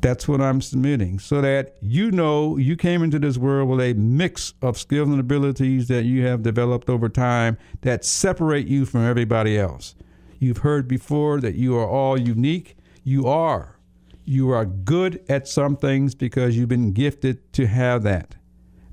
That's 0.01 0.27
what 0.27 0.41
I'm 0.41 0.63
submitting 0.63 1.19
so 1.19 1.43
that 1.43 1.77
you 1.83 2.11
know 2.11 2.57
you 2.57 2.75
came 2.75 3.03
into 3.03 3.19
this 3.19 3.37
world 3.37 3.69
with 3.69 3.81
a 3.81 3.93
mix 3.95 4.55
of 4.63 4.79
skills 4.79 5.11
and 5.11 5.21
abilities 5.21 5.89
that 5.89 6.05
you 6.05 6.27
have 6.27 6.43
developed 6.43 6.89
over 6.89 7.09
time 7.09 7.59
that 7.83 8.05
separate 8.05 8.67
you 8.67 8.87
from 8.87 9.05
everybody 9.07 9.59
else. 9.59 9.95
You've 10.39 10.59
heard 10.59 10.89
before 10.89 11.41
that 11.43 11.57
you 11.57 11.77
are 11.77 11.87
all 11.87 12.19
unique. 12.19 12.77
You 13.05 13.27
are. 13.27 13.77
You 14.25 14.51
are 14.51 14.65
good 14.65 15.23
at 15.29 15.47
some 15.47 15.77
things 15.77 16.15
because 16.15 16.57
you've 16.57 16.69
been 16.69 16.93
gifted 16.93 17.53
to 17.55 17.67
have 17.67 18.03
that. 18.05 18.37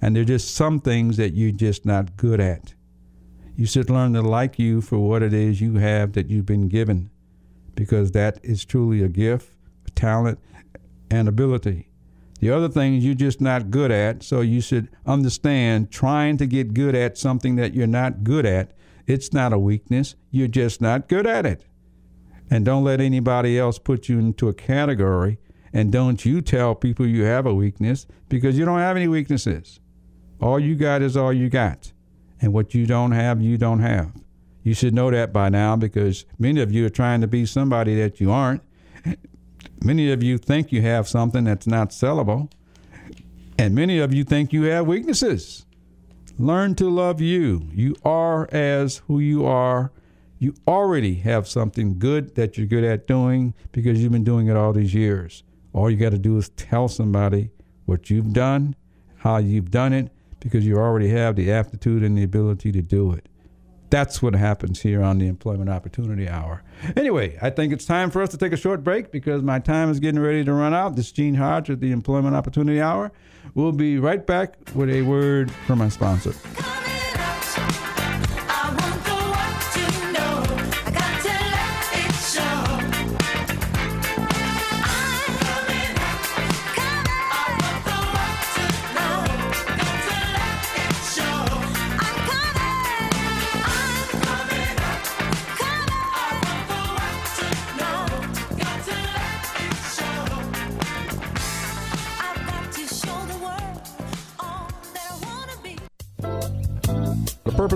And 0.01 0.16
there 0.16 0.24
are 0.24 0.26
just 0.26 0.55
some 0.55 0.82
things 0.82 1.16
that 1.18 1.34
you're 1.34 1.51
just 1.51 1.86
not 1.86 2.18
good 2.18 2.41
at. 2.41 2.74
You 3.55 3.66
should 3.66 3.89
learn 3.89 4.14
to 4.14 4.22
like 4.22 4.60
you 4.60 4.82
for 4.82 4.99
what 4.99 5.24
it 5.24 5.34
is 5.34 5.62
you 5.62 5.76
have 5.76 6.14
that 6.14 6.30
you've 6.30 6.45
been 6.45 6.68
given 6.68 7.10
because 7.76 8.12
that 8.12 8.39
is 8.43 8.66
truly 8.66 9.01
a 9.03 9.08
gift, 9.08 9.53
a 9.86 9.91
talent, 9.91 10.39
and 11.10 11.28
ability. 11.28 11.89
The 12.39 12.51
other 12.51 12.70
things 12.70 13.03
you're 13.03 13.16
just 13.16 13.41
not 13.41 13.72
good 13.72 13.91
at, 13.91 14.22
so 14.22 14.41
you 14.41 14.62
should 14.62 14.89
understand 15.05 15.89
trying 15.89 16.38
to 16.38 16.45
get 16.45 16.74
good 16.74 16.93
at 16.93 17.18
something 17.18 17.55
that 17.55 17.74
you're 17.74 17.88
not 17.88 18.24
good 18.24 18.45
at, 18.45 18.74
it's 19.08 19.34
not 19.34 19.53
a 19.53 19.60
weakness. 19.60 20.16
You're 20.30 20.47
just 20.47 20.82
not 20.82 21.08
good 21.08 21.26
at 21.26 21.45
it. 21.45 21.66
And 22.49 22.64
don't 22.64 22.84
let 22.84 23.01
anybody 23.01 23.58
else 23.58 23.80
put 23.80 24.08
you 24.08 24.20
into 24.20 24.49
a 24.49 24.53
category. 24.53 25.39
And 25.74 25.91
don't 25.91 26.26
you 26.26 26.41
tell 26.41 26.76
people 26.76 27.08
you 27.08 27.24
have 27.24 27.45
a 27.45 27.53
weakness 27.53 28.05
because 28.30 28.58
you 28.58 28.66
don't 28.66 28.80
have 28.80 28.97
any 28.97 29.08
weaknesses. 29.08 29.80
All 30.41 30.60
you 30.60 30.76
got 30.76 31.01
is 31.01 31.18
all 31.18 31.34
you 31.34 31.49
got. 31.49 31.93
And 32.39 32.53
what 32.53 32.76
you 32.76 32.86
don't 32.86 33.12
have, 33.12 33.41
you 33.41 33.58
don't 33.58 33.80
have. 33.80 34.12
You 34.64 34.74
should 34.74 34.93
know 34.93 35.10
that 35.12 35.34
by 35.34 35.49
now 35.49 35.76
because 35.76 36.26
many 36.38 36.62
of 36.62 36.72
you 36.72 36.86
are 36.86 36.89
trying 36.89 37.22
to 37.22 37.28
be 37.28 37.45
somebody 37.45 37.95
that 37.95 38.20
you 38.20 38.32
aren't. 38.32 38.62
Many 39.84 40.11
of 40.11 40.23
you 40.23 40.38
think 40.38 40.71
you 40.71 40.82
have 40.82 41.07
something 41.07 41.43
that's 41.43 41.67
not 41.67 41.89
sellable. 41.89 42.51
And 43.59 43.73
many 43.73 43.99
of 43.99 44.13
you 44.13 44.23
think 44.23 44.53
you 44.53 44.63
have 44.63 44.88
weaknesses. 44.88 45.65
Learn 46.38 46.75
to 46.75 46.89
love 46.89 47.19
you. 47.21 47.69
You 47.73 47.95
are 48.05 48.47
as 48.51 48.97
who 49.07 49.19
you 49.19 49.45
are. 49.45 49.91
You 50.39 50.53
already 50.67 51.15
have 51.15 51.47
something 51.47 51.97
good 51.97 52.36
that 52.36 52.57
you're 52.57 52.67
good 52.67 52.84
at 52.84 53.07
doing 53.07 53.55
because 53.71 54.01
you've 54.01 54.11
been 54.11 54.23
doing 54.23 54.47
it 54.47 54.55
all 54.55 54.73
these 54.73 54.93
years. 54.93 55.43
All 55.73 55.89
you 55.89 55.97
got 55.97 56.11
to 56.11 56.19
do 56.19 56.38
is 56.38 56.49
tell 56.49 56.88
somebody 56.88 57.49
what 57.86 58.11
you've 58.11 58.34
done, 58.34 58.75
how 59.17 59.38
you've 59.38 59.71
done 59.71 59.93
it, 59.93 60.11
because 60.39 60.65
you 60.65 60.78
already 60.78 61.09
have 61.09 61.36
the 61.36 61.51
aptitude 61.51 62.03
and 62.03 62.15
the 62.15 62.23
ability 62.23 62.71
to 62.71 62.82
do 62.84 63.13
it. 63.13 63.28
That's 63.89 64.21
what 64.21 64.35
happens 64.35 64.81
here 64.81 65.01
on 65.01 65.17
the 65.17 65.27
Employment 65.27 65.69
Opportunity 65.69 66.27
Hour. 66.27 66.63
Anyway, 66.95 67.38
I 67.41 67.49
think 67.49 67.71
it's 67.71 67.85
time 67.85 68.11
for 68.11 68.21
us 68.21 68.29
to 68.29 68.38
take 68.38 68.51
a 68.51 68.57
short 68.57 68.83
break 68.83 69.11
because 69.11 69.41
my 69.41 69.59
time 69.59 69.89
is 69.89 69.99
getting 69.99 70.19
ready 70.19 70.43
to 70.43 70.53
run 70.53 70.73
out. 70.73 70.95
This 70.95 71.07
is 71.07 71.11
Gene 71.13 71.35
Hodge 71.35 71.69
at 71.69 71.79
the 71.79 71.91
Employment 71.91 72.35
Opportunity 72.35 72.81
Hour. 72.81 73.11
We'll 73.55 73.71
be 73.71 73.97
right 73.97 74.25
back 74.25 74.55
with 74.75 74.89
a 74.89 75.03
word 75.03 75.51
from 75.51 75.79
my 75.79 75.89
sponsor. 75.89 76.33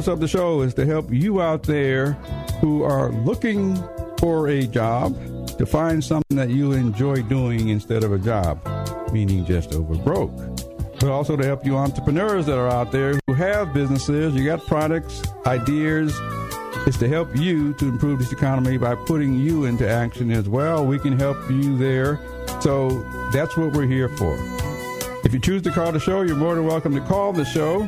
Purpose 0.02 0.14
of 0.14 0.20
the 0.20 0.28
show 0.28 0.62
is 0.62 0.74
to 0.74 0.84
help 0.84 1.12
you 1.12 1.44
out 1.44 1.62
there 1.62 2.14
who 2.60 2.82
are 2.82 3.12
looking 3.12 3.76
for 4.18 4.48
a 4.48 4.66
job 4.66 5.16
to 5.60 5.66
find 5.68 6.04
something 6.04 6.38
that 6.38 6.50
you 6.50 6.72
enjoy 6.72 7.22
doing 7.22 7.70
instead 7.70 8.04
of 8.04 8.12
a 8.12 8.18
job, 8.18 8.60
meaning 9.14 9.46
just 9.46 9.76
over 9.76 9.94
broke. 9.94 10.36
But 11.00 11.12
also 11.12 11.38
to 11.38 11.46
help 11.46 11.64
you 11.68 11.78
entrepreneurs 11.78 12.48
that 12.48 12.58
are 12.58 12.68
out 12.68 12.92
there 12.92 13.20
who 13.28 13.34
have 13.36 13.76
businesses, 13.76 14.34
you 14.34 14.44
got 14.44 14.66
products, 14.66 15.22
ideas. 15.46 16.20
It's 16.88 16.98
to 16.98 17.08
help 17.08 17.36
you 17.36 17.76
to 17.76 17.88
improve 17.88 18.18
this 18.18 18.32
economy 18.32 18.80
by 18.80 18.96
putting 18.96 19.40
you 19.40 19.66
into 19.66 19.88
action 19.88 20.32
as 20.32 20.50
well. 20.50 20.84
We 20.84 20.98
can 20.98 21.20
help 21.20 21.38
you 21.48 21.78
there. 21.78 22.20
So 22.60 23.04
that's 23.32 23.56
what 23.56 23.74
we're 23.74 23.86
here 23.86 24.10
for. 24.10 24.36
If 25.24 25.32
you 25.32 25.40
choose 25.40 25.62
to 25.62 25.72
call 25.72 25.92
the 25.92 26.00
show, 26.00 26.24
you're 26.24 26.36
more 26.36 26.56
than 26.56 26.66
welcome 26.66 26.96
to 26.96 27.02
call 27.02 27.34
the 27.34 27.46
show. 27.46 27.88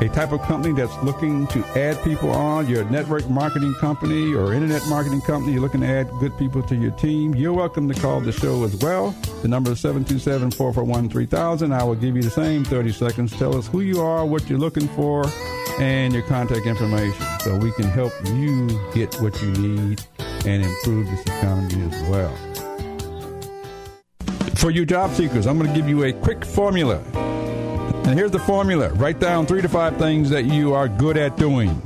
a 0.00 0.08
type 0.10 0.32
of 0.32 0.42
company 0.42 0.74
that's 0.74 0.94
looking 1.02 1.46
to 1.46 1.64
add 1.78 2.02
people 2.04 2.30
on, 2.30 2.68
you're 2.68 2.82
a 2.82 2.90
network 2.90 3.28
marketing 3.30 3.74
company 3.74 4.34
or 4.34 4.52
internet 4.52 4.86
marketing 4.88 5.22
company, 5.22 5.52
you're 5.52 5.62
looking 5.62 5.80
to 5.80 5.86
add 5.86 6.10
good 6.20 6.36
people 6.36 6.62
to 6.64 6.76
your 6.76 6.90
team, 6.92 7.34
you're 7.34 7.54
welcome 7.54 7.88
to 7.88 7.98
call 7.98 8.20
the 8.20 8.32
show 8.32 8.62
as 8.64 8.76
well. 8.76 9.12
The 9.40 9.48
number 9.48 9.72
is 9.72 9.80
727 9.80 10.50
441 10.50 11.08
3000. 11.08 11.72
I 11.72 11.82
will 11.82 11.94
give 11.94 12.14
you 12.14 12.22
the 12.22 12.30
same 12.30 12.62
30 12.62 12.92
seconds. 12.92 13.32
Tell 13.38 13.56
us 13.56 13.68
who 13.68 13.80
you 13.80 14.02
are, 14.02 14.26
what 14.26 14.48
you're 14.50 14.58
looking 14.58 14.88
for, 14.88 15.24
and 15.78 16.12
your 16.12 16.24
contact 16.24 16.66
information 16.66 17.24
so 17.40 17.56
we 17.56 17.72
can 17.72 17.84
help 17.86 18.12
you 18.26 18.68
get 18.92 19.14
what 19.22 19.40
you 19.40 19.50
need 19.52 20.04
and 20.44 20.62
improve 20.62 21.06
this 21.06 21.22
economy 21.22 21.90
as 21.90 22.02
well. 22.10 22.36
For 24.56 24.70
you 24.70 24.84
job 24.84 25.12
seekers, 25.12 25.46
I'm 25.46 25.58
going 25.58 25.72
to 25.72 25.76
give 25.76 25.88
you 25.88 26.04
a 26.04 26.12
quick 26.12 26.44
formula. 26.44 27.02
And 28.06 28.16
here's 28.16 28.30
the 28.30 28.38
formula 28.38 28.90
write 28.90 29.18
down 29.18 29.46
three 29.46 29.60
to 29.60 29.68
five 29.68 29.96
things 29.96 30.30
that 30.30 30.44
you 30.44 30.74
are 30.74 30.86
good 30.86 31.16
at 31.16 31.36
doing. 31.36 31.82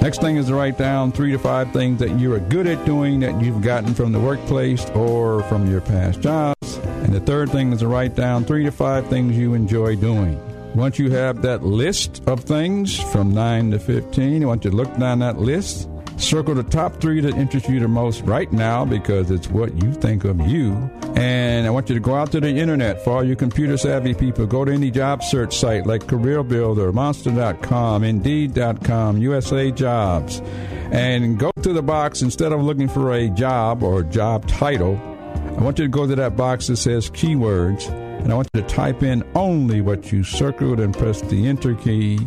Next 0.00 0.20
thing 0.20 0.36
is 0.36 0.46
to 0.46 0.54
write 0.54 0.78
down 0.78 1.10
three 1.10 1.32
to 1.32 1.38
five 1.38 1.72
things 1.72 1.98
that 1.98 2.16
you 2.16 2.32
are 2.32 2.38
good 2.38 2.68
at 2.68 2.84
doing 2.86 3.18
that 3.20 3.40
you've 3.42 3.60
gotten 3.60 3.92
from 3.92 4.12
the 4.12 4.20
workplace 4.20 4.88
or 4.90 5.42
from 5.44 5.68
your 5.68 5.80
past 5.80 6.20
jobs. 6.20 6.76
And 6.76 7.12
the 7.12 7.18
third 7.18 7.50
thing 7.50 7.72
is 7.72 7.80
to 7.80 7.88
write 7.88 8.14
down 8.14 8.44
three 8.44 8.62
to 8.64 8.70
five 8.70 9.08
things 9.08 9.36
you 9.36 9.54
enjoy 9.54 9.96
doing. 9.96 10.40
Once 10.76 11.00
you 11.00 11.10
have 11.10 11.42
that 11.42 11.64
list 11.64 12.22
of 12.28 12.44
things 12.44 13.00
from 13.12 13.34
9 13.34 13.72
to 13.72 13.78
15, 13.80 14.42
I 14.42 14.46
want 14.46 14.64
you 14.64 14.70
to 14.70 14.76
look 14.76 14.96
down 14.96 15.18
that 15.18 15.38
list. 15.38 15.88
Circle 16.22 16.54
the 16.54 16.62
top 16.62 17.00
three 17.00 17.20
that 17.20 17.34
interest 17.34 17.68
you 17.68 17.80
the 17.80 17.88
most 17.88 18.22
right 18.22 18.50
now 18.52 18.84
because 18.84 19.30
it's 19.30 19.48
what 19.48 19.74
you 19.82 19.92
think 19.92 20.24
of 20.24 20.40
you. 20.46 20.72
And 21.16 21.66
I 21.66 21.70
want 21.70 21.88
you 21.88 21.96
to 21.96 22.00
go 22.00 22.14
out 22.14 22.30
to 22.32 22.40
the 22.40 22.48
internet 22.48 23.02
for 23.02 23.10
all 23.10 23.24
you 23.24 23.34
computer 23.34 23.76
savvy 23.76 24.14
people. 24.14 24.46
Go 24.46 24.64
to 24.64 24.72
any 24.72 24.90
job 24.92 25.24
search 25.24 25.56
site 25.56 25.84
like 25.84 26.06
Career 26.06 26.44
Builder, 26.44 26.92
Monster.com, 26.92 28.04
Indeed.com, 28.04 29.18
USA 29.18 29.72
Jobs, 29.72 30.40
and 30.92 31.38
go 31.40 31.50
to 31.60 31.72
the 31.72 31.82
box 31.82 32.22
instead 32.22 32.52
of 32.52 32.62
looking 32.62 32.88
for 32.88 33.12
a 33.12 33.28
job 33.28 33.82
or 33.82 34.04
job 34.04 34.46
title. 34.46 34.96
I 35.58 35.60
want 35.60 35.80
you 35.80 35.86
to 35.86 35.90
go 35.90 36.06
to 36.06 36.14
that 36.14 36.36
box 36.36 36.68
that 36.68 36.76
says 36.76 37.10
keywords 37.10 37.90
and 38.22 38.32
I 38.32 38.36
want 38.36 38.48
you 38.54 38.62
to 38.62 38.68
type 38.68 39.02
in 39.02 39.24
only 39.34 39.80
what 39.80 40.12
you 40.12 40.22
circled 40.22 40.78
and 40.78 40.96
press 40.96 41.20
the 41.22 41.46
enter 41.48 41.74
key. 41.74 42.18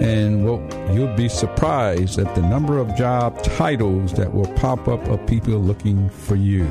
And 0.00 0.44
well, 0.44 0.94
you'll 0.94 1.14
be 1.14 1.28
surprised 1.28 2.18
at 2.18 2.34
the 2.34 2.40
number 2.40 2.78
of 2.78 2.94
job 2.96 3.42
titles 3.42 4.14
that 4.14 4.32
will 4.32 4.50
pop 4.54 4.88
up 4.88 5.06
of 5.08 5.26
people 5.26 5.58
looking 5.58 6.08
for 6.08 6.36
you. 6.36 6.64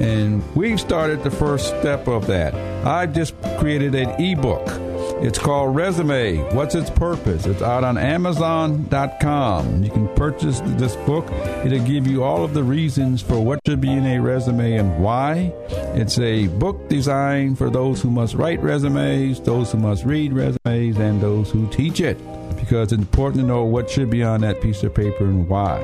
And 0.00 0.42
we've 0.54 0.78
started 0.78 1.24
the 1.24 1.30
first 1.30 1.68
step 1.68 2.06
of 2.06 2.26
that. 2.26 2.54
I've 2.86 3.12
just 3.12 3.34
created 3.58 3.94
an 3.94 4.10
ebook. 4.22 4.85
It's 5.22 5.38
called 5.38 5.74
Resume. 5.74 6.36
What's 6.54 6.74
its 6.74 6.90
purpose? 6.90 7.46
It's 7.46 7.62
out 7.62 7.84
on 7.84 7.96
Amazon.com. 7.96 9.82
You 9.82 9.90
can 9.90 10.08
purchase 10.14 10.60
this 10.64 10.94
book. 10.96 11.30
It'll 11.64 11.84
give 11.84 12.06
you 12.06 12.22
all 12.22 12.44
of 12.44 12.54
the 12.54 12.62
reasons 12.62 13.22
for 13.22 13.40
what 13.40 13.60
should 13.66 13.80
be 13.80 13.90
in 13.90 14.04
a 14.04 14.20
resume 14.20 14.74
and 14.74 15.02
why. 15.02 15.52
It's 15.94 16.18
a 16.18 16.48
book 16.48 16.88
designed 16.88 17.58
for 17.58 17.70
those 17.70 18.02
who 18.02 18.10
must 18.10 18.34
write 18.34 18.60
resumes, 18.60 19.40
those 19.40 19.72
who 19.72 19.78
must 19.78 20.04
read 20.04 20.32
resumes, 20.32 20.98
and 20.98 21.20
those 21.20 21.50
who 21.50 21.68
teach 21.70 22.00
it. 22.00 22.18
Because 22.56 22.92
it's 22.92 23.00
important 23.00 23.42
to 23.42 23.46
know 23.46 23.64
what 23.64 23.90
should 23.90 24.10
be 24.10 24.22
on 24.22 24.40
that 24.42 24.60
piece 24.60 24.82
of 24.82 24.94
paper 24.94 25.24
and 25.24 25.48
why. 25.48 25.78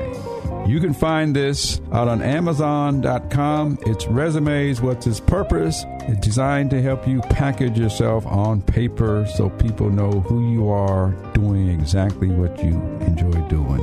You 0.65 0.79
can 0.79 0.93
find 0.93 1.35
this 1.35 1.81
out 1.91 2.07
on 2.07 2.21
Amazon.com. 2.21 3.79
It's 3.85 4.07
resumes. 4.07 4.81
What's 4.81 5.05
its 5.05 5.19
purpose? 5.19 5.83
It's 6.07 6.25
designed 6.25 6.69
to 6.69 6.81
help 6.81 7.05
you 7.05 7.19
package 7.21 7.77
yourself 7.77 8.25
on 8.25 8.61
paper 8.61 9.25
so 9.35 9.49
people 9.49 9.89
know 9.89 10.21
who 10.21 10.53
you 10.53 10.69
are 10.69 11.09
doing 11.33 11.67
exactly 11.69 12.29
what 12.29 12.57
you 12.63 12.75
enjoy 13.01 13.33
doing. 13.49 13.81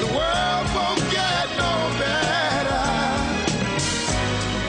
The 0.00 0.06
world 0.14 0.66
won't 0.74 1.00
get 1.10 1.48
no 1.56 1.90
better 1.98 2.84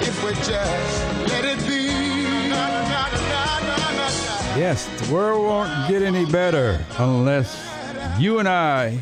if 0.08 0.24
we 0.24 0.32
just 0.36 1.04
let 1.28 1.44
it 1.44 1.60
be. 1.68 1.88
Na, 2.50 2.68
na, 2.68 2.84
na, 2.88 3.60
na, 3.60 3.60
na, 3.68 3.78
na. 3.98 4.08
Yes, 4.58 4.88
the 5.02 5.14
world 5.14 5.44
won't 5.46 5.90
get 5.90 6.02
any 6.02 6.26
better 6.26 6.80
unless 6.98 7.73
you 8.20 8.40
and 8.40 8.48
I 8.48 8.98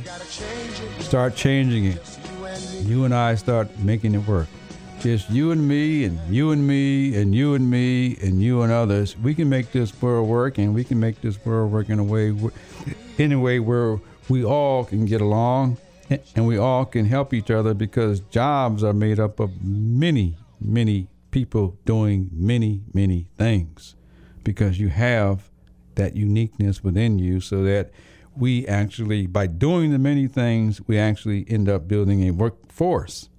start 0.99 1.35
changing 1.35 1.85
it. 1.85 2.19
You 2.83 3.05
and 3.05 3.13
I 3.13 3.35
start 3.35 3.77
making 3.79 4.15
it 4.15 4.27
work. 4.27 4.47
Just 4.99 5.29
you 5.29 5.51
and 5.51 5.67
me, 5.67 6.03
and 6.03 6.19
you 6.29 6.51
and 6.51 6.67
me, 6.67 7.15
and 7.15 7.33
you 7.33 7.55
and 7.55 7.69
me, 7.69 8.17
and 8.21 8.41
you 8.41 8.61
and 8.61 8.71
others. 8.71 9.17
We 9.17 9.33
can 9.33 9.49
make 9.49 9.71
this 9.71 9.99
world 10.01 10.27
work, 10.27 10.57
and 10.57 10.75
we 10.75 10.83
can 10.83 10.99
make 10.99 11.21
this 11.21 11.43
world 11.43 11.71
work 11.71 11.89
in 11.89 11.99
a 11.99 12.03
way, 12.03 12.35
in 13.17 13.31
a 13.31 13.39
way 13.39 13.59
where 13.59 13.99
we 14.29 14.43
all 14.43 14.85
can 14.85 15.05
get 15.05 15.21
along, 15.21 15.77
and 16.35 16.45
we 16.45 16.57
all 16.57 16.85
can 16.85 17.05
help 17.05 17.33
each 17.33 17.49
other 17.49 17.73
because 17.73 18.19
jobs 18.19 18.83
are 18.83 18.93
made 18.93 19.19
up 19.19 19.39
of 19.39 19.63
many, 19.63 20.37
many 20.59 21.07
people 21.31 21.77
doing 21.85 22.29
many, 22.33 22.81
many 22.93 23.27
things 23.37 23.95
because 24.43 24.79
you 24.79 24.89
have 24.89 25.49
that 25.95 26.15
uniqueness 26.15 26.83
within 26.83 27.19
you 27.19 27.39
so 27.39 27.63
that 27.63 27.91
we 28.35 28.65
actually 28.67 29.27
by 29.27 29.47
doing 29.47 29.91
the 29.91 29.99
many 29.99 30.27
things 30.27 30.81
we 30.87 30.97
actually 30.97 31.45
end 31.49 31.67
up 31.67 31.87
building 31.87 32.27
a 32.27 32.31
workforce 32.31 33.29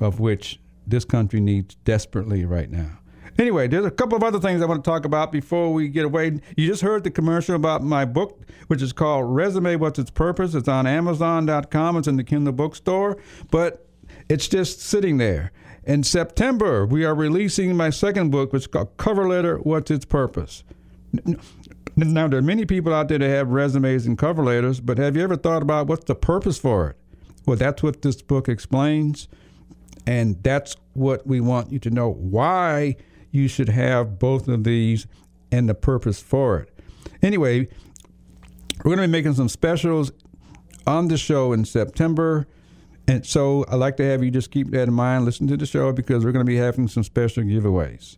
of 0.00 0.20
which 0.20 0.58
this 0.86 1.04
country 1.04 1.40
needs 1.40 1.74
desperately 1.84 2.44
right 2.44 2.70
now. 2.70 2.98
Anyway 3.38 3.68
there's 3.68 3.84
a 3.84 3.90
couple 3.90 4.16
of 4.16 4.24
other 4.24 4.40
things 4.40 4.62
i 4.62 4.66
want 4.66 4.82
to 4.82 4.90
talk 4.90 5.04
about 5.04 5.30
before 5.30 5.72
we 5.72 5.88
get 5.88 6.04
away. 6.04 6.40
You 6.56 6.66
just 6.66 6.82
heard 6.82 7.04
the 7.04 7.10
commercial 7.10 7.54
about 7.54 7.82
my 7.82 8.04
book 8.04 8.40
which 8.66 8.82
is 8.82 8.92
called 8.92 9.34
resume 9.34 9.76
what's 9.76 9.98
its 9.98 10.10
purpose? 10.10 10.54
It's 10.54 10.68
on 10.68 10.86
amazon.com 10.86 11.96
it's 11.96 12.08
in 12.08 12.16
the 12.16 12.24
kindle 12.24 12.52
bookstore 12.52 13.18
but 13.50 13.86
it's 14.28 14.48
just 14.48 14.80
sitting 14.80 15.18
there. 15.18 15.52
In 15.84 16.02
september 16.02 16.84
we 16.84 17.04
are 17.04 17.14
releasing 17.14 17.76
my 17.76 17.90
second 17.90 18.30
book 18.30 18.52
which 18.52 18.62
is 18.62 18.66
called 18.66 18.96
cover 18.96 19.28
letter 19.28 19.58
what's 19.58 19.90
its 19.90 20.04
purpose 20.04 20.64
now, 21.96 22.28
there 22.28 22.38
are 22.38 22.42
many 22.42 22.66
people 22.66 22.92
out 22.92 23.08
there 23.08 23.18
that 23.18 23.28
have 23.28 23.48
resumes 23.48 24.06
and 24.06 24.18
cover 24.18 24.44
letters, 24.44 24.80
but 24.80 24.98
have 24.98 25.16
you 25.16 25.22
ever 25.22 25.36
thought 25.36 25.62
about 25.62 25.86
what's 25.86 26.04
the 26.04 26.14
purpose 26.14 26.58
for 26.58 26.90
it? 26.90 26.96
Well, 27.46 27.56
that's 27.56 27.82
what 27.82 28.02
this 28.02 28.20
book 28.20 28.48
explains, 28.48 29.28
and 30.06 30.42
that's 30.42 30.76
what 30.92 31.26
we 31.26 31.40
want 31.40 31.72
you 31.72 31.78
to 31.78 31.90
know 31.90 32.10
why 32.10 32.96
you 33.30 33.48
should 33.48 33.70
have 33.70 34.18
both 34.18 34.46
of 34.48 34.64
these 34.64 35.06
and 35.50 35.68
the 35.68 35.74
purpose 35.74 36.20
for 36.20 36.58
it. 36.58 36.78
Anyway, 37.22 37.68
we're 38.78 38.94
going 38.94 38.98
to 38.98 39.08
be 39.08 39.12
making 39.12 39.34
some 39.34 39.48
specials 39.48 40.12
on 40.86 41.08
the 41.08 41.16
show 41.16 41.52
in 41.52 41.64
September. 41.64 42.46
And 43.08 43.24
so 43.24 43.64
I'd 43.68 43.76
like 43.76 43.96
to 43.98 44.04
have 44.04 44.22
you 44.22 44.30
just 44.30 44.50
keep 44.50 44.70
that 44.72 44.88
in 44.88 44.94
mind. 44.94 45.24
Listen 45.24 45.46
to 45.48 45.56
the 45.56 45.66
show 45.66 45.92
because 45.92 46.24
we're 46.24 46.32
going 46.32 46.44
to 46.44 46.50
be 46.50 46.56
having 46.56 46.88
some 46.88 47.04
special 47.04 47.42
giveaways. 47.44 48.16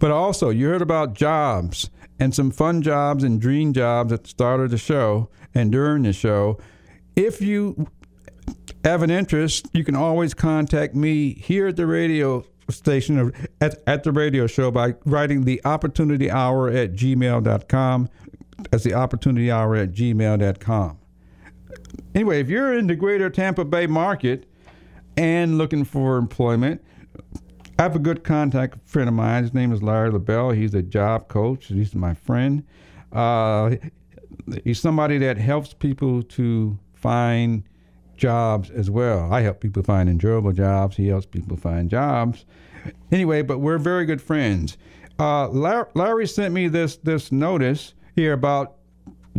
But 0.00 0.10
also, 0.10 0.48
you 0.48 0.66
heard 0.66 0.82
about 0.82 1.14
jobs 1.14 1.90
and 2.18 2.34
some 2.34 2.50
fun 2.50 2.82
jobs 2.82 3.22
and 3.22 3.40
dream 3.40 3.72
jobs 3.72 4.12
at 4.12 4.24
the 4.24 4.28
start 4.28 4.60
of 4.60 4.70
the 4.70 4.78
show 4.78 5.28
and 5.54 5.70
during 5.70 6.02
the 6.02 6.12
show. 6.12 6.58
If 7.14 7.40
you 7.40 7.86
have 8.84 9.02
an 9.02 9.10
interest, 9.10 9.68
you 9.72 9.84
can 9.84 9.94
always 9.94 10.34
contact 10.34 10.94
me 10.94 11.34
here 11.34 11.68
at 11.68 11.76
the 11.76 11.86
radio 11.86 12.44
station 12.70 13.18
or 13.18 13.32
at, 13.60 13.82
at 13.86 14.04
the 14.04 14.12
radio 14.12 14.46
show 14.46 14.70
by 14.70 14.94
writing 15.04 15.44
the 15.44 15.60
opportunity 15.64 16.30
hour 16.30 16.68
at 16.68 16.94
gmail.com. 16.94 18.08
That's 18.70 18.84
the 18.84 18.94
opportunity 18.94 19.50
hour 19.50 19.76
at 19.76 19.92
gmail.com. 19.92 20.98
Anyway, 22.14 22.40
if 22.40 22.48
you're 22.48 22.76
in 22.76 22.86
the 22.86 22.96
greater 22.96 23.28
Tampa 23.28 23.64
Bay 23.64 23.86
market 23.86 24.48
and 25.16 25.58
looking 25.58 25.84
for 25.84 26.16
employment, 26.16 26.82
I 27.80 27.84
have 27.84 27.96
a 27.96 27.98
good 27.98 28.24
contact 28.24 28.76
friend 28.86 29.08
of 29.08 29.14
mine. 29.14 29.42
His 29.42 29.54
name 29.54 29.72
is 29.72 29.82
Larry 29.82 30.10
LaBelle. 30.10 30.50
He's 30.50 30.74
a 30.74 30.82
job 30.82 31.28
coach. 31.28 31.68
He's 31.68 31.94
my 31.94 32.12
friend. 32.12 32.62
Uh, 33.10 33.76
he's 34.64 34.78
somebody 34.78 35.16
that 35.16 35.38
helps 35.38 35.72
people 35.72 36.22
to 36.24 36.78
find 36.92 37.62
jobs 38.18 38.68
as 38.68 38.90
well. 38.90 39.32
I 39.32 39.40
help 39.40 39.60
people 39.60 39.82
find 39.82 40.10
enjoyable 40.10 40.52
jobs. 40.52 40.94
He 40.94 41.06
helps 41.06 41.24
people 41.24 41.56
find 41.56 41.88
jobs. 41.88 42.44
Anyway, 43.10 43.40
but 43.40 43.60
we're 43.60 43.78
very 43.78 44.04
good 44.04 44.20
friends. 44.20 44.76
Uh, 45.18 45.48
Larry, 45.48 45.86
Larry 45.94 46.26
sent 46.26 46.52
me 46.52 46.68
this 46.68 46.96
this 46.98 47.32
notice 47.32 47.94
here 48.14 48.34
about 48.34 48.76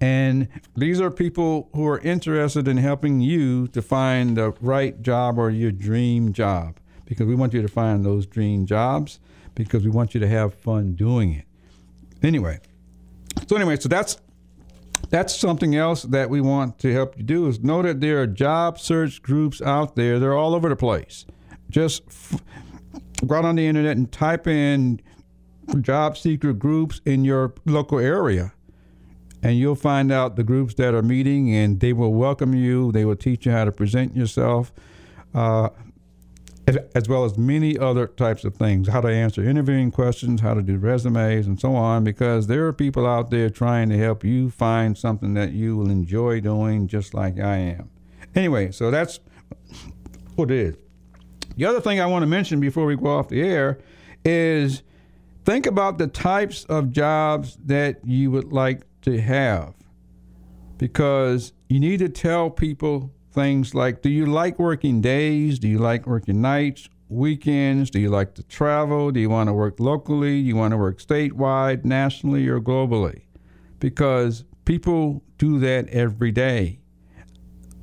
And 0.00 0.48
these 0.76 1.00
are 1.00 1.10
people 1.10 1.70
who 1.74 1.86
are 1.86 2.00
interested 2.00 2.68
in 2.68 2.76
helping 2.76 3.20
you 3.20 3.66
to 3.68 3.80
find 3.80 4.36
the 4.36 4.52
right 4.60 5.00
job 5.00 5.38
or 5.38 5.50
your 5.50 5.72
dream 5.72 6.32
job 6.32 6.78
because 7.06 7.26
we 7.26 7.34
want 7.34 7.54
you 7.54 7.62
to 7.62 7.68
find 7.68 8.04
those 8.04 8.26
dream 8.26 8.66
jobs 8.66 9.20
because 9.54 9.84
we 9.84 9.90
want 9.90 10.12
you 10.12 10.20
to 10.20 10.28
have 10.28 10.54
fun 10.54 10.94
doing 10.94 11.32
it. 11.32 11.44
Anyway, 12.22 12.58
so 13.46 13.56
anyway, 13.56 13.76
so 13.76 13.88
that's 13.88 14.18
that's 15.08 15.34
something 15.34 15.76
else 15.76 16.02
that 16.02 16.30
we 16.30 16.40
want 16.40 16.78
to 16.80 16.92
help 16.92 17.16
you 17.16 17.22
do 17.22 17.46
is 17.46 17.60
know 17.60 17.82
that 17.82 18.00
there 18.00 18.20
are 18.22 18.26
job 18.26 18.78
search 18.78 19.22
groups 19.22 19.62
out 19.62 19.96
there. 19.96 20.18
They're 20.18 20.36
all 20.36 20.54
over 20.54 20.68
the 20.68 20.76
place. 20.76 21.26
Just 21.70 22.02
f- 22.08 22.42
go 23.26 23.36
out 23.36 23.44
on 23.44 23.56
the 23.56 23.66
internet 23.66 23.96
and 23.96 24.10
type 24.10 24.46
in 24.46 25.00
job 25.80 26.16
seeker 26.16 26.52
groups 26.52 27.00
in 27.04 27.24
your 27.24 27.54
local 27.64 27.98
area 27.98 28.52
and 29.42 29.58
you'll 29.58 29.74
find 29.74 30.12
out 30.12 30.36
the 30.36 30.44
groups 30.44 30.74
that 30.74 30.94
are 30.94 31.02
meeting 31.02 31.54
and 31.54 31.80
they 31.80 31.92
will 31.92 32.14
welcome 32.14 32.54
you 32.54 32.92
they 32.92 33.04
will 33.04 33.16
teach 33.16 33.46
you 33.46 33.52
how 33.52 33.64
to 33.64 33.72
present 33.72 34.14
yourself 34.16 34.72
uh, 35.34 35.68
as, 36.66 37.08
well 37.08 37.24
as 37.24 37.38
many 37.38 37.78
other 37.78 38.06
types 38.06 38.44
of 38.44 38.56
things. 38.56 38.88
How 38.88 39.00
to 39.00 39.08
answer 39.08 39.42
interviewing 39.42 39.90
questions 39.90 40.40
how 40.40 40.54
to 40.54 40.62
do 40.62 40.78
resumes 40.78 41.46
and 41.46 41.60
so 41.60 41.74
on 41.74 42.04
because 42.04 42.46
there 42.46 42.66
are 42.66 42.72
people 42.72 43.06
out 43.06 43.30
there 43.30 43.50
trying 43.50 43.88
to 43.90 43.98
help 43.98 44.24
you 44.24 44.50
find 44.50 44.98
something 44.98 45.34
that 45.34 45.52
you 45.52 45.76
will 45.76 45.90
enjoy 45.90 46.40
doing 46.40 46.88
just 46.88 47.14
like 47.14 47.38
i 47.38 47.56
am. 47.56 47.90
Anyway 48.34 48.72
so 48.72 48.90
that's 48.90 49.20
what 50.34 50.50
it 50.50 50.58
is. 50.58 50.76
The 51.56 51.64
other 51.64 51.80
thing 51.80 52.00
i 52.00 52.06
want 52.06 52.22
to 52.22 52.26
mention 52.26 52.60
before 52.60 52.86
we 52.86 52.96
go 52.96 53.06
off 53.06 53.28
the 53.28 53.42
air 53.42 53.78
is 54.24 54.82
think 55.44 55.66
about 55.66 55.98
the 55.98 56.08
types 56.08 56.64
of 56.64 56.90
jobs 56.90 57.56
that 57.64 58.04
you 58.04 58.30
would 58.32 58.52
like 58.52 58.82
to 59.02 59.20
have 59.20 59.74
because 60.78 61.52
you 61.68 61.80
need 61.80 62.00
to 62.00 62.08
tell 62.08 62.50
people 62.50 63.12
things 63.36 63.74
like 63.74 64.02
do 64.02 64.08
you 64.08 64.26
like 64.26 64.58
working 64.58 65.00
days? 65.00 65.60
Do 65.60 65.68
you 65.68 65.78
like 65.78 66.06
working 66.06 66.40
nights 66.40 66.88
weekends? 67.08 67.90
Do 67.90 68.00
you 68.00 68.08
like 68.08 68.34
to 68.34 68.42
travel? 68.42 69.12
Do 69.12 69.20
you 69.20 69.30
want 69.30 69.48
to 69.48 69.52
work 69.52 69.78
locally? 69.78 70.42
Do 70.42 70.48
you 70.48 70.56
want 70.56 70.72
to 70.72 70.76
work 70.76 70.98
statewide 70.98 71.84
nationally 71.84 72.48
or 72.48 72.60
globally? 72.60 73.22
Because 73.78 74.44
people 74.64 75.22
do 75.38 75.60
that 75.60 75.88
every 75.90 76.32
day. 76.32 76.80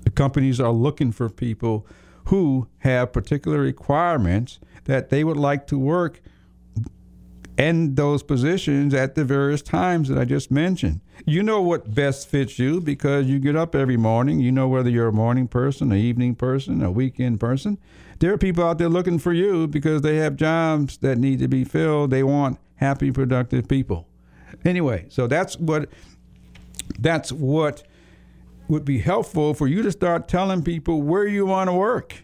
The 0.03 0.09
companies 0.09 0.59
are 0.59 0.71
looking 0.71 1.11
for 1.11 1.29
people 1.29 1.87
who 2.25 2.67
have 2.79 3.13
particular 3.13 3.59
requirements 3.59 4.59
that 4.85 5.09
they 5.09 5.23
would 5.23 5.37
like 5.37 5.67
to 5.67 5.77
work 5.77 6.21
in 7.57 7.95
those 7.95 8.23
positions 8.23 8.93
at 8.93 9.15
the 9.15 9.23
various 9.23 9.61
times 9.61 10.09
that 10.09 10.17
I 10.17 10.25
just 10.25 10.49
mentioned. 10.49 11.01
You 11.25 11.43
know 11.43 11.61
what 11.61 11.93
best 11.93 12.27
fits 12.27 12.57
you 12.57 12.81
because 12.81 13.27
you 13.27 13.39
get 13.39 13.55
up 13.55 13.75
every 13.75 13.97
morning. 13.97 14.39
You 14.39 14.51
know 14.51 14.67
whether 14.67 14.89
you're 14.89 15.09
a 15.09 15.13
morning 15.13 15.47
person, 15.47 15.91
an 15.91 15.97
evening 15.97 16.35
person, 16.35 16.81
a 16.81 16.91
weekend 16.91 17.39
person. 17.39 17.77
There 18.19 18.33
are 18.33 18.37
people 18.37 18.63
out 18.63 18.79
there 18.79 18.89
looking 18.89 19.19
for 19.19 19.33
you 19.33 19.67
because 19.67 20.01
they 20.01 20.17
have 20.17 20.35
jobs 20.35 20.97
that 20.97 21.17
need 21.17 21.39
to 21.39 21.47
be 21.47 21.63
filled. 21.63 22.09
They 22.09 22.23
want 22.23 22.59
happy, 22.75 23.11
productive 23.11 23.67
people. 23.67 24.07
Anyway, 24.65 25.05
so 25.09 25.27
that's 25.27 25.57
what 25.57 25.89
that's 26.99 27.31
what 27.31 27.83
would 28.67 28.85
be 28.85 28.99
helpful 28.99 29.53
for 29.53 29.67
you 29.67 29.81
to 29.83 29.91
start 29.91 30.27
telling 30.27 30.63
people 30.63 31.01
where 31.01 31.27
you 31.27 31.45
want 31.45 31.69
to 31.69 31.73
work 31.73 32.23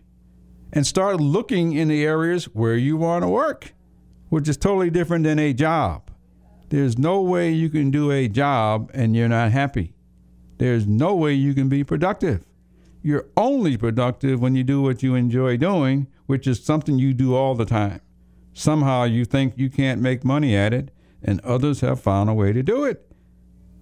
and 0.72 0.86
start 0.86 1.20
looking 1.20 1.74
in 1.74 1.88
the 1.88 2.04
areas 2.04 2.46
where 2.46 2.76
you 2.76 2.98
want 2.98 3.24
to 3.24 3.28
work 3.28 3.74
which 4.30 4.48
is 4.48 4.58
totally 4.58 4.90
different 4.90 5.24
than 5.24 5.40
a 5.40 5.54
job. 5.54 6.10
There's 6.70 6.98
no 6.98 7.22
way 7.22 7.52
you 7.52 7.70
can 7.70 7.92
do 7.92 8.12
a 8.12 8.28
job 8.28 8.92
and 8.94 9.16
you're 9.16 9.28
not 9.28 9.52
happy. 9.52 9.94
There's 10.60 10.86
no 10.86 11.16
way 11.16 11.34
you 11.34 11.54
can 11.54 11.70
be 11.70 11.84
productive. 11.84 12.46
You're 13.02 13.28
only 13.38 13.78
productive 13.78 14.42
when 14.42 14.56
you 14.56 14.64
do 14.64 14.82
what 14.82 15.02
you 15.02 15.16
enjoy 15.16 15.58
doing, 15.58 16.08
which 16.26 16.46
is 16.46 16.64
something 16.64 17.00
you 17.00 17.14
do 17.14 17.34
all 17.34 17.56
the 17.56 17.66
time. 17.66 18.02
Somehow 18.54 19.04
you 19.04 19.26
think 19.26 19.54
you 19.58 19.70
can't 19.70 20.02
make 20.02 20.26
money 20.26 20.56
at 20.56 20.74
it, 20.74 20.92
and 21.24 21.40
others 21.42 21.80
have 21.82 22.02
found 22.02 22.30
a 22.30 22.34
way 22.34 22.52
to 22.52 22.62
do 22.62 22.84
it. 22.84 23.10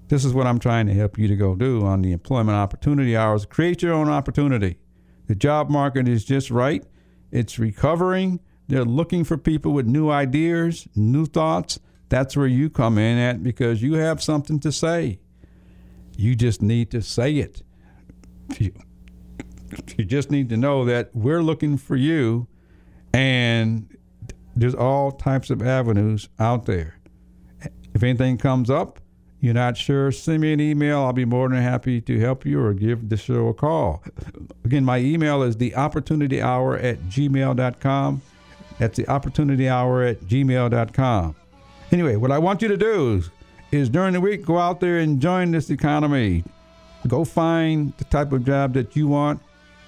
This 0.08 0.24
is 0.24 0.34
what 0.34 0.48
I'm 0.48 0.60
trying 0.60 0.88
to 0.88 0.94
help 0.94 1.18
you 1.18 1.28
to 1.28 1.36
go 1.36 1.56
do 1.56 1.84
on 1.84 2.02
the 2.02 2.12
employment 2.12 2.56
opportunity 2.56 3.18
hours. 3.18 3.46
Create 3.46 3.82
your 3.82 3.94
own 3.94 4.08
opportunity. 4.08 4.78
The 5.26 5.36
job 5.36 5.70
market 5.70 6.08
is 6.08 6.24
just 6.24 6.50
right, 6.52 6.86
it's 7.32 7.60
recovering 7.60 8.40
they're 8.68 8.86
looking 8.86 9.24
for 9.24 9.38
people 9.38 9.72
with 9.72 9.86
new 9.86 10.10
ideas, 10.10 10.88
new 10.96 11.26
thoughts. 11.26 11.80
That's 12.10 12.36
where 12.36 12.48
you 12.48 12.70
come 12.70 12.98
in 12.98 13.18
at 13.18 13.44
because 13.44 13.82
you 13.82 13.94
have 13.94 14.22
something 14.22 14.60
to 14.62 14.72
say. 14.72 15.20
You 16.18 16.36
just 16.36 16.62
need 16.62 16.92
to 16.92 17.02
say 17.02 17.36
it. 17.36 17.62
You, 18.60 18.74
you 19.98 20.06
just 20.06 20.32
need 20.32 20.50
to 20.50 20.58
know 20.58 20.86
that 20.86 21.12
we're 21.14 21.44
looking 21.44 21.78
for 21.78 21.96
you 21.96 22.48
and 23.14 23.94
there's 24.56 24.76
all 24.76 25.12
types 25.12 25.50
of 25.50 25.62
avenues 25.62 26.30
out 26.40 26.66
there. 26.66 26.98
If 27.94 28.04
anything 28.04 28.38
comes 28.38 28.70
up, 28.70 29.00
you're 29.40 29.54
not 29.54 29.78
sure, 29.78 30.12
send 30.12 30.42
me 30.42 30.54
an 30.54 30.60
email. 30.60 31.02
I'll 31.02 31.14
be 31.14 31.26
more 31.26 31.48
than 31.48 31.62
happy 31.62 32.02
to 32.02 32.20
help 32.20 32.46
you 32.46 32.60
or 32.60 32.74
give 32.74 33.10
the 33.10 33.18
show 33.18 33.48
a 33.48 33.54
call. 33.54 34.04
Again, 34.66 34.84
my 34.84 34.98
email 34.98 35.44
is 35.44 35.58
the 35.58 35.76
opportunity 35.76 36.42
hour 36.42 36.76
at 36.78 37.00
gmail.com. 37.04 38.22
That's 38.80 38.98
the 38.98 39.08
opportunity 39.08 39.68
hour 39.68 40.04
at 40.04 40.22
gmail.com. 40.22 41.36
Anyway, 41.92 42.16
what 42.16 42.32
I 42.32 42.38
want 42.38 42.62
you 42.62 42.68
to 42.68 42.78
do 42.78 43.24
is, 43.72 43.90
during 43.90 44.14
the 44.14 44.22
week, 44.22 44.46
go 44.46 44.58
out 44.58 44.80
there 44.80 45.00
and 45.00 45.22
join 45.22 45.52
this 45.52 45.70
economy. 45.70 46.44
Go 47.08 47.24
find 47.24 47.94
the 47.98 48.04
type 48.06 48.32
of 48.34 48.46
job 48.46 48.74
that 48.74 48.96
you 48.96 49.08
want 49.08 49.42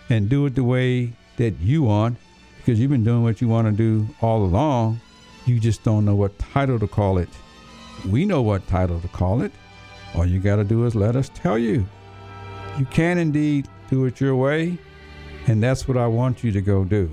and 0.10 0.30
do 0.30 0.46
it 0.46 0.56
the 0.56 0.64
way 0.64 1.12
that 1.38 1.60
you 1.60 1.84
want 1.84 2.18
because 2.58 2.80
you've 2.80 2.92
been 2.92 3.04
doing 3.04 3.24
what 3.24 3.42
you 3.42 3.48
want 3.48 3.68
to 3.68 3.72
do 3.72 4.08
all 4.22 4.44
along. 4.44 5.00
You 5.46 5.60
just 5.60 5.84
don't 5.84 6.06
know 6.06 6.16
what 6.16 6.38
title 6.40 6.80
to 6.80 6.88
call 6.88 7.18
it. 7.18 7.30
We 8.08 8.26
know 8.26 8.42
what 8.42 8.68
title 8.68 9.00
to 9.02 9.08
call 9.10 9.42
it. 9.42 9.52
All 10.16 10.26
you 10.26 10.40
got 10.40 10.56
to 10.58 10.64
do 10.64 10.86
is 10.86 10.96
let 10.96 11.16
us 11.16 11.30
tell 11.34 11.58
you. 11.58 11.86
You 12.78 12.86
can 12.86 13.18
indeed 13.18 13.68
do 13.90 14.06
it 14.06 14.22
your 14.22 14.36
way, 14.36 14.78
and 15.48 15.62
that's 15.62 15.88
what 15.88 15.98
I 15.98 16.08
want 16.08 16.44
you 16.44 16.52
to 16.52 16.62
go 16.62 16.84
do 16.84 17.10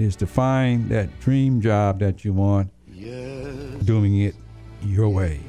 is 0.00 0.16
to 0.16 0.26
find 0.26 0.88
that 0.90 1.20
dream 1.20 1.60
job 1.60 1.98
that 2.00 2.24
you 2.24 2.32
want, 2.32 2.70
Yes, 2.92 3.46
doing 3.84 4.20
it 4.20 4.34
your 4.82 5.08
way. 5.08 5.40